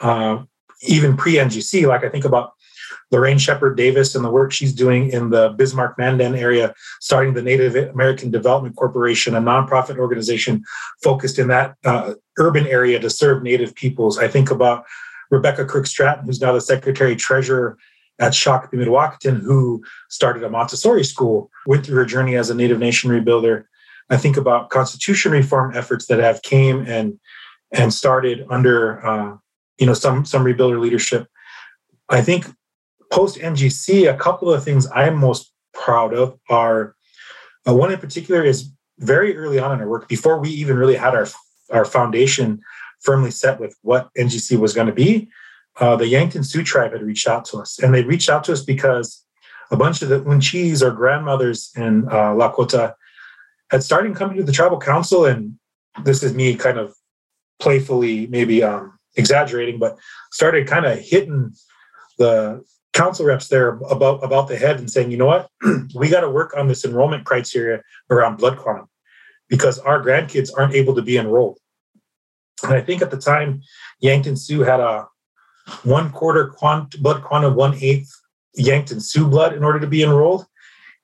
uh, 0.00 0.42
even 0.82 1.16
pre-NGC, 1.16 1.86
like 1.86 2.04
I 2.04 2.08
think 2.08 2.24
about 2.24 2.52
Lorraine 3.10 3.38
Shepard 3.38 3.76
Davis 3.76 4.14
and 4.14 4.24
the 4.24 4.30
work 4.30 4.52
she's 4.52 4.72
doing 4.72 5.10
in 5.10 5.30
the 5.30 5.50
Bismarck 5.50 5.98
Mandan 5.98 6.34
area, 6.34 6.74
starting 7.00 7.34
the 7.34 7.42
Native 7.42 7.74
American 7.90 8.30
Development 8.30 8.74
Corporation, 8.76 9.34
a 9.34 9.40
nonprofit 9.40 9.98
organization 9.98 10.62
focused 11.02 11.38
in 11.38 11.48
that 11.48 11.76
uh, 11.84 12.14
urban 12.38 12.66
area 12.66 12.98
to 13.00 13.10
serve 13.10 13.42
Native 13.42 13.74
peoples. 13.74 14.18
I 14.18 14.28
think 14.28 14.50
about 14.50 14.84
Rebecca 15.30 15.64
Crooks-Stratton, 15.64 16.26
who's 16.26 16.40
now 16.40 16.52
the 16.52 16.60
Secretary 16.60 17.16
Treasurer 17.16 17.78
at 18.18 18.32
Shakopee 18.32 18.74
Mdewakanton, 18.74 19.40
who 19.40 19.82
started 20.08 20.44
a 20.44 20.50
Montessori 20.50 21.04
school, 21.04 21.50
went 21.66 21.86
through 21.86 21.96
her 21.96 22.04
journey 22.04 22.36
as 22.36 22.50
a 22.50 22.54
Native 22.54 22.78
Nation 22.78 23.10
rebuilder. 23.10 23.64
I 24.10 24.16
think 24.16 24.36
about 24.36 24.70
constitution 24.70 25.32
reform 25.32 25.74
efforts 25.74 26.06
that 26.06 26.18
have 26.18 26.42
came 26.42 26.84
and 26.86 27.18
and 27.72 27.94
started 27.94 28.44
under 28.50 29.06
uh, 29.06 29.36
you 29.78 29.86
know 29.86 29.94
some 29.94 30.24
some 30.24 30.44
rebuilder 30.44 30.80
leadership. 30.80 31.28
I 32.08 32.20
think 32.20 32.46
post 33.10 33.36
NGC, 33.36 34.12
a 34.12 34.16
couple 34.16 34.52
of 34.52 34.64
things 34.64 34.86
I'm 34.94 35.16
most 35.16 35.52
proud 35.72 36.14
of 36.14 36.38
are 36.48 36.94
uh, 37.68 37.74
one 37.74 37.92
in 37.92 37.98
particular 37.98 38.42
is 38.42 38.70
very 38.98 39.36
early 39.36 39.58
on 39.58 39.72
in 39.72 39.80
our 39.80 39.88
work, 39.88 40.08
before 40.08 40.38
we 40.38 40.50
even 40.50 40.76
really 40.76 40.96
had 40.96 41.14
our 41.14 41.26
our 41.70 41.84
foundation 41.84 42.60
firmly 43.00 43.30
set 43.30 43.60
with 43.60 43.76
what 43.82 44.10
NGC 44.18 44.58
was 44.58 44.74
going 44.74 44.86
to 44.86 44.92
be. 44.92 45.28
Uh, 45.78 45.96
the 45.96 46.06
Yankton 46.06 46.42
Sioux 46.42 46.62
tribe 46.62 46.92
had 46.92 47.02
reached 47.02 47.28
out 47.28 47.44
to 47.46 47.58
us, 47.58 47.78
and 47.78 47.94
they 47.94 48.02
reached 48.02 48.28
out 48.28 48.44
to 48.44 48.52
us 48.52 48.62
because 48.62 49.24
a 49.70 49.76
bunch 49.76 50.02
of 50.02 50.08
the 50.08 50.20
Unchis 50.20 50.82
or 50.82 50.90
grandmothers 50.90 51.70
in 51.76 52.08
uh, 52.08 52.34
Lakota 52.34 52.94
had 53.70 53.82
started 53.82 54.16
coming 54.16 54.36
to 54.36 54.42
the 54.42 54.52
tribal 54.52 54.80
council, 54.80 55.24
and 55.24 55.54
this 56.04 56.22
is 56.22 56.34
me 56.34 56.56
kind 56.56 56.78
of 56.78 56.94
playfully 57.60 58.26
maybe 58.26 58.62
um, 58.62 58.98
exaggerating, 59.16 59.78
but 59.78 59.96
started 60.32 60.66
kind 60.66 60.84
of 60.86 60.98
hitting 60.98 61.52
the 62.18 62.62
council 62.92 63.26
reps 63.26 63.48
there 63.48 63.70
about 63.90 64.22
about 64.24 64.48
the 64.48 64.56
head 64.56 64.78
and 64.78 64.90
saying, 64.90 65.10
you 65.10 65.16
know 65.16 65.26
what, 65.26 65.48
we 65.94 66.08
got 66.08 66.20
to 66.20 66.30
work 66.30 66.56
on 66.56 66.68
this 66.68 66.84
enrollment 66.84 67.24
criteria 67.24 67.82
around 68.10 68.36
blood 68.36 68.58
quantum 68.58 68.88
because 69.48 69.78
our 69.80 70.02
grandkids 70.02 70.50
aren't 70.56 70.74
able 70.74 70.94
to 70.94 71.02
be 71.02 71.16
enrolled. 71.16 71.58
And 72.62 72.74
I 72.74 72.80
think 72.80 73.02
at 73.02 73.10
the 73.10 73.16
time, 73.16 73.62
Yankton 74.00 74.36
Sioux 74.36 74.60
had 74.60 74.80
a 74.80 75.06
one 75.84 76.10
quarter 76.10 76.48
quant, 76.48 77.00
blood 77.02 77.22
quantum, 77.22 77.54
one 77.54 77.74
eighth 77.80 78.12
Yankton 78.54 79.00
Sioux 79.00 79.26
blood 79.26 79.52
in 79.54 79.64
order 79.64 79.80
to 79.80 79.86
be 79.86 80.02
enrolled. 80.02 80.46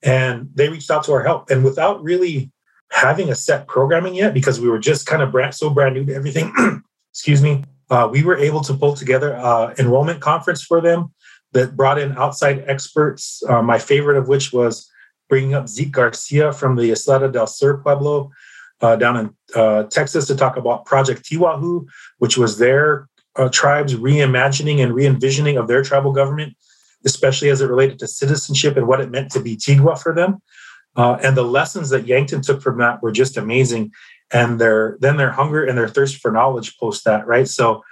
And 0.02 0.50
they 0.54 0.68
reached 0.68 0.90
out 0.90 1.04
to 1.04 1.12
our 1.12 1.22
help. 1.22 1.50
And 1.50 1.64
without 1.64 2.02
really 2.02 2.52
having 2.92 3.30
a 3.30 3.34
set 3.34 3.66
programming 3.66 4.14
yet, 4.14 4.34
because 4.34 4.60
we 4.60 4.68
were 4.68 4.78
just 4.78 5.06
kind 5.06 5.22
of 5.22 5.32
brand, 5.32 5.54
so 5.54 5.70
brand 5.70 5.94
new 5.94 6.04
to 6.04 6.14
everything, 6.14 6.52
excuse 7.12 7.42
me, 7.42 7.64
uh, 7.90 8.08
we 8.10 8.22
were 8.22 8.36
able 8.36 8.60
to 8.60 8.74
pull 8.74 8.94
together 8.94 9.34
an 9.34 9.74
enrollment 9.78 10.20
conference 10.20 10.62
for 10.62 10.80
them 10.80 11.12
that 11.52 11.76
brought 11.76 11.98
in 11.98 12.16
outside 12.16 12.64
experts. 12.66 13.42
Uh, 13.48 13.62
my 13.62 13.78
favorite 13.78 14.18
of 14.18 14.28
which 14.28 14.52
was 14.52 14.90
bringing 15.28 15.54
up 15.54 15.68
Zeke 15.68 15.92
Garcia 15.92 16.52
from 16.52 16.76
the 16.76 16.90
Ysleta 16.90 17.32
del 17.32 17.46
Sur 17.46 17.78
Pueblo 17.78 18.30
uh, 18.80 18.96
down 18.96 19.16
in 19.16 19.30
uh, 19.54 19.84
Texas 19.84 20.26
to 20.26 20.36
talk 20.36 20.56
about 20.56 20.84
Project 20.84 21.24
Tiwahu, 21.24 21.86
which 22.18 22.36
was 22.36 22.58
their 22.58 23.08
uh, 23.36 23.48
tribes 23.48 23.94
reimagining 23.94 24.82
and 24.82 24.94
re-envisioning 24.94 25.56
of 25.56 25.68
their 25.68 25.82
tribal 25.82 26.12
government, 26.12 26.56
especially 27.04 27.50
as 27.50 27.60
it 27.60 27.66
related 27.66 27.98
to 27.98 28.06
citizenship 28.06 28.76
and 28.76 28.86
what 28.86 29.00
it 29.00 29.10
meant 29.10 29.30
to 29.32 29.40
be 29.40 29.56
Tigua 29.56 29.96
for 29.96 30.14
them. 30.14 30.40
Uh, 30.96 31.18
and 31.22 31.36
the 31.36 31.42
lessons 31.42 31.90
that 31.90 32.06
Yankton 32.06 32.40
took 32.40 32.62
from 32.62 32.78
that 32.78 33.02
were 33.02 33.12
just 33.12 33.36
amazing. 33.36 33.92
And 34.32 34.58
their 34.58 34.96
then 35.00 35.16
their 35.16 35.30
hunger 35.30 35.64
and 35.64 35.76
their 35.76 35.88
thirst 35.88 36.16
for 36.16 36.32
knowledge 36.32 36.78
post 36.78 37.04
that, 37.04 37.26
right? 37.26 37.46
So 37.46 37.82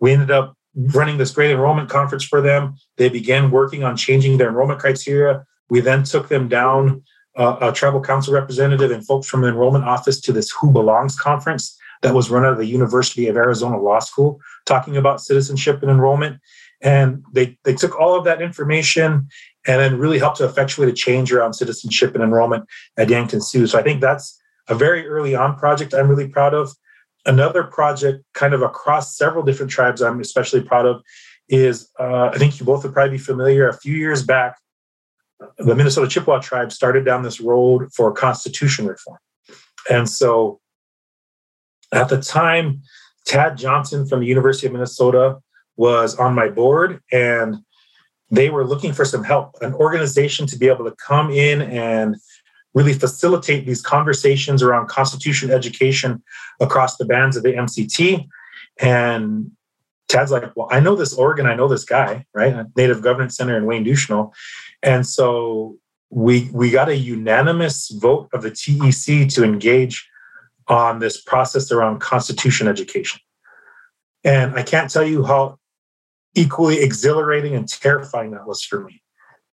we 0.00 0.12
ended 0.12 0.30
up 0.30 0.56
running 0.76 1.16
this 1.16 1.32
great 1.32 1.50
enrollment 1.50 1.88
conference 1.88 2.24
for 2.24 2.40
them. 2.40 2.76
They 2.96 3.08
began 3.08 3.50
working 3.50 3.82
on 3.82 3.96
changing 3.96 4.36
their 4.36 4.48
enrollment 4.48 4.78
criteria. 4.78 5.44
We 5.70 5.80
then 5.80 6.04
took 6.04 6.28
them 6.28 6.48
down 6.48 7.02
uh, 7.36 7.56
a 7.60 7.72
tribal 7.72 8.00
council 8.00 8.34
representative 8.34 8.90
and 8.90 9.06
folks 9.06 9.26
from 9.26 9.42
the 9.42 9.48
enrollment 9.48 9.84
office 9.84 10.20
to 10.22 10.32
this 10.32 10.50
Who 10.60 10.70
Belongs 10.70 11.18
conference 11.18 11.76
that 12.02 12.14
was 12.14 12.30
run 12.30 12.44
out 12.44 12.52
of 12.52 12.58
the 12.58 12.66
University 12.66 13.26
of 13.28 13.36
Arizona 13.36 13.80
Law 13.80 14.00
School, 14.00 14.40
talking 14.64 14.96
about 14.96 15.20
citizenship 15.20 15.82
and 15.82 15.90
enrollment. 15.90 16.40
And 16.82 17.24
they, 17.32 17.58
they 17.64 17.74
took 17.74 17.98
all 17.98 18.14
of 18.14 18.24
that 18.24 18.42
information 18.42 19.28
and 19.66 19.80
then 19.80 19.98
really 19.98 20.18
helped 20.18 20.38
to 20.38 20.44
effectuate 20.44 20.90
a 20.90 20.92
change 20.92 21.32
around 21.32 21.54
citizenship 21.54 22.14
and 22.14 22.22
enrollment 22.22 22.66
at 22.96 23.08
Yankton 23.08 23.40
Sioux. 23.40 23.66
So 23.66 23.78
I 23.78 23.82
think 23.82 24.00
that's 24.00 24.38
a 24.68 24.74
very 24.74 25.06
early 25.06 25.34
on 25.34 25.56
project 25.56 25.94
I'm 25.94 26.08
really 26.08 26.28
proud 26.28 26.54
of. 26.54 26.72
Another 27.26 27.64
project, 27.64 28.24
kind 28.34 28.54
of 28.54 28.62
across 28.62 29.16
several 29.16 29.44
different 29.44 29.70
tribes, 29.70 30.00
I'm 30.00 30.20
especially 30.20 30.62
proud 30.62 30.86
of, 30.86 31.02
is 31.48 31.90
uh, 31.98 32.30
I 32.32 32.38
think 32.38 32.58
you 32.58 32.66
both 32.66 32.84
would 32.84 32.92
probably 32.92 33.18
be 33.18 33.22
familiar. 33.22 33.68
A 33.68 33.76
few 33.76 33.94
years 33.94 34.22
back, 34.22 34.56
the 35.58 35.74
Minnesota 35.74 36.08
Chippewa 36.08 36.38
tribe 36.38 36.72
started 36.72 37.04
down 37.04 37.22
this 37.22 37.40
road 37.40 37.92
for 37.92 38.12
constitution 38.12 38.86
reform. 38.86 39.18
And 39.90 40.08
so 40.08 40.60
at 41.92 42.08
the 42.08 42.20
time, 42.20 42.82
Tadd 43.28 43.56
Johnson 43.56 44.06
from 44.06 44.20
the 44.20 44.26
University 44.26 44.66
of 44.66 44.72
Minnesota 44.72 45.38
was 45.76 46.16
on 46.16 46.34
my 46.34 46.48
board, 46.48 47.00
and 47.12 47.56
they 48.30 48.50
were 48.50 48.64
looking 48.64 48.92
for 48.92 49.04
some 49.04 49.24
help, 49.24 49.56
an 49.60 49.74
organization 49.74 50.46
to 50.46 50.58
be 50.58 50.68
able 50.68 50.84
to 50.84 50.96
come 50.96 51.30
in 51.30 51.62
and 51.62 52.16
really 52.76 52.92
facilitate 52.92 53.64
these 53.64 53.80
conversations 53.80 54.62
around 54.62 54.86
constitution 54.86 55.50
education 55.50 56.22
across 56.60 56.98
the 56.98 57.06
bands 57.06 57.34
of 57.34 57.42
the 57.42 57.54
MCT. 57.54 58.28
And 58.78 59.50
Tadd's 60.08 60.30
like, 60.30 60.54
well, 60.54 60.68
I 60.70 60.78
know 60.80 60.94
this 60.94 61.14
organ, 61.14 61.46
I 61.46 61.54
know 61.54 61.68
this 61.68 61.84
guy, 61.84 62.26
right? 62.34 62.66
Native 62.76 63.00
Governance 63.00 63.34
Center 63.34 63.56
in 63.56 63.64
Wayne 63.64 63.82
Ducheneaux. 63.82 64.30
And 64.82 65.06
so 65.06 65.78
we 66.10 66.50
we 66.52 66.70
got 66.70 66.90
a 66.90 66.96
unanimous 66.96 67.90
vote 67.90 68.28
of 68.34 68.42
the 68.42 68.50
TEC 68.50 69.28
to 69.30 69.42
engage 69.42 70.06
on 70.68 70.98
this 70.98 71.20
process 71.20 71.72
around 71.72 72.00
constitution 72.00 72.68
education. 72.68 73.20
And 74.22 74.54
I 74.54 74.62
can't 74.62 74.90
tell 74.90 75.02
you 75.04 75.24
how 75.24 75.58
equally 76.34 76.82
exhilarating 76.82 77.54
and 77.54 77.66
terrifying 77.66 78.32
that 78.32 78.46
was 78.46 78.62
for 78.62 78.84
me 78.84 79.02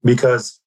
because 0.03 0.60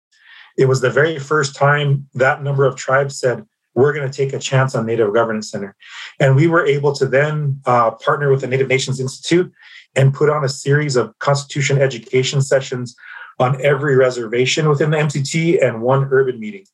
it 0.62 0.68
was 0.68 0.82
the 0.82 0.92
very 0.92 1.18
first 1.18 1.56
time 1.56 2.08
that 2.14 2.44
number 2.44 2.66
of 2.66 2.76
tribes 2.76 3.20
said, 3.20 3.46
we're 3.74 3.94
going 3.94 4.10
to 4.10 4.16
take 4.16 4.34
a 4.34 4.40
chance 4.40 4.76
on 4.76 4.86
Native 4.86 5.14
Governance 5.14 5.50
Center. 5.50 5.76
And 6.20 6.36
we 6.36 6.48
were 6.48 6.66
able 6.66 6.94
to 6.94 7.08
then 7.08 7.62
uh, 7.66 7.92
partner 7.92 8.30
with 8.30 8.42
the 8.42 8.48
Native 8.48 8.68
Nations 8.68 9.00
Institute 9.00 9.52
and 9.96 10.14
put 10.14 10.30
on 10.30 10.44
a 10.44 10.50
series 10.50 10.96
of 10.96 11.18
constitution 11.20 11.82
education 11.82 12.42
sessions 12.42 12.96
on 13.40 13.60
every 13.66 13.96
reservation 13.96 14.70
within 14.70 14.92
the 14.92 14.98
MCT 14.98 15.64
and 15.66 15.82
one 15.82 16.08
urban 16.12 16.40
meeting, 16.40 16.66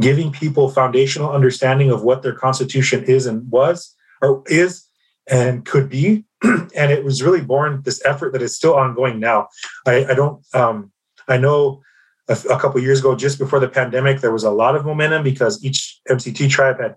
giving 0.00 0.32
people 0.32 0.70
foundational 0.70 1.30
understanding 1.30 1.90
of 1.90 2.02
what 2.02 2.22
their 2.22 2.34
constitution 2.34 3.04
is 3.04 3.26
and 3.26 3.50
was 3.50 3.94
or 4.22 4.42
is 4.46 4.86
and 5.26 5.66
could 5.66 5.90
be. 5.90 6.24
and 6.42 6.92
it 6.92 7.04
was 7.04 7.22
really 7.22 7.40
born 7.40 7.82
this 7.84 8.02
effort 8.06 8.32
that 8.32 8.42
is 8.42 8.56
still 8.56 8.74
ongoing 8.74 9.20
now. 9.20 9.48
I, 9.84 10.06
I 10.06 10.14
don't, 10.14 10.42
um, 10.54 10.92
I 11.28 11.36
know 11.36 11.82
a, 12.28 12.38
a 12.50 12.58
couple 12.58 12.80
years 12.80 13.00
ago, 13.00 13.14
just 13.14 13.38
before 13.38 13.60
the 13.60 13.68
pandemic, 13.68 14.20
there 14.20 14.32
was 14.32 14.44
a 14.44 14.50
lot 14.50 14.76
of 14.76 14.84
momentum 14.84 15.22
because 15.22 15.62
each 15.64 16.00
MCT 16.08 16.50
tribe 16.50 16.80
had 16.80 16.96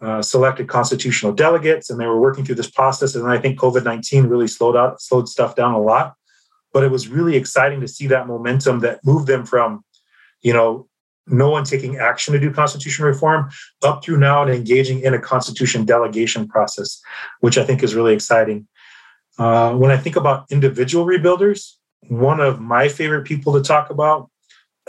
uh, 0.00 0.20
selected 0.20 0.68
constitutional 0.68 1.32
delegates 1.32 1.90
and 1.90 2.00
they 2.00 2.06
were 2.06 2.20
working 2.20 2.44
through 2.44 2.56
this 2.56 2.70
process. 2.70 3.14
And 3.14 3.26
I 3.26 3.38
think 3.38 3.58
COVID 3.58 3.84
19 3.84 4.26
really 4.26 4.48
slowed 4.48 4.76
out, 4.76 5.00
slowed 5.00 5.28
stuff 5.28 5.54
down 5.56 5.74
a 5.74 5.80
lot 5.80 6.14
but 6.74 6.82
it 6.82 6.90
was 6.90 7.08
really 7.08 7.36
exciting 7.36 7.80
to 7.80 7.88
see 7.88 8.08
that 8.08 8.26
momentum 8.26 8.80
that 8.80 8.98
moved 9.04 9.28
them 9.28 9.46
from, 9.46 9.82
you 10.42 10.52
know, 10.52 10.86
no 11.26 11.48
one 11.48 11.64
taking 11.64 11.96
action 11.96 12.34
to 12.34 12.40
do 12.40 12.52
constitution 12.52 13.06
reform 13.06 13.48
up 13.82 14.04
through 14.04 14.18
now 14.18 14.42
and 14.42 14.52
engaging 14.52 15.00
in 15.00 15.14
a 15.14 15.18
constitution 15.18 15.86
delegation 15.86 16.46
process, 16.46 17.00
which 17.40 17.56
I 17.56 17.64
think 17.64 17.82
is 17.82 17.94
really 17.94 18.12
exciting. 18.12 18.66
Uh, 19.38 19.72
when 19.74 19.90
I 19.90 19.96
think 19.96 20.16
about 20.16 20.50
individual 20.50 21.06
rebuilders, 21.06 21.76
one 22.08 22.40
of 22.40 22.60
my 22.60 22.88
favorite 22.88 23.24
people 23.24 23.54
to 23.54 23.62
talk 23.62 23.88
about, 23.88 24.28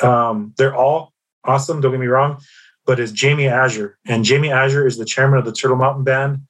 um, 0.01 0.53
they're 0.57 0.75
all 0.75 1.13
awesome, 1.43 1.81
don't 1.81 1.91
get 1.91 1.99
me 1.99 2.07
wrong, 2.07 2.41
but 2.85 2.99
is 2.99 3.11
Jamie 3.11 3.47
Azure. 3.47 3.97
And 4.07 4.23
Jamie 4.23 4.51
Azure 4.51 4.87
is 4.87 4.97
the 4.97 5.05
chairman 5.05 5.39
of 5.39 5.45
the 5.45 5.51
Turtle 5.51 5.77
Mountain 5.77 6.03
Band 6.03 6.41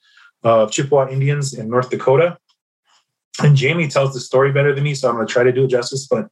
of 0.43 0.71
Chippewa 0.71 1.09
Indians 1.09 1.53
in 1.53 1.69
North 1.69 1.89
Dakota 1.89 2.37
and 3.43 3.55
Jamie 3.55 3.87
tells 3.87 4.13
the 4.13 4.19
story 4.19 4.51
better 4.51 4.73
than 4.73 4.83
me, 4.83 4.95
so 4.95 5.09
I'm 5.09 5.15
going 5.15 5.27
to 5.27 5.33
try 5.33 5.43
to 5.43 5.51
do 5.51 5.65
it 5.65 5.69
justice. 5.69 6.07
But 6.07 6.27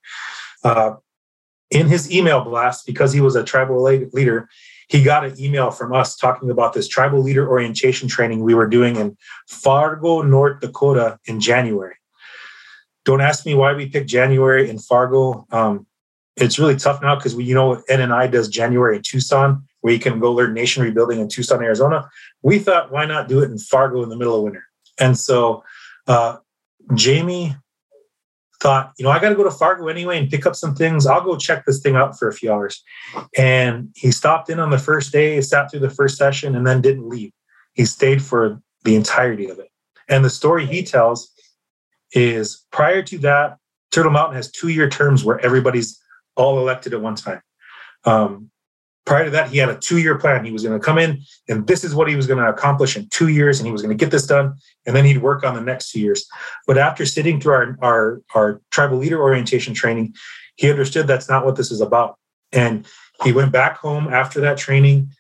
uh, 0.64 0.96
in 1.70 1.88
his 1.88 2.12
email 2.12 2.44
blast, 2.44 2.86
because 2.86 3.12
he 3.12 3.22
was 3.22 3.36
a 3.36 3.44
tribal 3.44 3.82
leader, 3.82 4.50
he 4.88 5.02
got 5.02 5.26
an 5.26 5.40
email 5.40 5.72
from 5.72 5.94
us 5.94 6.16
talking 6.16 6.50
about 6.50 6.74
this 6.74 6.88
tribal 6.88 7.22
leader 7.22 7.50
orientation 7.50 8.08
training 8.08 8.42
we 8.42 8.54
were 8.54 8.68
doing 8.68 8.96
in 8.96 9.18
Fargo, 9.48 10.22
North 10.22 10.62
Dakota 10.62 11.20
in 11.26 11.40
January. 11.40 11.96
Don't 13.06 13.22
ask 13.22 13.46
me 13.46 13.54
why 13.54 13.74
we 13.74 13.90
picked 13.90 14.10
January 14.10 14.70
in 14.70 14.80
Fargo. 14.80 15.46
Um, 15.52 15.88
it's 16.38 16.58
really 16.58 16.76
tough 16.76 17.02
now 17.02 17.16
because 17.16 17.36
we, 17.36 17.44
you 17.44 17.54
know, 17.54 17.84
NNI 17.90 18.32
does 18.32 18.48
January 18.48 18.98
in 18.98 19.02
Tucson, 19.04 19.64
where 19.82 19.94
you 19.94 20.00
can 20.00 20.20
go 20.20 20.32
learn 20.32 20.54
nation 20.54 20.84
rebuilding 20.84 21.20
in 21.20 21.28
Tucson, 21.28 21.64
Arizona. 21.64 22.10
We 22.42 22.60
thought, 22.60 22.92
why 22.92 23.06
not 23.06 23.28
do 23.28 23.42
it 23.42 23.52
in 23.52 23.58
Fargo 23.58 24.02
in 24.04 24.10
the 24.10 24.18
middle 24.18 24.36
of 24.36 24.44
winter? 24.44 24.64
And 25.00 25.18
so 25.18 25.64
uh, 26.08 26.38
Jamie 26.96 27.56
thought, 28.62 28.94
you 28.98 29.04
know, 29.04 29.12
I 29.12 29.20
got 29.20 29.30
to 29.30 29.36
go 29.36 29.44
to 29.44 29.52
Fargo 29.52 29.88
anyway 29.88 30.18
and 30.18 30.30
pick 30.30 30.46
up 30.46 30.56
some 30.56 30.74
things. 30.74 31.06
I'll 31.06 31.24
go 31.24 31.38
check 31.38 31.66
this 31.66 31.82
thing 31.82 31.96
out 31.96 32.18
for 32.18 32.28
a 32.28 32.34
few 32.34 32.52
hours. 32.52 32.82
And 33.38 33.90
he 33.96 34.12
stopped 34.12 34.50
in 34.50 34.60
on 34.60 34.70
the 34.70 34.78
first 34.78 35.12
day, 35.12 35.40
sat 35.42 35.70
through 35.70 35.82
the 35.82 35.90
first 35.90 36.18
session, 36.18 36.56
and 36.56 36.66
then 36.66 36.82
didn't 36.82 37.08
leave. 37.08 37.32
He 37.74 37.86
stayed 37.86 38.22
for 38.22 38.62
the 38.84 38.96
entirety 38.96 39.50
of 39.50 39.60
it. 39.60 39.70
And 40.10 40.24
the 40.24 40.30
story 40.30 40.66
he 40.66 40.84
tells 40.84 41.32
is 42.14 42.66
prior 42.72 43.02
to 43.04 43.18
that, 43.20 43.58
Turtle 43.92 44.12
Mountain 44.12 44.36
has 44.36 44.50
two 44.50 44.70
year 44.70 44.90
terms 44.90 45.24
where 45.24 45.40
everybody's 45.46 46.00
all 46.36 46.60
elected 46.60 46.94
at 46.94 47.02
one 47.02 47.16
time. 47.16 47.42
Um, 48.06 48.50
prior 49.06 49.26
to 49.26 49.32
that, 49.32 49.50
he 49.50 49.58
had 49.58 49.70
a 49.70 49.78
two 49.78 50.00
year 50.00 50.18
plan. 50.18 50.46
He 50.46 50.52
was 50.52 50.64
going 50.64 50.80
to 50.80 50.84
come 50.84 50.98
in 50.98 51.22
and 51.48 51.68
this 51.68 51.84
is 51.84 51.94
what 51.94 52.08
he 52.08 52.16
was 52.16 52.28
going 52.28 52.44
to 52.44 52.50
accomplish 52.50 52.96
in 52.96 53.08
two 53.10 53.28
years, 53.28 53.60
and 53.60 53.68
he 53.68 53.72
was 53.72 53.82
going 53.82 53.96
to 53.96 54.02
get 54.02 54.12
this 54.12 54.26
done. 54.26 54.56
And 54.86 54.96
then 54.96 55.06
he'd 55.06 55.22
work 55.22 55.44
on 55.44 55.56
the 55.56 55.62
next 55.62 55.92
two 55.92 56.00
years. 56.00 56.28
But 56.68 56.78
after 56.78 57.06
sitting 57.06 57.40
through 57.40 57.54
our, 57.54 57.78
our, 57.82 58.22
our 58.36 58.62
tribal 58.72 58.98
leader 58.98 59.22
orientation 59.22 59.74
training, 59.74 60.14
he 60.56 60.70
understood 60.70 61.08
that's 61.08 61.30
not 61.30 61.46
what 61.46 61.56
this 61.56 61.72
is 61.72 61.82
about. 61.82 62.18
And 62.52 62.86
he 63.24 63.32
went 63.32 63.52
back 63.52 63.78
home 63.78 64.08
after 64.08 64.40
that 64.42 64.58
training, 64.58 65.12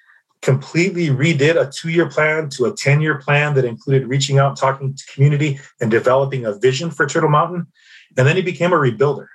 completely 0.41 1.07
redid 1.07 1.59
a 1.59 1.71
two 1.71 1.89
year 1.89 2.07
plan 2.07 2.49
to 2.49 2.65
a 2.65 2.75
10 2.75 3.01
year 3.01 3.17
plan 3.17 3.55
that 3.55 3.65
included 3.65 4.07
reaching 4.07 4.37
out, 4.37 4.57
talking 4.57 4.93
to 4.93 5.05
community, 5.13 5.59
and 5.81 5.89
developing 5.89 6.45
a 6.45 6.53
vision 6.53 6.91
for 6.91 7.07
Turtle 7.07 7.29
Mountain. 7.29 7.67
And 8.17 8.27
then 8.27 8.35
he 8.35 8.41
became 8.41 8.73
a 8.73 8.77
rebuilder. 8.77 9.27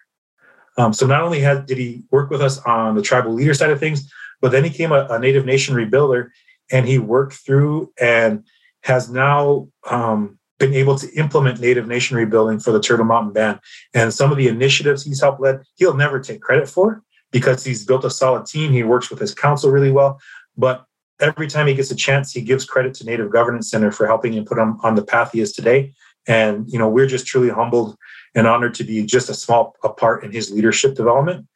Um, 0.79 0.93
so 0.93 1.07
not 1.07 1.23
only 1.23 1.41
had, 1.41 1.67
did 1.67 1.77
he 1.77 2.05
work 2.11 2.31
with 2.31 2.41
us 2.41 2.59
on 2.61 2.95
the 2.95 3.03
tribal 3.03 3.35
leader 3.35 3.53
side 3.53 3.71
of 3.71 3.81
things, 3.81 4.11
but 4.41 4.53
then 4.53 4.65
he 4.65 4.71
became 4.71 4.93
a, 4.93 5.07
a 5.11 5.19
Native 5.19 5.45
Nation 5.45 5.75
rebuilder 5.75 6.31
and 6.71 6.87
he 6.87 6.99
worked 6.99 7.35
through 7.35 7.93
and 8.01 8.45
has 8.85 9.11
now 9.11 9.69
um, 9.91 10.39
been 10.59 10.73
able 10.73 10.97
to 10.97 11.13
implement 11.15 11.61
Native 11.61 11.87
Nation 11.87 12.17
rebuilding 12.17 12.61
for 12.61 12.71
the 12.71 12.81
Turtle 12.81 13.05
Mountain 13.05 13.33
Band. 13.33 13.61
And 13.93 14.15
some 14.15 14.31
of 14.31 14.39
the 14.39 14.49
initiatives 14.49 15.05
he's 15.05 15.21
helped 15.21 15.41
lead, 15.41 15.63
he'll 15.77 15.95
never 15.95 16.21
take 16.21 16.41
credit 16.41 16.69
for 16.69 17.03
because 17.33 17.65
he's 17.65 17.85
built 17.85 18.05
a 18.05 18.11
solid 18.11 18.47
team. 18.47 18.73
He 18.73 18.85
works 18.85 19.11
with 19.11 19.19
his 19.19 19.35
council 19.35 19.71
really 19.71 19.91
well. 19.91 20.21
But 20.57 20.85
every 21.21 21.49
time 21.49 21.67
he 21.67 21.75
gets 21.75 21.91
a 21.91 21.97
chance, 21.97 22.33
he 22.33 22.41
gives 22.41 22.65
credit 22.65 22.95
to 22.95 23.05
Native 23.05 23.31
Governance 23.31 23.71
Center 23.71 23.91
for 23.91 24.07
helping 24.07 24.33
him 24.33 24.45
put 24.45 24.59
him 24.59 24.79
on 24.83 24.95
the 24.95 25.05
path 25.05 25.33
he 25.33 25.41
is 25.41 25.53
today. 25.53 25.93
And 26.27 26.71
you 26.71 26.79
know, 26.79 26.89
we're 26.89 27.07
just 27.07 27.27
truly 27.27 27.49
humbled 27.49 27.97
and 28.35 28.47
honored 28.47 28.75
to 28.75 28.85
be 28.85 29.05
just 29.05 29.29
a 29.29 29.35
small 29.35 29.77
a 29.83 29.89
part 29.89 30.25
in 30.25 30.33
his 30.33 30.51
leadership 30.51 30.95
development. 30.95 31.47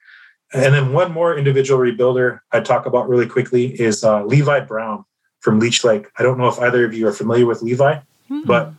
And 0.55 0.75
then 0.75 0.93
one 0.93 1.13
more 1.13 1.37
individual 1.37 1.81
rebuilder 1.81 2.41
I 2.53 2.61
talk 2.61 2.87
about 2.87 3.09
really 3.09 3.27
quickly 3.27 3.81
is 3.81 4.05
uh, 4.05 4.25
Levi 4.25 4.61
Brown 4.61 5.05
from 5.41 5.59
Leech 5.59 5.83
Lake. 5.83 6.07
I 6.19 6.23
don't 6.23 6.39
know 6.39 6.49
if 6.49 6.59
either 6.59 6.85
of 6.85 6.93
you 6.93 7.09
are 7.09 7.13
familiar 7.13 7.47
with 7.47 7.63
Levi, 7.63 7.95
mm-hmm. 7.95 8.43
but 8.43 8.73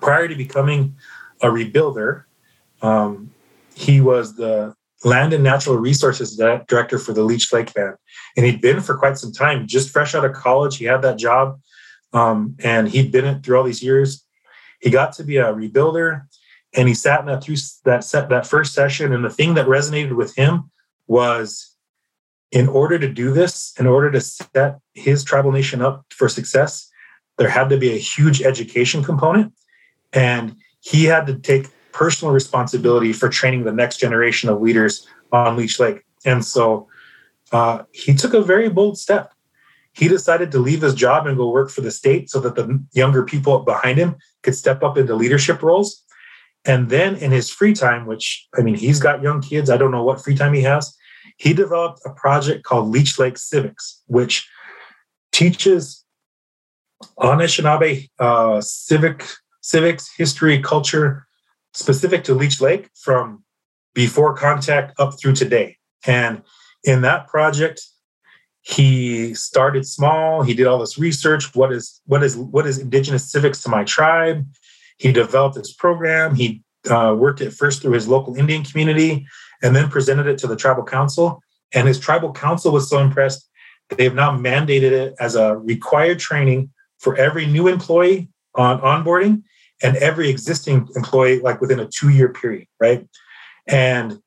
prior 0.00 0.28
to 0.28 0.34
becoming 0.34 0.94
a 1.40 1.48
rebuilder, 1.48 2.24
um, 2.80 3.30
he 3.74 4.00
was 4.00 4.36
the 4.36 4.74
land 5.04 5.32
and 5.32 5.42
natural 5.42 5.76
resources 5.76 6.36
director 6.36 6.98
for 6.98 7.12
the 7.12 7.24
Leech 7.24 7.52
Lake 7.52 7.74
Band. 7.74 7.96
And 8.36 8.46
he'd 8.46 8.60
been 8.60 8.80
for 8.80 8.96
quite 8.96 9.18
some 9.18 9.32
time, 9.32 9.66
just 9.66 9.90
fresh 9.90 10.14
out 10.14 10.24
of 10.24 10.32
college. 10.32 10.76
He 10.76 10.84
had 10.84 11.02
that 11.02 11.18
job 11.18 11.58
um, 12.12 12.56
and 12.62 12.88
he'd 12.88 13.10
been 13.10 13.24
it 13.24 13.42
through 13.42 13.58
all 13.58 13.64
these 13.64 13.82
years. 13.82 14.24
He 14.80 14.90
got 14.90 15.12
to 15.14 15.24
be 15.24 15.36
a 15.36 15.52
rebuilder 15.52 16.22
and 16.74 16.88
he 16.88 16.94
sat 16.94 17.20
in 17.20 17.26
that 17.26 17.42
through 17.42 17.56
that 17.84 18.04
set 18.04 18.28
that 18.28 18.46
first 18.46 18.74
session. 18.74 19.12
And 19.12 19.24
the 19.24 19.30
thing 19.30 19.54
that 19.54 19.66
resonated 19.66 20.16
with 20.16 20.34
him 20.34 20.70
was 21.06 21.74
in 22.50 22.68
order 22.68 22.98
to 22.98 23.08
do 23.08 23.32
this 23.32 23.72
in 23.78 23.86
order 23.86 24.10
to 24.10 24.20
set 24.20 24.78
his 24.94 25.24
tribal 25.24 25.52
nation 25.52 25.80
up 25.82 26.04
for 26.10 26.28
success 26.28 26.90
there 27.38 27.48
had 27.48 27.68
to 27.70 27.76
be 27.76 27.92
a 27.92 27.98
huge 27.98 28.42
education 28.42 29.02
component. 29.02 29.52
And 30.12 30.56
he 30.80 31.04
had 31.04 31.26
to 31.26 31.38
take 31.38 31.68
personal 31.92 32.32
responsibility 32.32 33.12
for 33.12 33.28
training 33.28 33.64
the 33.64 33.72
next 33.72 33.98
generation 33.98 34.48
of 34.48 34.60
leaders 34.60 35.06
on 35.32 35.56
leech 35.56 35.80
lake. 35.80 36.04
And 36.24 36.44
so 36.44 36.88
uh, 37.52 37.82
he 37.92 38.14
took 38.14 38.34
a 38.34 38.42
very 38.42 38.68
bold 38.68 38.98
step. 38.98 39.32
He 39.92 40.08
decided 40.08 40.50
to 40.52 40.58
leave 40.58 40.82
his 40.82 40.94
job 40.94 41.26
and 41.26 41.36
go 41.36 41.50
work 41.50 41.70
for 41.70 41.82
the 41.82 41.90
state 41.90 42.30
so 42.30 42.40
that 42.40 42.54
the 42.54 42.82
younger 42.92 43.22
people 43.24 43.58
behind 43.60 43.98
him 43.98 44.16
could 44.42 44.54
step 44.54 44.82
up 44.82 44.96
into 44.96 45.14
leadership 45.14 45.62
roles 45.62 46.02
and 46.64 46.90
then 46.90 47.16
in 47.16 47.30
his 47.30 47.50
free 47.50 47.72
time, 47.72 48.06
which 48.06 48.46
I 48.56 48.62
mean, 48.62 48.74
he's 48.74 49.00
got 49.00 49.22
young 49.22 49.40
kids, 49.40 49.70
I 49.70 49.76
don't 49.76 49.90
know 49.90 50.04
what 50.04 50.22
free 50.22 50.36
time 50.36 50.54
he 50.54 50.62
has, 50.62 50.94
he 51.38 51.52
developed 51.52 52.00
a 52.04 52.10
project 52.10 52.64
called 52.64 52.88
Leech 52.88 53.18
Lake 53.18 53.38
Civics, 53.38 54.02
which 54.06 54.48
teaches 55.32 56.04
Anishinaabe 57.18 58.08
uh, 58.18 58.60
civic 58.60 59.24
civics, 59.60 60.10
history, 60.16 60.60
culture 60.60 61.26
specific 61.74 62.24
to 62.24 62.34
Leech 62.34 62.60
Lake 62.60 62.90
from 62.94 63.42
before 63.94 64.34
contact 64.34 64.98
up 64.98 65.18
through 65.18 65.34
today. 65.34 65.76
And 66.06 66.42
in 66.84 67.02
that 67.02 67.28
project, 67.28 67.82
he 68.62 69.34
started 69.34 69.86
small. 69.86 70.42
He 70.42 70.54
did 70.54 70.66
all 70.66 70.78
this 70.78 70.98
research. 70.98 71.54
What 71.54 71.72
is 71.72 72.00
what 72.06 72.22
is 72.22 72.36
what 72.36 72.66
is 72.66 72.78
indigenous 72.78 73.30
civics 73.30 73.62
to 73.62 73.68
my 73.68 73.84
tribe? 73.84 74.46
He 75.02 75.10
developed 75.10 75.56
this 75.56 75.72
program. 75.72 76.36
He 76.36 76.62
uh, 76.88 77.16
worked 77.18 77.40
it 77.40 77.52
first 77.52 77.82
through 77.82 77.94
his 77.94 78.06
local 78.06 78.36
Indian 78.36 78.62
community 78.62 79.26
and 79.60 79.74
then 79.74 79.88
presented 79.88 80.28
it 80.28 80.38
to 80.38 80.46
the 80.46 80.54
tribal 80.54 80.84
council. 80.84 81.42
And 81.74 81.88
his 81.88 81.98
tribal 81.98 82.32
council 82.32 82.72
was 82.72 82.88
so 82.88 83.00
impressed 83.00 83.50
that 83.88 83.98
they 83.98 84.04
have 84.04 84.14
now 84.14 84.30
mandated 84.30 84.92
it 84.92 85.14
as 85.18 85.34
a 85.34 85.56
required 85.56 86.20
training 86.20 86.70
for 87.00 87.16
every 87.16 87.46
new 87.46 87.66
employee 87.66 88.28
on 88.54 88.80
onboarding 88.80 89.42
and 89.82 89.96
every 89.96 90.30
existing 90.30 90.88
employee, 90.94 91.40
like 91.40 91.60
within 91.60 91.80
a 91.80 91.88
two 91.88 92.10
year 92.10 92.28
period, 92.28 92.68
right? 92.78 93.04
And 93.66 94.20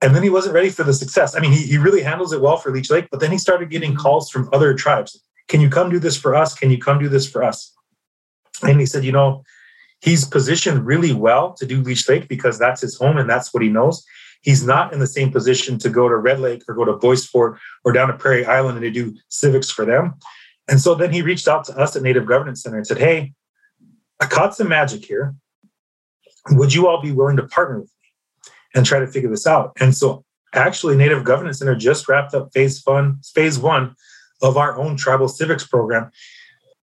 and 0.00 0.14
then 0.14 0.22
he 0.22 0.30
wasn't 0.30 0.54
ready 0.54 0.70
for 0.70 0.84
the 0.84 0.94
success. 0.94 1.36
I 1.36 1.40
mean, 1.40 1.52
he, 1.52 1.66
he 1.66 1.76
really 1.76 2.00
handles 2.00 2.32
it 2.32 2.40
well 2.40 2.56
for 2.56 2.72
Leech 2.72 2.88
Lake, 2.90 3.08
but 3.10 3.20
then 3.20 3.30
he 3.30 3.36
started 3.36 3.68
getting 3.68 3.94
calls 3.94 4.30
from 4.30 4.48
other 4.54 4.72
tribes. 4.72 5.22
Can 5.48 5.60
you 5.60 5.68
come 5.68 5.90
do 5.90 5.98
this 5.98 6.16
for 6.16 6.34
us? 6.34 6.54
Can 6.54 6.70
you 6.70 6.78
come 6.78 6.98
do 6.98 7.10
this 7.10 7.28
for 7.28 7.42
us? 7.44 7.74
And 8.62 8.80
he 8.80 8.86
said, 8.86 9.04
you 9.04 9.12
know, 9.12 9.44
he's 10.00 10.24
positioned 10.24 10.86
really 10.86 11.12
well 11.12 11.52
to 11.54 11.66
do 11.66 11.82
Leech 11.82 12.08
Lake 12.08 12.28
because 12.28 12.58
that's 12.58 12.80
his 12.80 12.96
home 12.96 13.18
and 13.18 13.28
that's 13.28 13.52
what 13.52 13.62
he 13.62 13.68
knows. 13.68 14.04
He's 14.42 14.64
not 14.64 14.92
in 14.92 15.00
the 15.00 15.06
same 15.06 15.32
position 15.32 15.78
to 15.78 15.90
go 15.90 16.08
to 16.08 16.16
Red 16.16 16.40
Lake 16.40 16.62
or 16.68 16.74
go 16.74 16.84
to 16.84 16.92
Bois 16.94 17.16
Forte 17.16 17.58
or 17.84 17.92
down 17.92 18.08
to 18.08 18.14
Prairie 18.14 18.46
Island 18.46 18.78
and 18.78 18.84
to 18.84 18.90
do 18.90 19.16
civics 19.28 19.70
for 19.70 19.84
them. 19.84 20.14
And 20.68 20.80
so 20.80 20.94
then 20.94 21.12
he 21.12 21.22
reached 21.22 21.48
out 21.48 21.64
to 21.64 21.76
us 21.76 21.96
at 21.96 22.02
Native 22.02 22.26
Governance 22.26 22.62
Center 22.62 22.76
and 22.76 22.86
said, 22.86 22.98
Hey, 22.98 23.32
I 24.20 24.26
caught 24.26 24.54
some 24.54 24.68
magic 24.68 25.04
here. 25.04 25.34
Would 26.50 26.74
you 26.74 26.86
all 26.86 27.00
be 27.00 27.12
willing 27.12 27.36
to 27.36 27.44
partner 27.44 27.80
with 27.80 27.92
me 28.02 28.50
and 28.74 28.86
try 28.86 29.00
to 29.00 29.06
figure 29.06 29.30
this 29.30 29.46
out? 29.46 29.72
And 29.80 29.94
so 29.94 30.24
actually 30.54 30.96
Native 30.96 31.24
Governance 31.24 31.58
Center 31.58 31.74
just 31.74 32.08
wrapped 32.08 32.34
up 32.34 32.52
phase 32.52 32.84
phase 33.34 33.58
one 33.58 33.94
of 34.40 34.56
our 34.56 34.78
own 34.78 34.96
tribal 34.96 35.28
civics 35.28 35.66
program 35.66 36.10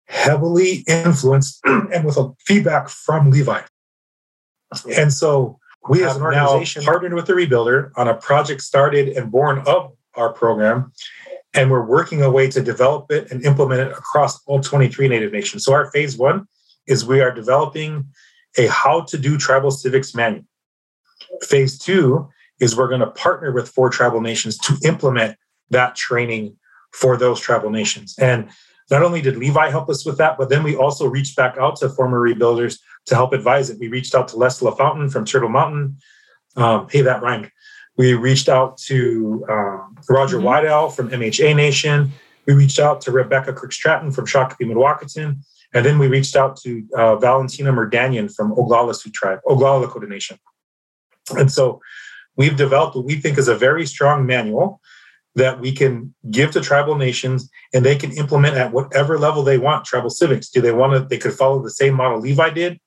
heavily 0.06 0.84
influenced 0.86 1.60
and 1.64 2.04
with 2.04 2.16
a 2.16 2.32
feedback 2.46 2.88
from 2.88 3.30
Levi. 3.30 3.62
And 4.96 5.12
so 5.12 5.58
we 5.88 6.04
as 6.04 6.16
an 6.16 6.22
organization 6.22 6.82
partnered 6.82 7.14
with 7.14 7.26
the 7.26 7.34
rebuilder 7.34 7.90
on 7.96 8.08
a 8.08 8.14
project 8.14 8.62
started 8.62 9.08
and 9.16 9.30
born 9.30 9.62
of 9.66 9.92
our 10.14 10.32
program. 10.32 10.92
And 11.52 11.70
we're 11.70 11.84
working 11.84 12.22
a 12.22 12.30
way 12.30 12.50
to 12.50 12.60
develop 12.60 13.10
it 13.12 13.30
and 13.30 13.44
implement 13.44 13.80
it 13.80 13.92
across 13.92 14.42
all 14.46 14.60
23 14.60 15.08
Native 15.08 15.32
nations. 15.32 15.64
So 15.64 15.72
our 15.72 15.90
phase 15.92 16.16
one 16.16 16.48
is 16.86 17.04
we 17.04 17.20
are 17.20 17.30
developing 17.30 18.06
a 18.58 18.66
how 18.66 19.02
to 19.02 19.18
do 19.18 19.38
tribal 19.38 19.70
civics 19.70 20.14
manual. 20.14 20.44
Phase 21.42 21.78
two 21.78 22.28
is 22.60 22.76
we're 22.76 22.88
going 22.88 23.00
to 23.00 23.10
partner 23.10 23.52
with 23.52 23.68
four 23.68 23.90
tribal 23.90 24.20
nations 24.20 24.58
to 24.58 24.76
implement 24.84 25.36
that 25.70 25.96
training 25.96 26.56
for 26.92 27.16
those 27.16 27.40
tribal 27.40 27.70
nations. 27.70 28.14
And 28.18 28.48
not 28.90 29.02
only 29.02 29.20
did 29.20 29.36
Levi 29.36 29.70
help 29.70 29.88
us 29.88 30.04
with 30.04 30.18
that, 30.18 30.36
but 30.36 30.48
then 30.48 30.62
we 30.62 30.76
also 30.76 31.06
reached 31.06 31.36
back 31.36 31.56
out 31.58 31.76
to 31.76 31.88
former 31.88 32.20
rebuilders 32.20 32.78
to 33.06 33.14
help 33.14 33.32
advise 33.32 33.70
it. 33.70 33.78
We 33.78 33.88
reached 33.88 34.14
out 34.14 34.28
to 34.28 34.36
Les 34.36 34.60
LaFountain 34.60 35.10
from 35.10 35.24
Turtle 35.24 35.48
Mountain. 35.48 35.96
Um, 36.56 36.86
hey, 36.90 37.02
that 37.02 37.22
rhymed. 37.22 37.50
We 37.96 38.14
reached 38.14 38.48
out 38.48 38.76
to 38.78 39.44
um, 39.48 39.96
Roger 40.08 40.38
mm-hmm. 40.38 40.94
from 40.94 41.10
MHA 41.10 41.56
Nation. 41.56 42.12
We 42.46 42.54
reached 42.54 42.78
out 42.78 43.00
to 43.02 43.12
Rebecca 43.12 43.52
Crooks-Stratton 43.52 44.12
from 44.12 44.26
Shakopee 44.26 44.66
Mdewakanton. 44.66 45.38
And 45.72 45.84
then 45.84 45.98
we 45.98 46.06
reached 46.08 46.36
out 46.36 46.56
to 46.58 46.86
uh, 46.96 47.16
Valentina 47.16 47.72
Merdanian 47.72 48.32
from 48.32 48.54
Oglala 48.54 48.94
Sioux 48.94 49.10
Tribe, 49.10 49.40
Oglala 49.46 49.86
Lakota 49.86 50.08
Nation. 50.08 50.38
And 51.36 51.50
so 51.50 51.80
we've 52.36 52.56
developed 52.56 52.96
what 52.96 53.04
we 53.04 53.16
think 53.16 53.38
is 53.38 53.48
a 53.48 53.56
very 53.56 53.86
strong 53.86 54.26
manual 54.26 54.80
that 55.36 55.60
we 55.60 55.72
can 55.72 56.14
give 56.30 56.52
to 56.52 56.60
tribal 56.60 56.94
nations 56.94 57.50
and 57.72 57.84
they 57.84 57.96
can 57.96 58.12
implement 58.12 58.56
at 58.56 58.72
whatever 58.72 59.18
level 59.18 59.42
they 59.42 59.58
want 59.58 59.84
tribal 59.84 60.10
civics. 60.10 60.48
Do 60.48 60.60
they 60.60 60.72
want 60.72 60.92
to, 60.92 61.00
they 61.00 61.18
could 61.18 61.32
follow 61.32 61.62
the 61.62 61.70
same 61.70 61.94
model 61.94 62.20
Levi 62.20 62.50
did 62.50 62.80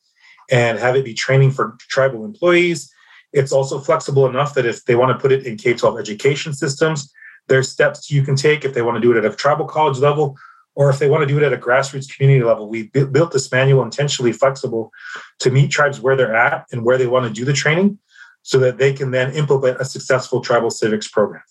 and 0.49 0.79
have 0.79 0.95
it 0.95 1.03
be 1.03 1.13
training 1.13 1.51
for 1.51 1.75
tribal 1.89 2.23
employees. 2.23 2.91
It's 3.33 3.51
also 3.51 3.79
flexible 3.79 4.27
enough 4.27 4.53
that 4.53 4.65
if 4.65 4.85
they 4.85 4.95
want 4.95 5.11
to 5.11 5.21
put 5.21 5.33
it 5.33 5.45
in 5.45 5.57
K 5.57 5.73
12 5.73 5.99
education 5.99 6.53
systems, 6.53 7.11
there's 7.47 7.69
steps 7.69 8.09
you 8.09 8.23
can 8.23 8.35
take 8.35 8.63
if 8.63 8.73
they 8.73 8.81
want 8.81 8.95
to 8.95 9.01
do 9.01 9.11
it 9.11 9.17
at 9.23 9.31
a 9.31 9.35
tribal 9.35 9.65
college 9.65 9.99
level 9.99 10.37
or 10.75 10.89
if 10.91 10.99
they 10.99 11.09
want 11.09 11.21
to 11.21 11.27
do 11.27 11.37
it 11.37 11.43
at 11.43 11.51
a 11.51 11.57
grassroots 11.57 12.13
community 12.13 12.45
level, 12.45 12.69
we 12.69 12.83
built 12.83 13.31
this 13.31 13.51
manual 13.51 13.83
intentionally 13.83 14.31
flexible 14.31 14.91
to 15.39 15.49
meet 15.49 15.71
tribes 15.71 15.99
where 15.99 16.15
they're 16.15 16.35
at 16.35 16.67
and 16.71 16.83
where 16.83 16.99
they 16.99 17.07
want 17.07 17.25
to 17.25 17.33
do 17.33 17.43
the 17.43 17.51
training 17.51 17.97
so 18.43 18.59
that 18.59 18.77
they 18.77 18.93
can 18.93 19.09
then 19.09 19.33
implement 19.33 19.81
a 19.81 19.85
successful 19.85 20.39
tribal 20.39 20.69
civics 20.69 21.07
program. 21.07 21.41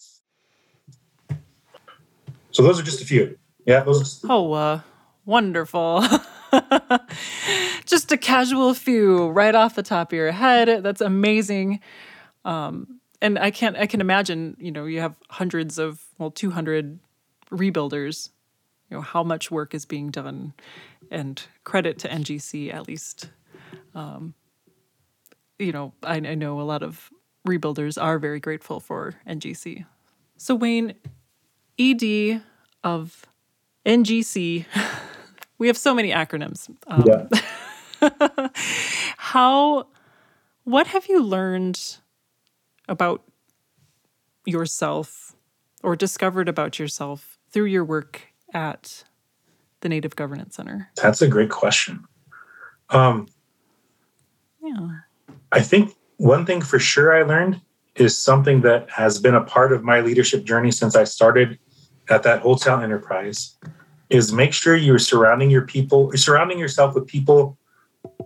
So 2.57 2.63
those 2.63 2.81
are 2.81 2.83
just 2.83 3.03
a 3.03 3.05
few. 3.05 3.39
Yeah, 3.67 3.81
those. 3.81 4.25
Are- 4.25 4.29
oh, 4.33 4.53
uh, 4.55 4.81
wonderful. 5.27 6.03
just 7.85 8.11
a 8.11 8.17
casual 8.17 8.73
few 8.73 9.29
right 9.29 9.55
off 9.55 9.75
the 9.75 9.83
top 9.83 10.11
of 10.11 10.17
your 10.17 10.33
head. 10.33 10.83
That's 10.83 11.03
amazing. 11.03 11.81
Um, 12.47 12.99
and 13.21 13.39
I 13.39 13.51
can't. 13.51 13.77
I 13.77 13.85
can 13.85 14.01
imagine. 14.01 14.57
You 14.59 14.73
know, 14.73 14.87
you 14.87 15.01
have 15.01 15.17
hundreds 15.29 15.79
of 15.79 16.03
well, 16.17 16.31
two 16.31 16.51
hundred 16.51 16.99
rebuilders. 17.51 18.31
You 18.89 18.97
know 18.97 19.03
how 19.03 19.23
much 19.23 19.51
work 19.51 19.75
is 19.75 19.85
being 19.85 20.11
done, 20.11 20.55
and 21.11 21.43
credit 21.65 21.99
to 21.99 22.09
NGC 22.09 22.73
at 22.73 22.89
least. 22.89 23.29
Um, 23.95 24.33
you 25.59 25.73
know, 25.73 25.93
I, 26.03 26.15
I 26.15 26.35
know 26.35 26.59
a 26.59 26.63
lot 26.63 26.83
of 26.83 27.11
rebuilders 27.47 28.03
are 28.03 28.19
very 28.19 28.41
grateful 28.41 28.81
for 28.81 29.13
NGC. 29.29 29.85
So 30.39 30.55
Wayne, 30.55 30.95
ED 31.79 32.43
of 32.83 33.27
NGC. 33.85 34.67
we 35.59 35.67
have 35.67 35.77
so 35.77 35.95
many 35.95 36.11
acronyms. 36.11 36.71
Um, 36.87 37.05
yeah. 37.07 38.49
how? 39.17 39.87
What 40.65 40.89
have 40.89 41.07
you 41.07 41.23
learned 41.23 41.99
about 42.89 43.23
yourself 44.45 45.37
or 45.83 45.97
discovered 45.97 46.49
about 46.49 46.79
yourself 46.79 47.39
through 47.51 47.67
your 47.67 47.85
work 47.85 48.23
at 48.53 49.05
the 49.81 49.89
Native 49.89 50.17
Governance 50.17 50.57
Center? 50.57 50.91
That's 50.97 51.23
a 51.23 51.29
great 51.29 51.51
question. 51.51 52.05
Um, 52.91 53.29
yeah. 54.63 54.89
I 55.53 55.61
think 55.61 55.95
one 56.17 56.47
thing 56.47 56.61
for 56.61 56.79
sure 56.79 57.17
I 57.17 57.23
learned 57.23 57.61
is 57.95 58.17
something 58.17 58.61
that 58.63 58.91
has 58.91 59.19
been 59.19 59.35
a 59.35 59.43
part 59.43 59.73
of 59.73 59.83
my 59.83 60.01
leadership 60.01 60.45
journey 60.45 60.71
since 60.71 60.97
I 60.97 61.05
started 61.05 61.59
at 62.09 62.23
that 62.23 62.43
hotel 62.43 62.81
enterprise 62.81 63.57
is 64.11 64.33
make 64.33 64.53
sure 64.53 64.77
you're 64.77 64.99
surrounding 64.99 65.51
your 65.51 65.63
people, 65.63 66.13
surrounding 66.15 66.59
yourself 66.59 66.95
with 66.95 67.07
people 67.07 67.59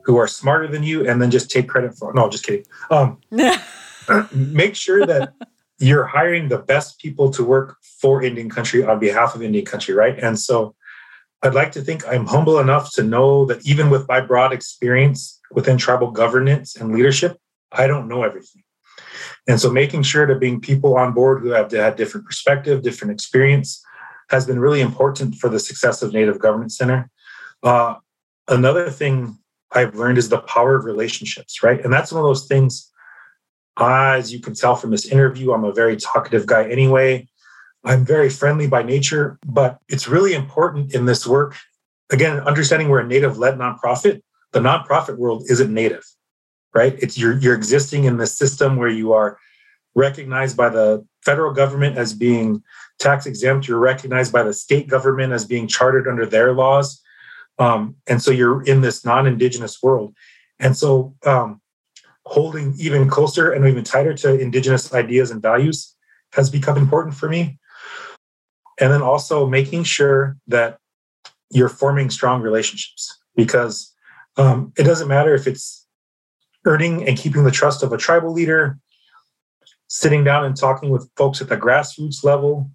who 0.04 0.16
are 0.16 0.28
smarter 0.28 0.66
than 0.66 0.82
you 0.82 1.08
and 1.08 1.20
then 1.20 1.30
just 1.30 1.50
take 1.50 1.68
credit 1.68 1.94
for 1.94 2.12
no, 2.12 2.28
just 2.28 2.44
kidding. 2.44 2.64
Um, 2.90 3.18
make 4.32 4.74
sure 4.74 5.06
that 5.06 5.34
you're 5.78 6.04
hiring 6.04 6.48
the 6.48 6.58
best 6.58 6.98
people 6.98 7.30
to 7.30 7.44
work 7.44 7.78
for 7.82 8.22
Indian 8.22 8.50
country 8.50 8.84
on 8.84 8.98
behalf 8.98 9.34
of 9.34 9.42
Indian 9.42 9.64
country, 9.64 9.94
right? 9.94 10.18
And 10.18 10.38
so 10.38 10.74
I'd 11.42 11.54
like 11.54 11.72
to 11.72 11.80
think 11.80 12.06
I'm 12.06 12.26
humble 12.26 12.58
enough 12.58 12.92
to 12.94 13.02
know 13.02 13.46
that 13.46 13.66
even 13.66 13.88
with 13.88 14.06
my 14.06 14.20
broad 14.20 14.52
experience 14.52 15.40
within 15.50 15.78
tribal 15.78 16.10
governance 16.10 16.76
and 16.76 16.92
leadership, 16.94 17.38
I 17.72 17.86
don't 17.86 18.08
know 18.08 18.22
everything. 18.22 18.62
And 19.50 19.60
so 19.60 19.68
making 19.68 20.04
sure 20.04 20.26
to 20.26 20.36
bring 20.36 20.60
people 20.60 20.96
on 20.96 21.12
board 21.12 21.42
who 21.42 21.48
have 21.48 21.72
had 21.72 21.96
different 21.96 22.24
perspective, 22.24 22.82
different 22.82 23.12
experience 23.12 23.84
has 24.28 24.46
been 24.46 24.60
really 24.60 24.80
important 24.80 25.34
for 25.34 25.48
the 25.48 25.58
success 25.58 26.02
of 26.02 26.12
Native 26.12 26.38
Governance 26.38 26.78
Center. 26.78 27.10
Uh, 27.64 27.96
another 28.46 28.88
thing 28.90 29.36
I've 29.72 29.96
learned 29.96 30.18
is 30.18 30.28
the 30.28 30.38
power 30.38 30.76
of 30.76 30.84
relationships, 30.84 31.64
right? 31.64 31.82
And 31.82 31.92
that's 31.92 32.12
one 32.12 32.20
of 32.20 32.28
those 32.28 32.46
things 32.46 32.92
as 33.76 34.32
you 34.32 34.40
can 34.40 34.54
tell 34.54 34.76
from 34.76 34.92
this 34.92 35.06
interview, 35.06 35.52
I'm 35.52 35.64
a 35.64 35.72
very 35.72 35.96
talkative 35.96 36.46
guy 36.46 36.70
anyway. 36.70 37.26
I'm 37.82 38.04
very 38.04 38.30
friendly 38.30 38.68
by 38.68 38.84
nature, 38.84 39.36
but 39.44 39.78
it's 39.88 40.06
really 40.06 40.34
important 40.34 40.94
in 40.94 41.06
this 41.06 41.26
work. 41.26 41.56
Again, 42.12 42.38
understanding 42.40 42.88
we're 42.88 43.00
a 43.00 43.06
native 43.06 43.36
led 43.36 43.58
nonprofit, 43.58 44.22
the 44.52 44.60
nonprofit 44.60 45.16
world 45.16 45.44
isn't 45.48 45.74
native, 45.74 46.04
right? 46.74 46.96
It's 47.00 47.18
you're, 47.18 47.38
you're 47.38 47.54
existing 47.54 48.04
in 48.04 48.16
the 48.16 48.26
system 48.26 48.76
where 48.76 48.88
you 48.88 49.12
are 49.12 49.38
recognized 49.94 50.56
by 50.56 50.68
the 50.68 51.04
federal 51.22 51.52
government 51.52 51.96
as 51.96 52.14
being 52.14 52.62
tax 52.98 53.26
exempt. 53.26 53.66
You're 53.68 53.78
recognized 53.78 54.32
by 54.32 54.42
the 54.42 54.52
state 54.52 54.88
government 54.88 55.32
as 55.32 55.44
being 55.44 55.66
chartered 55.66 56.06
under 56.06 56.26
their 56.26 56.52
laws. 56.52 57.00
Um, 57.58 57.96
and 58.06 58.22
so 58.22 58.30
you're 58.30 58.62
in 58.62 58.80
this 58.80 59.04
non 59.04 59.26
indigenous 59.26 59.82
world. 59.82 60.14
And 60.58 60.76
so 60.76 61.14
um, 61.26 61.60
holding 62.24 62.74
even 62.78 63.08
closer 63.08 63.50
and 63.50 63.66
even 63.66 63.84
tighter 63.84 64.14
to 64.14 64.38
indigenous 64.38 64.92
ideas 64.94 65.30
and 65.30 65.42
values 65.42 65.94
has 66.32 66.48
become 66.48 66.76
important 66.76 67.14
for 67.14 67.28
me 67.28 67.58
and 68.80 68.90
then 68.92 69.02
also 69.02 69.46
making 69.46 69.84
sure 69.84 70.36
that 70.46 70.78
you're 71.50 71.68
forming 71.68 72.08
strong 72.08 72.40
relationships 72.40 73.18
because 73.36 73.92
um, 74.36 74.72
it 74.78 74.84
doesn't 74.84 75.08
matter 75.08 75.34
if 75.34 75.46
it's 75.46 75.79
earning 76.64 77.06
and 77.06 77.16
keeping 77.16 77.44
the 77.44 77.50
trust 77.50 77.82
of 77.82 77.92
a 77.92 77.98
tribal 77.98 78.32
leader 78.32 78.78
sitting 79.88 80.22
down 80.22 80.44
and 80.44 80.56
talking 80.56 80.90
with 80.90 81.10
folks 81.16 81.40
at 81.40 81.48
the 81.48 81.56
grassroots 81.56 82.22
level 82.22 82.70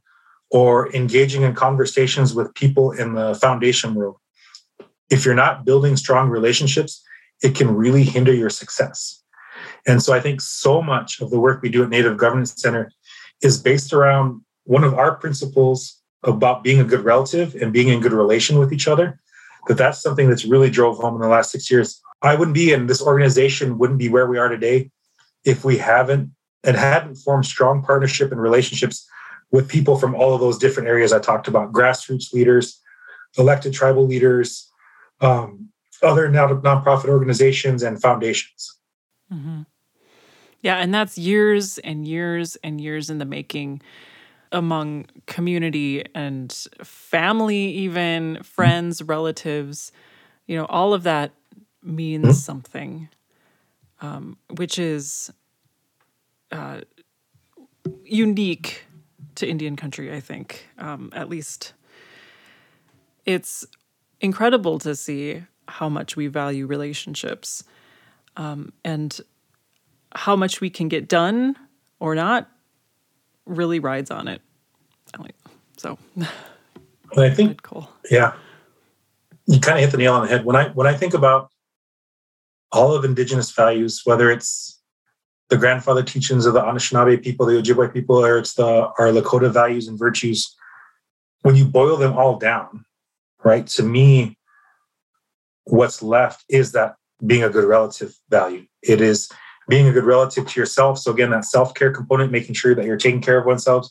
or 0.52 0.94
engaging 0.94 1.44
in 1.44 1.54
conversations 1.54 2.34
with 2.34 2.54
people 2.56 2.92
in 2.92 3.14
the 3.14 3.36
foundation 3.36 3.96
world 3.96 4.18
if 5.10 5.24
you're 5.24 5.36
not 5.36 5.66
building 5.66 5.96
strong 5.96 6.30
relationships 6.30 7.04
it 7.44 7.56
can 7.56 7.76
really 7.76 8.04
hinder 8.04 8.34
your 8.34 8.50
success 8.50 9.24
and 9.88 10.02
so 10.02 10.14
I 10.14 10.20
think 10.20 10.42
so 10.42 10.82
much 10.82 11.22
of 11.22 11.30
the 11.30 11.40
work 11.40 11.62
we 11.62 11.70
do 11.70 11.84
at 11.84 11.90
Native 11.90 12.18
Governance 12.18 12.54
Center 12.58 12.92
is 13.42 13.62
based 13.62 13.94
around 13.94 14.42
one 14.64 14.84
of 14.84 14.94
our 14.96 15.16
principles 15.16 16.02
about 16.24 16.64
being 16.64 16.80
a 16.80 16.84
good 16.84 17.02
relative 17.02 17.56
and 17.56 17.72
being 17.72 17.90
in 17.90 18.00
good 18.00 18.14
relation 18.14 18.58
with 18.58 18.74
each 18.74 18.88
other. 18.88 19.20
That 19.68 19.78
that's 19.78 20.02
something 20.02 20.30
that's 20.30 20.46
really 20.46 20.70
drove 20.70 20.98
home 20.98 21.16
in 21.16 21.22
the 21.22 21.28
last 21.28 21.52
six 21.52 21.70
years. 21.70 22.02
I 22.28 22.36
wouldn't 22.36 22.56
be 22.56 22.72
in 22.72 22.88
this 22.88 23.02
organization 23.02 23.78
wouldn't 23.78 24.00
be 24.00 24.10
where 24.10 24.28
we 24.28 24.38
are 24.38 24.50
today 24.50 24.92
if 25.44 25.64
we 25.64 25.78
haven't 25.78 26.32
and 26.64 26.76
hadn't 26.76 27.16
formed 27.16 27.46
strong 27.46 27.84
partnership 27.84 28.32
and 28.32 28.42
relationships 28.42 29.08
with 29.52 29.70
people 29.70 29.98
from 29.98 30.16
all 30.16 30.34
of 30.34 30.42
those 30.42 30.58
different 30.58 30.90
areas 30.90 31.14
I 31.14 31.20
talked 31.20 31.48
about: 31.48 31.72
grassroots 31.72 32.34
leaders, 32.34 32.82
elected 33.38 33.74
tribal 33.74 34.06
leaders, 34.06 34.70
um, 35.22 35.70
other 36.02 36.28
nonprofit 36.30 37.10
organizations, 37.10 37.84
and 37.84 38.02
foundations. 38.02 38.76
Mm-hmm. 39.32 39.62
Yeah, 40.62 40.78
and 40.78 40.94
that's 40.94 41.18
years 41.18 41.78
and 41.80 42.08
years 42.08 42.58
and 42.64 42.82
years 42.82 43.10
in 43.10 43.20
the 43.20 43.26
making 43.26 43.82
among 44.52 45.06
community 45.28 46.04
and 46.16 46.52
family, 46.84 47.68
even 47.68 48.42
friends, 48.42 49.04
relatives. 49.04 49.92
You 50.48 50.58
know, 50.58 50.66
all 50.66 50.94
of 50.94 51.04
that 51.04 51.32
means 51.86 52.24
mm-hmm. 52.24 52.34
something, 52.34 53.10
um, 54.02 54.38
which 54.56 54.80
is 54.80 55.32
uh, 56.52 56.82
unique 58.04 58.84
to 59.36 59.48
Indian 59.48 59.76
country, 59.76 60.14
I 60.14 60.20
think. 60.20 60.68
Um, 60.78 61.12
at 61.14 61.30
least 61.30 61.74
it's 63.26 63.66
incredible 64.22 64.80
to 64.80 64.96
see 64.96 65.44
how 65.68 65.90
much 65.90 66.16
we 66.16 66.28
value 66.28 66.68
relationships. 66.68 67.64
Um, 68.38 68.74
and 68.84 69.18
how 70.16 70.36
much 70.36 70.62
we 70.62 70.70
can 70.70 70.88
get 70.88 71.08
done 71.08 71.56
or 72.00 72.16
not 72.16 72.50
really 73.46 73.80
rides 73.80 74.10
on 74.10 74.28
it. 74.28 74.42
So, 75.78 75.98
I 77.18 77.30
think, 77.30 77.62
cool. 77.62 77.90
yeah, 78.10 78.34
you 79.46 79.60
kind 79.60 79.78
of 79.78 79.84
hit 79.84 79.92
the 79.92 79.98
nail 79.98 80.14
on 80.14 80.24
the 80.24 80.30
head. 80.30 80.46
When 80.46 80.56
I 80.56 80.70
when 80.70 80.88
I 80.88 80.94
think 80.94 81.14
about 81.14 81.52
all 82.72 82.94
of 82.94 83.06
Indigenous 83.06 83.52
values, 83.52 84.02
whether 84.06 84.30
it's 84.32 84.82
the 85.50 85.58
grandfather 85.58 86.04
teachings 86.04 86.46
of 86.46 86.54
the 86.54 86.62
Anishinaabe 86.62 87.24
people, 87.24 87.46
the 87.46 87.62
Ojibwe 87.62 87.94
people, 87.94 88.24
or 88.24 88.38
it's 88.38 88.56
the 88.56 88.66
our 88.66 89.12
Lakota 89.12 89.52
values 89.52 89.88
and 89.88 89.98
virtues, 89.98 90.56
when 91.44 91.56
you 91.56 91.66
boil 91.66 91.98
them 91.98 92.18
all 92.18 92.38
down, 92.38 92.86
right? 93.44 93.68
To 93.68 93.84
me, 93.84 94.38
what's 95.66 96.02
left 96.02 96.44
is 96.50 96.72
that 96.72 96.96
being 97.26 97.44
a 97.44 97.50
good 97.50 97.66
relative 97.66 98.16
value. 98.30 98.66
It 98.82 99.02
is 99.02 99.30
being 99.68 99.88
a 99.88 99.92
good 99.92 100.04
relative 100.04 100.48
to 100.48 100.60
yourself. 100.60 101.00
So, 101.00 101.12
again, 101.12 101.32
that 101.32 101.46
self 101.46 101.74
care 101.74 101.92
component, 101.92 102.32
making 102.32 102.56
sure 102.56 102.76
that 102.76 102.86
you're 102.86 102.98
taking 102.98 103.22
care 103.22 103.38
of 103.38 103.46
oneself, 103.46 103.88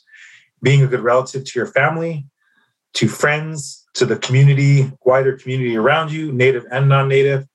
being 0.62 0.82
a 0.82 0.86
good 0.86 1.00
relative 1.00 1.44
to 1.44 1.58
your 1.58 1.66
family, 1.66 2.26
to 2.94 3.08
friends, 3.08 3.84
to 3.94 4.06
the 4.06 4.16
community, 4.16 4.90
wider 5.04 5.36
community 5.36 5.76
around 5.76 6.12
you, 6.12 6.32
native 6.32 6.66
and 6.70 6.88
non 6.88 7.08
native. 7.08 7.46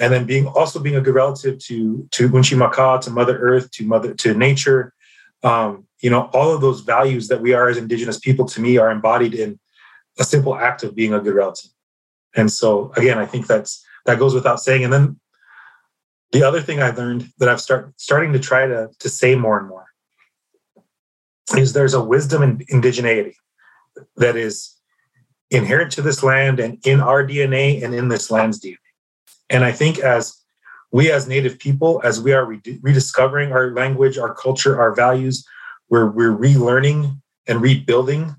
And 0.00 0.12
then 0.12 0.24
being 0.24 0.46
also 0.46 0.80
being 0.80 0.96
a 0.96 1.00
good 1.00 1.14
relative 1.14 1.58
to 1.66 2.08
to 2.10 2.28
Unchi 2.30 2.56
Maka, 2.56 2.98
to 3.02 3.10
Mother 3.10 3.38
Earth, 3.38 3.70
to 3.72 3.84
Mother 3.86 4.14
to 4.14 4.34
nature. 4.34 4.92
Um, 5.42 5.86
you 6.00 6.10
know, 6.10 6.30
all 6.32 6.52
of 6.52 6.60
those 6.60 6.80
values 6.80 7.28
that 7.28 7.40
we 7.40 7.52
are 7.52 7.68
as 7.68 7.76
Indigenous 7.76 8.18
people, 8.18 8.46
to 8.46 8.60
me, 8.60 8.78
are 8.78 8.90
embodied 8.90 9.34
in 9.34 9.58
a 10.18 10.24
simple 10.24 10.56
act 10.56 10.82
of 10.82 10.94
being 10.94 11.14
a 11.14 11.20
good 11.20 11.34
relative. 11.34 11.70
And 12.34 12.50
so, 12.50 12.92
again, 12.96 13.18
I 13.18 13.26
think 13.26 13.46
that's 13.46 13.84
that 14.06 14.18
goes 14.18 14.34
without 14.34 14.60
saying. 14.60 14.84
And 14.84 14.92
then 14.92 15.20
the 16.32 16.42
other 16.42 16.60
thing 16.60 16.80
I've 16.80 16.98
learned 16.98 17.30
that 17.38 17.48
I've 17.48 17.60
start 17.60 17.92
starting 17.96 18.32
to 18.32 18.38
try 18.38 18.66
to, 18.66 18.88
to 18.98 19.08
say 19.08 19.34
more 19.34 19.58
and 19.58 19.68
more 19.68 19.86
is 21.56 21.72
there's 21.72 21.94
a 21.94 22.02
wisdom 22.02 22.42
in 22.42 22.58
indigeneity 22.66 23.34
that 24.16 24.36
is 24.36 24.76
inherent 25.50 25.92
to 25.92 26.02
this 26.02 26.22
land 26.22 26.60
and 26.60 26.78
in 26.86 27.00
our 27.00 27.26
DNA 27.26 27.82
and 27.82 27.94
in 27.94 28.08
this 28.08 28.30
land's 28.30 28.60
DNA. 28.60 28.76
And 29.50 29.64
I 29.64 29.72
think 29.72 29.98
as 29.98 30.36
we 30.92 31.10
as 31.10 31.28
Native 31.28 31.58
people, 31.58 32.00
as 32.04 32.20
we 32.20 32.32
are 32.32 32.46
rediscovering 32.46 33.52
our 33.52 33.72
language, 33.72 34.16
our 34.18 34.34
culture, 34.34 34.80
our 34.80 34.94
values, 34.94 35.44
we're, 35.88 36.10
we're 36.10 36.36
relearning 36.36 37.20
and 37.46 37.60
rebuilding. 37.60 38.36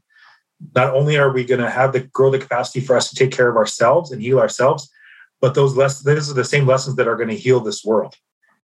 Not 0.76 0.94
only 0.94 1.18
are 1.18 1.32
we 1.32 1.44
going 1.44 1.62
to 1.62 1.70
have 1.70 1.94
the 1.94 2.02
grow 2.02 2.30
the 2.30 2.40
capacity 2.40 2.80
for 2.80 2.96
us 2.96 3.10
to 3.10 3.16
take 3.16 3.32
care 3.32 3.50
of 3.50 3.58
ourselves 3.58 4.12
and 4.12 4.22
heal 4.22 4.40
ourselves, 4.40 4.90
but 5.40 5.54
those 5.54 5.76
lessons, 5.76 6.04
those 6.04 6.30
are 6.30 6.36
the 6.36 6.46
same 6.46 6.66
lessons 6.66 6.96
that 6.96 7.08
are 7.08 7.16
going 7.16 7.30
to 7.30 7.36
heal 7.36 7.60
this 7.60 7.84
world. 7.84 8.16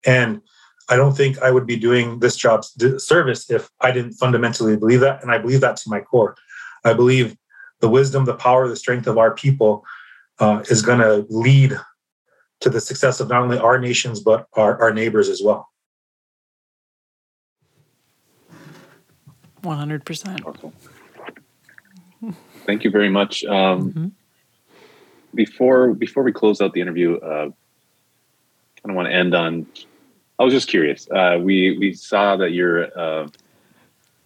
And 0.05 0.41
I 0.89 0.95
don't 0.95 1.17
think 1.17 1.41
I 1.41 1.51
would 1.51 1.65
be 1.65 1.75
doing 1.75 2.19
this 2.19 2.37
job's 2.37 2.73
service 3.03 3.49
if 3.49 3.69
I 3.81 3.91
didn't 3.91 4.13
fundamentally 4.13 4.77
believe 4.77 5.01
that. 5.01 5.21
And 5.21 5.31
I 5.31 5.37
believe 5.37 5.61
that 5.61 5.75
to 5.77 5.89
my 5.89 5.99
core. 5.99 6.35
I 6.85 6.93
believe 6.93 7.35
the 7.81 7.89
wisdom, 7.89 8.25
the 8.25 8.35
power, 8.35 8.67
the 8.67 8.75
strength 8.75 9.07
of 9.07 9.17
our 9.17 9.33
people 9.33 9.83
uh, 10.39 10.63
is 10.69 10.81
going 10.81 10.99
to 10.99 11.25
lead 11.29 11.77
to 12.59 12.69
the 12.69 12.81
success 12.81 13.19
of 13.19 13.29
not 13.29 13.43
only 13.43 13.57
our 13.57 13.79
nations, 13.79 14.19
but 14.19 14.47
our, 14.53 14.81
our 14.81 14.93
neighbors 14.93 15.29
as 15.29 15.41
well. 15.43 15.69
100%. 19.63 20.73
Thank 22.65 22.83
you 22.83 22.91
very 22.91 23.09
much. 23.09 23.43
Um, 23.45 23.89
mm-hmm. 23.91 24.07
Before 25.35 25.93
before 25.93 26.23
we 26.23 26.31
close 26.31 26.61
out 26.61 26.73
the 26.73 26.81
interview, 26.81 27.17
uh, 27.17 27.49
kind 28.81 28.89
of 28.89 28.95
want 28.95 29.07
to 29.07 29.13
end 29.13 29.35
on. 29.35 29.67
I 30.39 30.43
was 30.43 30.53
just 30.53 30.67
curious. 30.67 31.07
Uh, 31.11 31.37
we 31.41 31.77
we 31.77 31.93
saw 31.93 32.37
that 32.37 32.53
you're 32.53 32.83
a, 32.83 33.29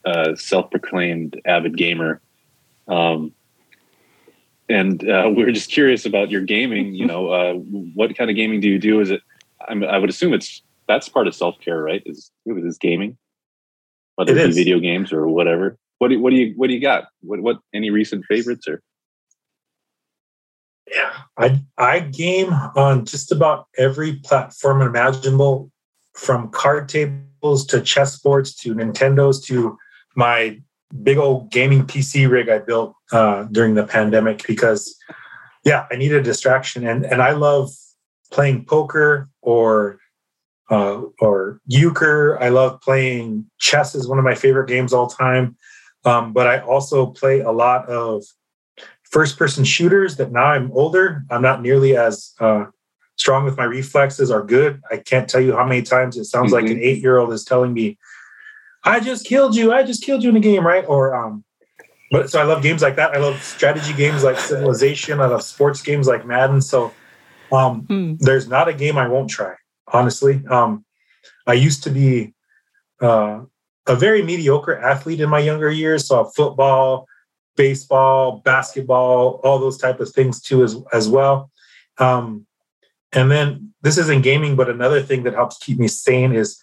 a 0.05 0.37
self-proclaimed 0.37 1.41
avid 1.45 1.75
gamer. 1.75 2.21
Um, 2.87 3.33
and 4.71 5.07
uh, 5.09 5.29
we 5.35 5.43
are 5.43 5.51
just 5.51 5.71
curious 5.71 6.05
about 6.05 6.31
your 6.31 6.41
gaming. 6.41 6.93
You 6.93 7.05
know, 7.05 7.29
uh, 7.29 7.53
what 7.53 8.15
kind 8.17 8.29
of 8.29 8.35
gaming 8.35 8.59
do 8.59 8.67
you 8.67 8.79
do? 8.79 8.99
Is 8.99 9.11
it? 9.11 9.21
I'm, 9.67 9.83
i 9.83 9.97
would 9.97 10.09
assume 10.09 10.33
it's 10.33 10.61
that's 10.87 11.07
part 11.07 11.27
of 11.27 11.35
self 11.35 11.59
care, 11.59 11.81
right? 11.81 12.01
Is 12.05 12.31
is 12.45 12.77
gaming, 12.77 13.17
whether 14.15 14.31
it, 14.31 14.37
it 14.37 14.47
be 14.47 14.53
video 14.53 14.79
games 14.79 15.13
or 15.13 15.27
whatever. 15.27 15.77
What 15.99 16.09
do 16.09 16.19
what 16.19 16.31
do 16.31 16.37
you 16.37 16.53
what 16.55 16.67
do 16.67 16.73
you 16.73 16.81
got? 16.81 17.05
What 17.21 17.41
what 17.41 17.57
any 17.73 17.91
recent 17.91 18.25
favorites 18.25 18.67
or? 18.67 18.81
Yeah, 20.91 21.13
I 21.37 21.61
I 21.77 21.99
game 21.99 22.51
on 22.75 23.05
just 23.05 23.31
about 23.31 23.67
every 23.77 24.15
platform 24.15 24.81
imaginable, 24.81 25.71
from 26.13 26.49
card 26.49 26.89
tables 26.89 27.65
to 27.67 27.77
chessboards 27.77 28.57
to 28.61 28.73
Nintendos 28.73 29.45
to 29.45 29.77
my 30.15 30.59
big 31.03 31.17
old 31.17 31.51
gaming 31.51 31.85
PC 31.85 32.29
rig 32.29 32.49
I 32.49 32.59
built 32.59 32.95
uh, 33.11 33.43
during 33.51 33.75
the 33.75 33.85
pandemic 33.85 34.45
because, 34.47 34.95
yeah, 35.63 35.85
I 35.91 35.95
needed 35.95 36.19
a 36.19 36.23
distraction, 36.23 36.87
and 36.87 37.05
and 37.05 37.21
I 37.21 37.31
love 37.31 37.69
playing 38.31 38.65
poker 38.65 39.29
or 39.41 39.99
uh, 40.69 41.01
or 41.19 41.59
euchre. 41.67 42.41
I 42.41 42.49
love 42.49 42.81
playing 42.81 43.45
chess 43.59 43.93
is 43.93 44.07
one 44.07 44.17
of 44.17 44.25
my 44.25 44.35
favorite 44.35 44.67
games 44.67 44.93
all 44.93 45.07
time. 45.07 45.57
Um, 46.05 46.33
but 46.33 46.47
I 46.47 46.59
also 46.59 47.05
play 47.05 47.41
a 47.41 47.51
lot 47.51 47.87
of 47.87 48.23
first 49.03 49.37
person 49.37 49.63
shooters 49.63 50.15
that 50.15 50.31
now 50.31 50.45
I'm 50.45 50.71
older. 50.71 51.23
I'm 51.29 51.41
not 51.41 51.61
nearly 51.61 51.95
as 51.95 52.33
uh, 52.39 52.65
strong 53.17 53.45
with 53.45 53.57
my 53.57 53.65
reflexes 53.65 54.31
are 54.31 54.43
good. 54.43 54.81
I 54.89 54.97
can't 54.97 55.29
tell 55.29 55.41
you 55.41 55.53
how 55.53 55.65
many 55.65 55.81
times 55.81 56.17
it 56.17 56.25
sounds 56.25 56.53
mm-hmm. 56.53 56.65
like 56.65 56.71
an 56.71 56.81
eight 56.81 57.03
year 57.03 57.19
old 57.19 57.31
is 57.33 57.43
telling 57.43 57.73
me, 57.73 57.99
I 58.83 58.99
just 58.99 59.25
killed 59.25 59.55
you. 59.55 59.71
I 59.71 59.83
just 59.83 60.03
killed 60.03 60.23
you 60.23 60.29
in 60.29 60.35
a 60.35 60.41
game, 60.41 60.65
right? 60.65 60.85
Or 60.87 61.15
um, 61.15 61.43
but 62.11 62.29
so 62.29 62.39
I 62.39 62.43
love 62.43 62.61
games 62.61 62.81
like 62.81 62.95
that. 62.97 63.11
I 63.11 63.19
love 63.19 63.41
strategy 63.41 63.93
games 63.93 64.23
like 64.23 64.37
Civilization. 64.37 65.21
I 65.21 65.27
love 65.27 65.43
sports 65.43 65.81
games 65.81 66.07
like 66.07 66.25
Madden. 66.25 66.61
So 66.61 66.93
um, 67.51 67.81
hmm. 67.81 68.15
there's 68.19 68.47
not 68.47 68.67
a 68.67 68.73
game 68.73 68.97
I 68.97 69.07
won't 69.07 69.29
try. 69.29 69.55
Honestly, 69.87 70.41
um, 70.49 70.85
I 71.47 71.53
used 71.53 71.83
to 71.83 71.89
be 71.89 72.33
uh, 73.01 73.41
a 73.87 73.95
very 73.95 74.21
mediocre 74.21 74.77
athlete 74.77 75.21
in 75.21 75.29
my 75.29 75.39
younger 75.39 75.71
years. 75.71 76.07
So 76.07 76.25
football, 76.25 77.07
baseball, 77.55 78.41
basketball, 78.43 79.39
all 79.43 79.59
those 79.59 79.77
type 79.77 79.99
of 79.99 80.09
things 80.11 80.41
too, 80.41 80.63
as 80.63 80.75
as 80.91 81.07
well. 81.07 81.49
Um, 81.97 82.45
and 83.13 83.29
then 83.29 83.73
this 83.81 83.97
isn't 83.97 84.23
gaming, 84.23 84.55
but 84.55 84.69
another 84.69 85.01
thing 85.01 85.23
that 85.23 85.33
helps 85.33 85.57
keep 85.57 85.77
me 85.77 85.87
sane 85.87 86.33
is 86.33 86.61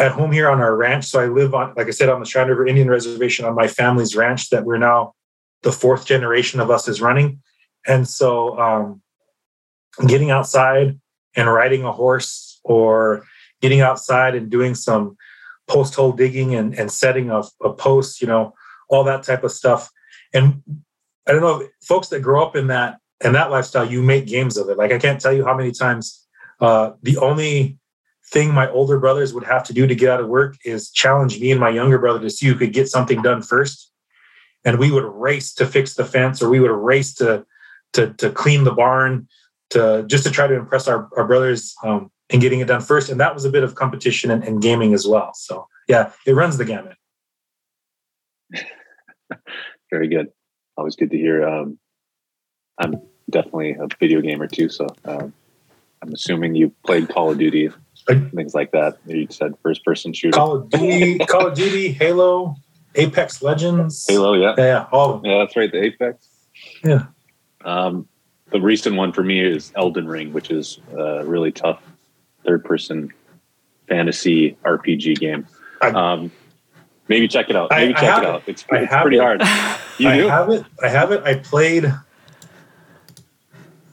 at 0.00 0.12
home 0.12 0.32
here 0.32 0.48
on 0.48 0.60
our 0.60 0.74
ranch. 0.74 1.04
So 1.04 1.20
I 1.20 1.26
live 1.26 1.54
on, 1.54 1.74
like 1.76 1.86
I 1.86 1.90
said, 1.90 2.08
on 2.08 2.20
the 2.20 2.26
Cheyenne 2.26 2.48
River 2.48 2.66
Indian 2.66 2.88
Reservation 2.88 3.44
on 3.44 3.54
my 3.54 3.68
family's 3.68 4.16
ranch 4.16 4.48
that 4.48 4.64
we're 4.64 4.78
now 4.78 5.14
the 5.62 5.70
fourth 5.70 6.06
generation 6.06 6.58
of 6.58 6.70
us 6.70 6.88
is 6.88 7.02
running. 7.02 7.42
And 7.86 8.08
so 8.08 8.58
um, 8.58 9.02
getting 10.06 10.30
outside 10.30 10.98
and 11.36 11.52
riding 11.52 11.84
a 11.84 11.92
horse 11.92 12.60
or 12.64 13.24
getting 13.60 13.82
outside 13.82 14.34
and 14.34 14.50
doing 14.50 14.74
some 14.74 15.18
post 15.68 15.94
hole 15.94 16.12
digging 16.12 16.54
and, 16.54 16.74
and 16.74 16.90
setting 16.90 17.30
of 17.30 17.50
a 17.62 17.70
post, 17.70 18.22
you 18.22 18.26
know, 18.26 18.54
all 18.88 19.04
that 19.04 19.22
type 19.22 19.44
of 19.44 19.52
stuff. 19.52 19.90
And 20.32 20.62
I 21.28 21.32
don't 21.32 21.42
know, 21.42 21.68
folks 21.82 22.08
that 22.08 22.20
grow 22.20 22.42
up 22.42 22.56
in 22.56 22.68
that 22.68 22.98
and 23.22 23.34
that 23.34 23.50
lifestyle, 23.50 23.84
you 23.84 24.02
make 24.02 24.26
games 24.26 24.56
of 24.56 24.70
it. 24.70 24.78
Like 24.78 24.92
I 24.92 24.98
can't 24.98 25.20
tell 25.20 25.32
you 25.32 25.44
how 25.44 25.54
many 25.54 25.72
times 25.72 26.26
uh, 26.58 26.92
the 27.02 27.18
only 27.18 27.78
thing 28.30 28.54
my 28.54 28.70
older 28.70 28.98
brothers 28.98 29.34
would 29.34 29.44
have 29.44 29.64
to 29.64 29.72
do 29.72 29.86
to 29.86 29.94
get 29.94 30.10
out 30.10 30.20
of 30.20 30.28
work 30.28 30.56
is 30.64 30.90
challenge 30.90 31.40
me 31.40 31.50
and 31.50 31.60
my 31.60 31.68
younger 31.68 31.98
brother 31.98 32.20
to 32.20 32.30
see 32.30 32.46
who 32.46 32.54
could 32.54 32.72
get 32.72 32.88
something 32.88 33.20
done 33.22 33.42
first. 33.42 33.90
And 34.64 34.78
we 34.78 34.90
would 34.90 35.04
race 35.04 35.54
to 35.54 35.66
fix 35.66 35.94
the 35.94 36.04
fence 36.04 36.42
or 36.42 36.48
we 36.48 36.60
would 36.60 36.70
race 36.70 37.14
to 37.14 37.44
to, 37.94 38.12
to 38.14 38.30
clean 38.30 38.62
the 38.62 38.70
barn 38.70 39.26
to 39.70 40.04
just 40.06 40.22
to 40.24 40.30
try 40.30 40.46
to 40.46 40.54
impress 40.54 40.86
our, 40.86 41.08
our 41.16 41.26
brothers 41.26 41.74
um, 41.82 42.10
in 42.28 42.38
getting 42.38 42.60
it 42.60 42.68
done 42.68 42.80
first. 42.80 43.08
And 43.08 43.18
that 43.20 43.34
was 43.34 43.44
a 43.44 43.50
bit 43.50 43.64
of 43.64 43.74
competition 43.74 44.30
and, 44.30 44.44
and 44.44 44.62
gaming 44.62 44.94
as 44.94 45.08
well. 45.08 45.32
So 45.34 45.66
yeah, 45.88 46.12
it 46.24 46.34
runs 46.34 46.56
the 46.56 46.64
gamut. 46.64 46.96
Very 49.90 50.06
good. 50.06 50.28
Always 50.76 50.94
good 50.94 51.10
to 51.10 51.16
hear. 51.16 51.46
Um, 51.46 51.78
I'm 52.78 52.94
definitely 53.28 53.72
a 53.72 53.88
video 53.98 54.20
gamer 54.20 54.46
too, 54.46 54.68
so 54.68 54.86
um, 55.04 55.32
I'm 56.02 56.12
assuming 56.12 56.54
you 56.54 56.72
played 56.86 57.08
Call 57.08 57.32
of 57.32 57.38
Duty 57.38 57.70
things 58.06 58.54
like 58.54 58.72
that. 58.72 58.98
You 59.06 59.26
said 59.30 59.54
first 59.62 59.84
person 59.84 60.12
shooter. 60.12 60.36
Call 60.36 60.56
of 60.56 60.70
Duty, 60.70 61.18
Call 61.18 61.48
of 61.48 61.54
Duty, 61.54 61.92
Halo, 61.92 62.56
Apex 62.94 63.42
Legends. 63.42 64.06
Halo, 64.08 64.34
yeah, 64.34 64.54
yeah, 64.56 64.86
all 64.92 65.14
of 65.14 65.22
them. 65.22 65.30
Yeah, 65.30 65.38
that's 65.38 65.56
right. 65.56 65.70
The 65.70 65.82
Apex. 65.82 66.28
Yeah. 66.84 67.06
Um, 67.64 68.08
the 68.50 68.60
recent 68.60 68.96
one 68.96 69.12
for 69.12 69.22
me 69.22 69.40
is 69.40 69.72
Elden 69.76 70.06
Ring, 70.06 70.32
which 70.32 70.50
is 70.50 70.80
a 70.96 71.24
really 71.24 71.52
tough 71.52 71.82
third 72.44 72.64
person 72.64 73.12
fantasy 73.88 74.56
RPG 74.64 75.18
game. 75.18 75.46
I, 75.82 75.88
um, 75.90 76.32
maybe 77.08 77.28
check 77.28 77.50
it 77.50 77.56
out. 77.56 77.70
Maybe 77.70 77.94
I, 77.94 78.00
check 78.00 78.18
I 78.18 78.20
it 78.20 78.26
out. 78.26 78.42
It's, 78.46 78.62
it's 78.62 78.62
pretty 78.62 79.16
it. 79.16 79.20
hard. 79.20 79.42
You 79.98 80.08
I 80.08 80.16
do? 80.16 80.28
have 80.28 80.48
it. 80.50 80.64
I 80.82 80.88
have 80.88 81.12
it. 81.12 81.22
I 81.24 81.34
played 81.34 81.92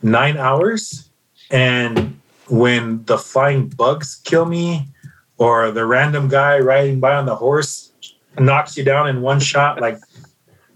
nine 0.01 0.37
hours 0.37 1.09
and 1.51 2.19
when 2.49 3.03
the 3.05 3.17
flying 3.17 3.67
bugs 3.69 4.21
kill 4.23 4.45
me 4.45 4.87
or 5.37 5.71
the 5.71 5.85
random 5.85 6.27
guy 6.27 6.59
riding 6.59 6.99
by 6.99 7.15
on 7.15 7.25
the 7.25 7.35
horse 7.35 7.91
knocks 8.39 8.77
you 8.77 8.83
down 8.83 9.09
in 9.09 9.21
one 9.21 9.39
shot 9.39 9.81
like 9.81 9.97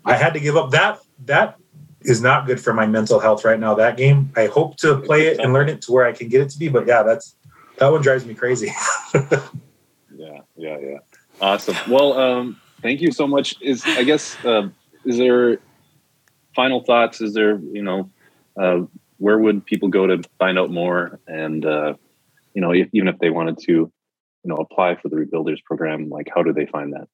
i 0.06 0.16
had 0.16 0.34
to 0.34 0.40
give 0.40 0.58
up. 0.58 0.72
That 0.72 1.00
that 1.26 1.58
is 2.02 2.22
not 2.22 2.48
good 2.48 2.60
for 2.60 2.74
my 2.74 2.88
mental 2.88 3.20
health 3.20 3.46
right 3.46 3.60
now 3.60 3.76
that 3.76 3.96
game. 3.98 4.32
I 4.36 4.48
hope 4.48 4.78
to 4.78 4.98
play 4.98 5.28
it 5.28 5.40
and 5.40 5.54
learn 5.54 5.70
it 5.70 5.82
to 5.84 5.92
where 5.92 6.06
i 6.06 6.12
can 6.12 6.28
get 6.28 6.42
it 6.42 6.50
to 6.50 6.60
be 6.60 6.68
but 6.68 6.88
yeah 6.88 7.04
that's 7.04 7.36
that 7.78 7.88
one 7.92 8.02
drives 8.02 8.26
me 8.26 8.34
crazy. 8.34 8.72
Yeah 10.14 10.42
yeah 10.56 10.78
yeah. 10.78 10.98
Awesome. 11.40 11.76
Well 11.90 12.14
um 12.14 12.62
thank 12.82 13.02
you 13.02 13.12
so 13.12 13.26
much. 13.26 13.56
Is 13.62 13.84
i 13.86 14.04
guess 14.04 14.38
uh, 14.46 14.70
is 15.04 15.18
there 15.18 15.58
final 16.56 16.84
thoughts? 16.84 17.22
Is 17.22 17.34
there 17.34 17.58
you 17.58 17.82
know 17.82 18.10
uh, 18.60 18.82
where 19.22 19.38
would 19.38 19.64
people 19.66 19.88
go 19.88 20.08
to 20.08 20.24
find 20.40 20.58
out 20.58 20.72
more? 20.72 21.20
And 21.28 21.64
uh, 21.64 21.94
you 22.54 22.62
know, 22.62 22.72
if, 22.72 22.90
even 22.92 23.08
if 23.08 23.20
they 23.20 23.30
wanted 23.30 23.60
to, 23.60 23.72
you 23.72 23.92
know, 24.46 24.56
apply 24.56 24.96
for 24.96 25.10
the 25.10 25.16
Rebuilders 25.16 25.64
program, 25.64 26.10
like 26.10 26.28
how 26.34 26.42
do 26.42 26.52
they 26.52 26.66
find 26.66 26.94
that? 26.94 27.08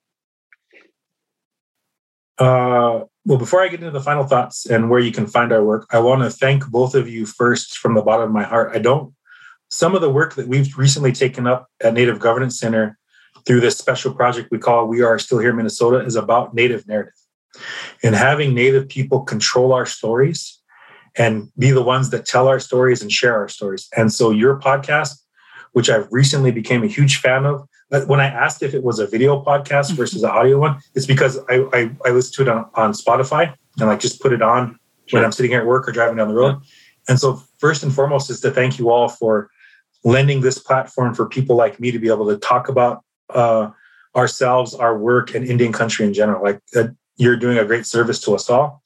Uh, 2.43 3.05
well, 3.25 3.37
before 3.37 3.61
I 3.61 3.67
get 3.67 3.81
into 3.81 3.91
the 3.91 3.99
final 3.99 4.23
thoughts 4.23 4.65
and 4.65 4.89
where 4.89 4.99
you 5.01 5.11
can 5.11 5.27
find 5.27 5.51
our 5.51 5.63
work, 5.63 5.87
I 5.91 5.99
want 5.99 6.21
to 6.21 6.29
thank 6.29 6.65
both 6.67 6.95
of 6.95 7.09
you 7.09 7.25
first 7.25 7.77
from 7.77 7.93
the 7.93 8.01
bottom 8.01 8.27
of 8.27 8.31
my 8.31 8.43
heart. 8.43 8.71
I 8.73 8.79
don't. 8.79 9.13
Some 9.69 9.93
of 9.93 10.01
the 10.01 10.09
work 10.09 10.35
that 10.35 10.47
we've 10.47 10.77
recently 10.77 11.11
taken 11.11 11.45
up 11.45 11.67
at 11.83 11.93
Native 11.93 12.19
Governance 12.19 12.57
Center 12.57 12.97
through 13.45 13.59
this 13.59 13.77
special 13.77 14.13
project 14.13 14.49
we 14.49 14.59
call 14.59 14.87
We 14.87 15.01
Are 15.01 15.19
Still 15.19 15.39
Here 15.39 15.53
Minnesota 15.53 16.05
is 16.05 16.15
about 16.15 16.53
Native 16.53 16.87
narrative 16.87 17.15
and 18.01 18.15
having 18.15 18.53
Native 18.53 18.87
people 18.87 19.21
control 19.21 19.73
our 19.73 19.85
stories 19.85 20.57
and 21.17 21.51
be 21.57 21.71
the 21.71 21.81
ones 21.81 22.09
that 22.11 22.25
tell 22.25 22.47
our 22.47 22.59
stories 22.59 23.01
and 23.01 23.11
share 23.11 23.35
our 23.35 23.47
stories. 23.47 23.87
And 23.97 24.13
so 24.13 24.29
your 24.31 24.59
podcast, 24.59 25.15
which 25.73 25.89
I've 25.89 26.07
recently 26.11 26.51
became 26.51 26.83
a 26.83 26.87
huge 26.87 27.17
fan 27.17 27.45
of, 27.45 27.67
when 28.07 28.19
I 28.19 28.25
asked 28.25 28.63
if 28.63 28.73
it 28.73 28.83
was 28.83 28.99
a 28.99 29.07
video 29.07 29.43
podcast 29.43 29.87
mm-hmm. 29.87 29.95
versus 29.95 30.23
an 30.23 30.29
audio 30.29 30.59
one, 30.59 30.79
it's 30.93 31.05
because 31.05 31.39
I, 31.49 31.65
I, 31.73 31.91
I 32.05 32.09
listened 32.09 32.33
to 32.35 32.41
it 32.43 32.49
on, 32.49 32.69
on 32.75 32.91
Spotify 32.91 33.53
and 33.79 33.87
like 33.87 33.99
just 33.99 34.21
put 34.21 34.33
it 34.33 34.41
on 34.41 34.77
Sure. 35.07 35.19
when 35.19 35.25
I'm 35.25 35.31
sitting 35.31 35.51
here 35.51 35.61
at 35.61 35.65
work 35.65 35.87
or 35.87 35.93
driving 35.93 36.17
down 36.17 36.27
the 36.27 36.33
road. 36.33 36.57
And 37.07 37.17
so 37.17 37.41
first 37.59 37.81
and 37.81 37.93
foremost 37.93 38.29
is 38.29 38.41
to 38.41 38.51
thank 38.51 38.77
you 38.77 38.89
all 38.89 39.07
for 39.07 39.49
lending 40.03 40.41
this 40.41 40.59
platform 40.59 41.13
for 41.13 41.25
people 41.27 41.55
like 41.55 41.79
me 41.79 41.91
to 41.91 41.99
be 41.99 42.09
able 42.09 42.27
to 42.27 42.37
talk 42.37 42.67
about 42.67 43.03
uh, 43.33 43.69
ourselves, 44.15 44.75
our 44.75 44.97
work, 44.97 45.33
and 45.33 45.45
Indian 45.47 45.71
country 45.71 46.05
in 46.05 46.13
general. 46.13 46.43
Like 46.43 46.61
uh, 46.75 46.89
you're 47.15 47.37
doing 47.37 47.57
a 47.57 47.63
great 47.63 47.85
service 47.85 48.19
to 48.21 48.35
us 48.35 48.49
all. 48.49 48.83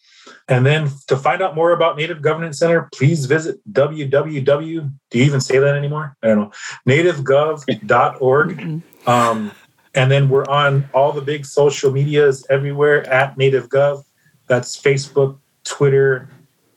And 0.51 0.65
then 0.65 0.89
to 1.07 1.15
find 1.15 1.41
out 1.41 1.55
more 1.55 1.71
about 1.71 1.95
Native 1.95 2.21
Governance 2.21 2.59
Center, 2.59 2.89
please 2.93 3.25
visit 3.25 3.61
www. 3.71 4.91
Do 5.09 5.17
you 5.17 5.23
even 5.23 5.39
say 5.39 5.59
that 5.59 5.75
anymore? 5.75 6.17
I 6.21 6.27
don't 6.27 6.39
know. 6.39 6.51
Nativegov.org. 6.85 8.81
Um, 9.07 9.51
and 9.95 10.11
then 10.11 10.27
we're 10.27 10.45
on 10.45 10.89
all 10.93 11.13
the 11.13 11.21
big 11.21 11.45
social 11.45 11.89
medias 11.89 12.45
everywhere 12.49 13.07
at 13.09 13.37
NativeGov. 13.37 14.03
That's 14.47 14.79
Facebook, 14.79 15.39
Twitter, 15.63 16.27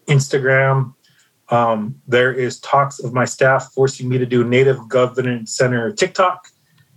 Instagram. 0.06 0.94
Um, 1.48 2.00
there 2.06 2.32
is 2.32 2.60
talks 2.60 3.00
of 3.00 3.12
my 3.12 3.24
staff 3.24 3.72
forcing 3.74 4.08
me 4.08 4.18
to 4.18 4.26
do 4.26 4.44
Native 4.44 4.88
Governance 4.88 5.52
Center 5.52 5.90
TikTok 5.90 6.46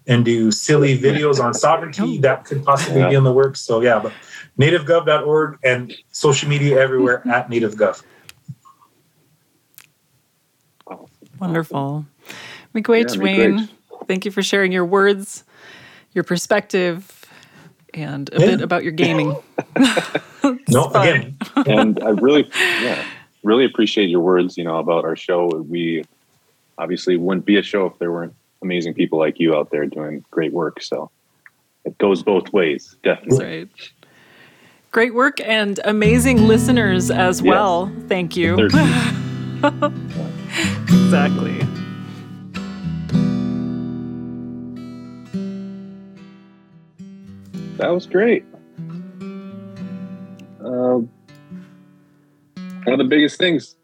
and 0.08 0.24
do 0.24 0.52
silly 0.52 0.98
videos 0.98 1.44
on 1.44 1.54
sovereignty. 1.54 2.18
That 2.20 2.46
could 2.46 2.64
possibly 2.64 3.04
be 3.10 3.16
in 3.16 3.24
the 3.24 3.34
works. 3.34 3.62
So 3.62 3.82
yeah, 3.82 4.00
but 4.00 4.14
nativegov.org 4.60 5.60
and 5.64 5.94
social 6.12 6.50
media 6.50 6.80
everywhere 6.80 7.20
mm-hmm. 7.20 7.32
at 7.32 7.50
NativeGov. 7.50 8.04
Wonderful. 11.40 12.06
Miigwech 12.74 13.16
Yeah, 13.16 13.22
Wayne, 13.22 13.70
thank 14.08 14.26
you 14.26 14.32
for 14.32 14.42
sharing 14.42 14.72
your 14.72 14.86
words, 14.86 15.44
your 16.14 16.24
perspective, 16.24 17.26
and 17.94 18.30
a 18.34 18.40
Yeah. 18.40 18.46
bit 18.48 18.62
about 18.62 18.84
your 18.84 18.94
gaming. 18.94 19.36
No, 20.70 20.86
again, 20.92 21.36
and 21.66 22.02
I 22.02 22.10
really, 22.10 22.50
yeah, 22.82 23.04
really 23.44 23.66
appreciate 23.66 24.10
your 24.10 24.22
words. 24.22 24.56
You 24.58 24.64
know 24.64 24.78
about 24.78 25.04
our 25.04 25.18
show. 25.18 25.48
We 25.48 26.06
obviously 26.78 27.18
wouldn't 27.18 27.46
be 27.46 27.58
a 27.58 27.64
show 27.64 27.86
if 27.88 27.98
there 28.00 28.14
weren't 28.14 28.34
amazing 28.62 28.94
people 28.94 29.20
like 29.20 29.40
you 29.42 29.56
out 29.56 29.72
there 29.72 29.86
doing 29.86 30.24
great 30.32 30.54
work. 30.54 30.82
So 30.82 31.12
it 31.84 31.98
goes 31.98 32.24
both 32.24 32.54
ways, 32.54 32.96
That's 33.04 33.20
definitely. 33.20 33.46
right. 33.46 33.70
Great 34.98 35.14
work 35.14 35.40
and 35.42 35.80
amazing 35.84 36.48
listeners 36.48 37.12
as 37.12 37.40
Yes. 37.40 37.48
well. 37.48 37.92
Thank 38.08 38.36
you. 38.36 38.68
Exactly. 40.90 41.60
That 47.78 47.90
was 47.90 48.08
great. 48.08 48.44
Um, 50.62 51.12
one 52.56 52.88
of 52.88 52.98
the 52.98 53.06
biggest 53.08 53.38
things. 53.38 53.76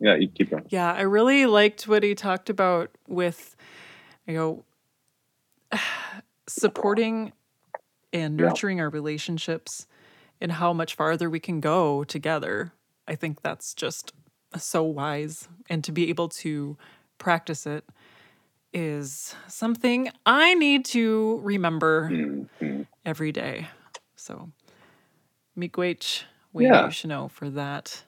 Yeah, 0.00 0.16
you 0.16 0.28
keep 0.28 0.50
going. 0.50 0.66
Yeah, 0.68 0.92
I 0.92 1.00
really 1.00 1.46
liked 1.46 1.88
what 1.88 2.02
he 2.02 2.14
talked 2.14 2.50
about 2.50 2.90
with, 3.08 3.56
you 4.26 4.34
know, 4.34 4.64
supporting 6.46 7.32
and 8.12 8.38
Yeah. 8.38 8.48
nurturing 8.48 8.82
our 8.82 8.90
relationships 8.90 9.86
and 10.40 10.52
how 10.52 10.72
much 10.72 10.94
farther 10.94 11.28
we 11.28 11.40
can 11.40 11.60
go 11.60 12.04
together. 12.04 12.72
I 13.06 13.14
think 13.14 13.42
that's 13.42 13.74
just 13.74 14.12
so 14.56 14.82
wise. 14.82 15.48
And 15.68 15.82
to 15.84 15.92
be 15.92 16.08
able 16.08 16.28
to 16.30 16.76
practice 17.18 17.66
it 17.66 17.84
is 18.72 19.34
something 19.48 20.10
I 20.26 20.54
need 20.54 20.84
to 20.86 21.40
remember 21.42 22.10
Mhm. 22.10 22.86
every 23.04 23.32
day. 23.32 23.68
So, 24.16 24.50
Miigwech, 25.56 26.24
Wayne 26.52 26.68
Yeah. 26.68 26.82
Ducheneaux 26.86 27.30
for 27.30 27.50
that. 27.50 28.04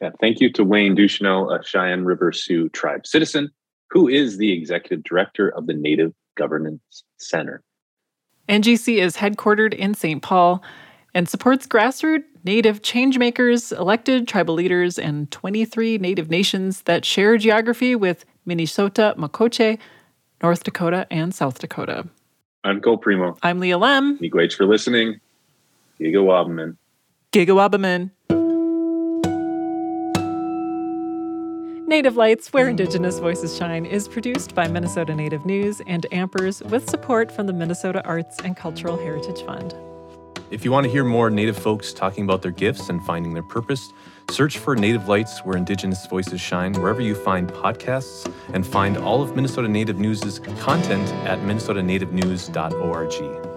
Yeah, 0.00 0.10
thank 0.20 0.40
you 0.40 0.50
to 0.52 0.64
Wayne 0.64 0.94
Ducheneaux, 0.96 1.50
a 1.58 1.62
Cheyenne 1.64 2.04
River 2.04 2.32
Sioux 2.32 2.68
tribe 2.70 3.06
citizen, 3.06 3.50
who 3.90 4.08
is 4.08 4.38
the 4.38 4.52
executive 4.52 5.02
director 5.04 5.48
of 5.48 5.66
the 5.66 5.74
Native 5.74 6.12
Governance 6.36 7.04
Center. 7.18 7.62
NGC 8.48 9.00
is 9.00 9.16
headquartered 9.16 9.72
in 9.74 9.94
St. 9.94 10.20
Paul 10.22 10.62
and 11.14 11.28
supports 11.28 11.66
grassroots 11.66 12.24
Native 12.44 12.82
changemakers, 12.82 13.76
elected 13.76 14.28
tribal 14.28 14.54
leaders, 14.54 14.98
and 14.98 15.30
23 15.30 15.96
Native 15.96 16.28
nations 16.28 16.82
that 16.82 17.06
share 17.06 17.38
geography 17.38 17.94
with 17.94 18.26
Minnesota, 18.44 19.14
Makoche, 19.16 19.78
North 20.42 20.62
Dakota, 20.62 21.06
and 21.10 21.34
South 21.34 21.58
Dakota. 21.58 22.06
I'm 22.62 22.82
Cole 22.82 22.98
Primo. 22.98 23.38
I'm 23.42 23.60
Leah 23.60 23.78
Lemm, 23.78 24.18
Miigwech 24.18 24.54
for 24.54 24.66
listening. 24.66 25.20
Giga 25.98 26.16
Wabaman. 26.16 26.76
Gigawabaman. 27.32 28.10
Native 31.86 32.16
Lights, 32.16 32.52
where 32.52 32.68
Indigenous 32.68 33.18
voices 33.18 33.56
shine, 33.56 33.86
is 33.86 34.06
produced 34.06 34.54
by 34.54 34.68
Minnesota 34.68 35.14
Native 35.14 35.46
News 35.46 35.80
and 35.86 36.06
Ampers 36.12 36.62
with 36.70 36.88
support 36.90 37.32
from 37.32 37.46
the 37.46 37.52
Minnesota 37.52 38.02
Arts 38.04 38.38
and 38.44 38.56
Cultural 38.56 38.98
Heritage 38.98 39.42
Fund. 39.42 39.74
If 40.50 40.64
you 40.64 40.70
want 40.70 40.84
to 40.84 40.90
hear 40.90 41.04
more 41.04 41.30
Native 41.30 41.56
folks 41.56 41.92
talking 41.92 42.24
about 42.24 42.42
their 42.42 42.50
gifts 42.50 42.90
and 42.90 43.02
finding 43.04 43.32
their 43.32 43.42
purpose, 43.42 43.92
search 44.30 44.58
for 44.58 44.76
Native 44.76 45.08
Lights 45.08 45.44
Where 45.44 45.56
Indigenous 45.56 46.06
Voices 46.06 46.40
Shine 46.40 46.74
wherever 46.74 47.00
you 47.00 47.14
find 47.14 47.48
podcasts 47.48 48.30
and 48.52 48.66
find 48.66 48.98
all 48.98 49.22
of 49.22 49.34
Minnesota 49.34 49.68
Native 49.68 49.98
News' 49.98 50.38
content 50.60 51.08
at 51.26 51.38
minnesotanativenews.org. 51.40 53.53